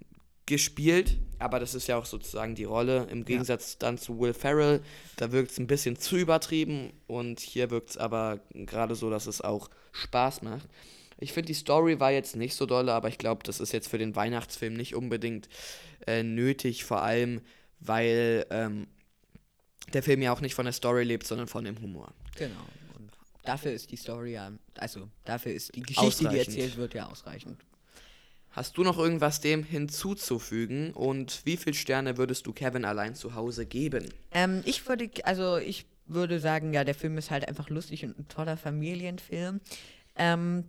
gespielt, 0.45 1.17
aber 1.39 1.59
das 1.59 1.73
ist 1.73 1.87
ja 1.87 1.97
auch 1.97 2.05
sozusagen 2.05 2.55
die 2.55 2.65
Rolle. 2.65 3.07
Im 3.09 3.25
Gegensatz 3.25 3.73
ja. 3.73 3.77
dann 3.79 3.97
zu 3.97 4.19
Will 4.19 4.33
Ferrell, 4.33 4.81
da 5.17 5.31
wirkt 5.31 5.51
es 5.51 5.57
ein 5.57 5.67
bisschen 5.67 5.97
zu 5.97 6.17
übertrieben 6.17 6.93
und 7.07 7.39
hier 7.39 7.71
wirkt 7.71 7.91
es 7.91 7.97
aber 7.97 8.39
gerade 8.53 8.95
so, 8.95 9.09
dass 9.09 9.25
es 9.25 9.41
auch 9.41 9.69
Spaß 9.91 10.43
macht. 10.43 10.67
Ich 11.17 11.33
finde, 11.33 11.47
die 11.47 11.53
Story 11.53 11.99
war 11.99 12.11
jetzt 12.11 12.35
nicht 12.35 12.55
so 12.55 12.65
dolle, 12.65 12.93
aber 12.93 13.07
ich 13.07 13.17
glaube, 13.17 13.43
das 13.43 13.59
ist 13.59 13.71
jetzt 13.71 13.87
für 13.87 13.97
den 13.97 14.15
Weihnachtsfilm 14.15 14.73
nicht 14.73 14.95
unbedingt 14.95 15.49
äh, 16.05 16.23
nötig, 16.23 16.83
vor 16.83 17.01
allem, 17.01 17.41
weil 17.79 18.45
ähm, 18.49 18.87
der 19.93 20.03
Film 20.03 20.21
ja 20.21 20.31
auch 20.31 20.41
nicht 20.41 20.55
von 20.55 20.65
der 20.65 20.73
Story 20.73 21.03
lebt, 21.03 21.25
sondern 21.25 21.47
von 21.47 21.63
dem 21.63 21.79
Humor. 21.81 22.13
Genau. 22.37 22.65
Und 22.97 23.11
dafür 23.43 23.71
ist 23.71 23.91
die 23.91 23.97
Story 23.97 24.33
ja, 24.33 24.51
also 24.77 25.09
dafür 25.23 25.53
ist 25.53 25.75
die 25.75 25.81
Geschichte, 25.81 26.29
die 26.29 26.39
erzählt 26.39 26.77
wird, 26.77 26.93
ja 26.93 27.07
ausreichend. 27.07 27.57
Hast 28.51 28.77
du 28.77 28.83
noch 28.83 28.97
irgendwas 28.97 29.41
dem 29.41 29.63
hinzuzufügen 29.63 30.91
und 30.93 31.41
wie 31.43 31.57
viele 31.57 31.75
Sterne 31.75 32.17
würdest 32.17 32.47
du 32.47 32.53
Kevin 32.53 32.85
allein 32.85 33.13
zu 33.13 33.35
Hause 33.35 33.65
geben? 33.65 34.13
Ähm, 34.31 34.61
ich 34.63 34.87
würde, 34.87 35.09
also 35.25 35.57
ich 35.57 35.85
würde 36.05 36.39
sagen, 36.39 36.73
ja, 36.73 36.85
der 36.85 36.95
Film 36.95 37.17
ist 37.17 37.31
halt 37.31 37.47
einfach 37.47 37.69
lustig 37.69 38.05
und 38.05 38.17
ein 38.17 38.27
toller 38.29 38.55
Familienfilm. 38.55 39.59
Ähm, 40.15 40.63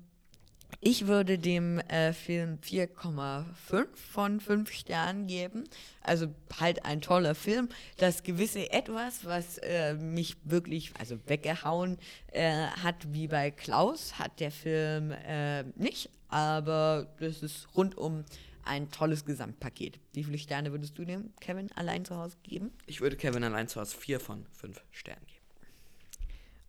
ich 0.80 1.06
würde 1.06 1.38
dem 1.38 1.78
äh, 1.78 2.12
Film 2.12 2.58
4,5 2.58 3.86
von 3.94 4.40
5 4.40 4.70
Sternen 4.70 5.26
geben. 5.26 5.64
Also 6.02 6.28
halt 6.60 6.84
ein 6.84 7.00
toller 7.00 7.34
Film. 7.34 7.68
Das 7.96 8.22
gewisse 8.22 8.70
Etwas, 8.70 9.24
was 9.24 9.58
äh, 9.58 9.94
mich 9.94 10.36
wirklich 10.44 10.92
also 10.98 11.18
weggehauen 11.26 11.98
äh, 12.32 12.66
hat, 12.82 13.12
wie 13.12 13.28
bei 13.28 13.50
Klaus, 13.50 14.18
hat 14.18 14.38
der 14.40 14.50
Film 14.50 15.10
äh, 15.10 15.64
nicht. 15.76 16.10
Aber 16.28 17.08
das 17.20 17.42
ist 17.42 17.68
rundum 17.76 18.24
ein 18.64 18.90
tolles 18.90 19.24
Gesamtpaket. 19.24 19.98
Wie 20.12 20.24
viele 20.24 20.38
Sterne 20.38 20.72
würdest 20.72 20.98
du 20.98 21.04
dem 21.04 21.32
Kevin 21.40 21.70
allein 21.72 22.04
zu 22.04 22.16
Hause 22.16 22.36
geben? 22.42 22.72
Ich 22.86 23.00
würde 23.00 23.16
Kevin 23.16 23.44
allein 23.44 23.68
zu 23.68 23.80
Hause 23.80 23.96
4 23.96 24.20
von 24.20 24.46
5 24.52 24.82
Sternen 24.90 25.26
geben. 25.26 25.36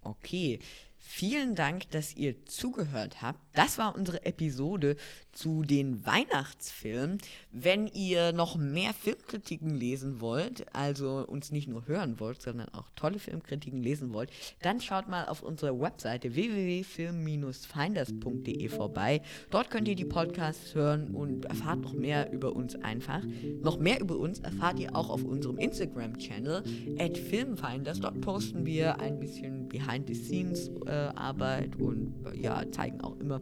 Okay, 0.03 0.59
Vielen 0.99 1.55
Dank, 1.55 1.89
dass 1.91 2.15
ihr 2.15 2.45
zugehört 2.45 3.21
habt. 3.21 3.39
Das 3.53 3.77
war 3.77 3.95
unsere 3.95 4.25
Episode 4.25 4.95
zu 5.31 5.63
den 5.63 6.05
Weihnachtsfilmen. 6.05 7.19
Wenn 7.51 7.87
ihr 7.87 8.33
noch 8.33 8.55
mehr 8.55 8.93
Filmkritiken 8.93 9.73
lesen 9.73 10.21
wollt, 10.21 10.65
also 10.75 11.25
uns 11.27 11.51
nicht 11.51 11.67
nur 11.67 11.87
hören 11.87 12.19
wollt, 12.19 12.39
sondern 12.41 12.69
auch 12.69 12.89
tolle 12.95 13.19
Filmkritiken 13.19 13.81
lesen 13.81 14.13
wollt, 14.13 14.31
dann 14.61 14.79
schaut 14.81 15.07
mal 15.07 15.27
auf 15.27 15.41
unserer 15.41 15.79
Webseite 15.79 16.35
www.film-finders.de 16.35 18.69
vorbei. 18.69 19.21
Dort 19.49 19.71
könnt 19.71 19.87
ihr 19.87 19.95
die 19.95 20.05
Podcasts 20.05 20.75
hören 20.75 21.15
und 21.15 21.45
erfahrt 21.45 21.79
noch 21.81 21.93
mehr 21.93 22.31
über 22.31 22.55
uns 22.55 22.75
einfach. 22.75 23.23
Noch 23.61 23.79
mehr 23.79 24.01
über 24.01 24.17
uns 24.17 24.39
erfahrt 24.39 24.79
ihr 24.79 24.95
auch 24.95 25.09
auf 25.09 25.23
unserem 25.23 25.57
Instagram-Channel 25.57 26.63
at 26.99 27.17
Filmfinders. 27.17 28.01
Dort 28.01 28.21
posten 28.21 28.65
wir 28.65 28.99
ein 28.99 29.19
bisschen 29.19 29.67
Behind 29.67 30.07
the 30.07 30.15
Scenes. 30.15 30.69
Äh, 30.88 31.11
Arbeit 31.15 31.75
und 31.79 32.13
ja, 32.33 32.63
zeigen 32.71 33.01
auch 33.01 33.19
immer, 33.19 33.41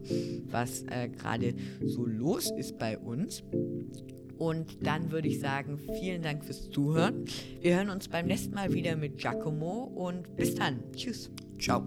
was 0.50 0.82
äh, 0.90 1.08
gerade 1.08 1.54
so 1.84 2.04
los 2.04 2.50
ist 2.50 2.76
bei 2.76 2.98
uns. 2.98 3.44
Und 4.36 4.84
dann 4.84 5.12
würde 5.12 5.28
ich 5.28 5.38
sagen, 5.38 5.78
vielen 6.00 6.22
Dank 6.22 6.44
fürs 6.44 6.68
Zuhören. 6.70 7.24
Wir 7.60 7.76
hören 7.76 7.90
uns 7.90 8.08
beim 8.08 8.26
nächsten 8.26 8.54
Mal 8.54 8.72
wieder 8.72 8.96
mit 8.96 9.18
Giacomo 9.18 9.84
und 9.84 10.34
bis 10.36 10.56
dann. 10.56 10.80
Tschüss. 10.92 11.30
Ciao. 11.58 11.86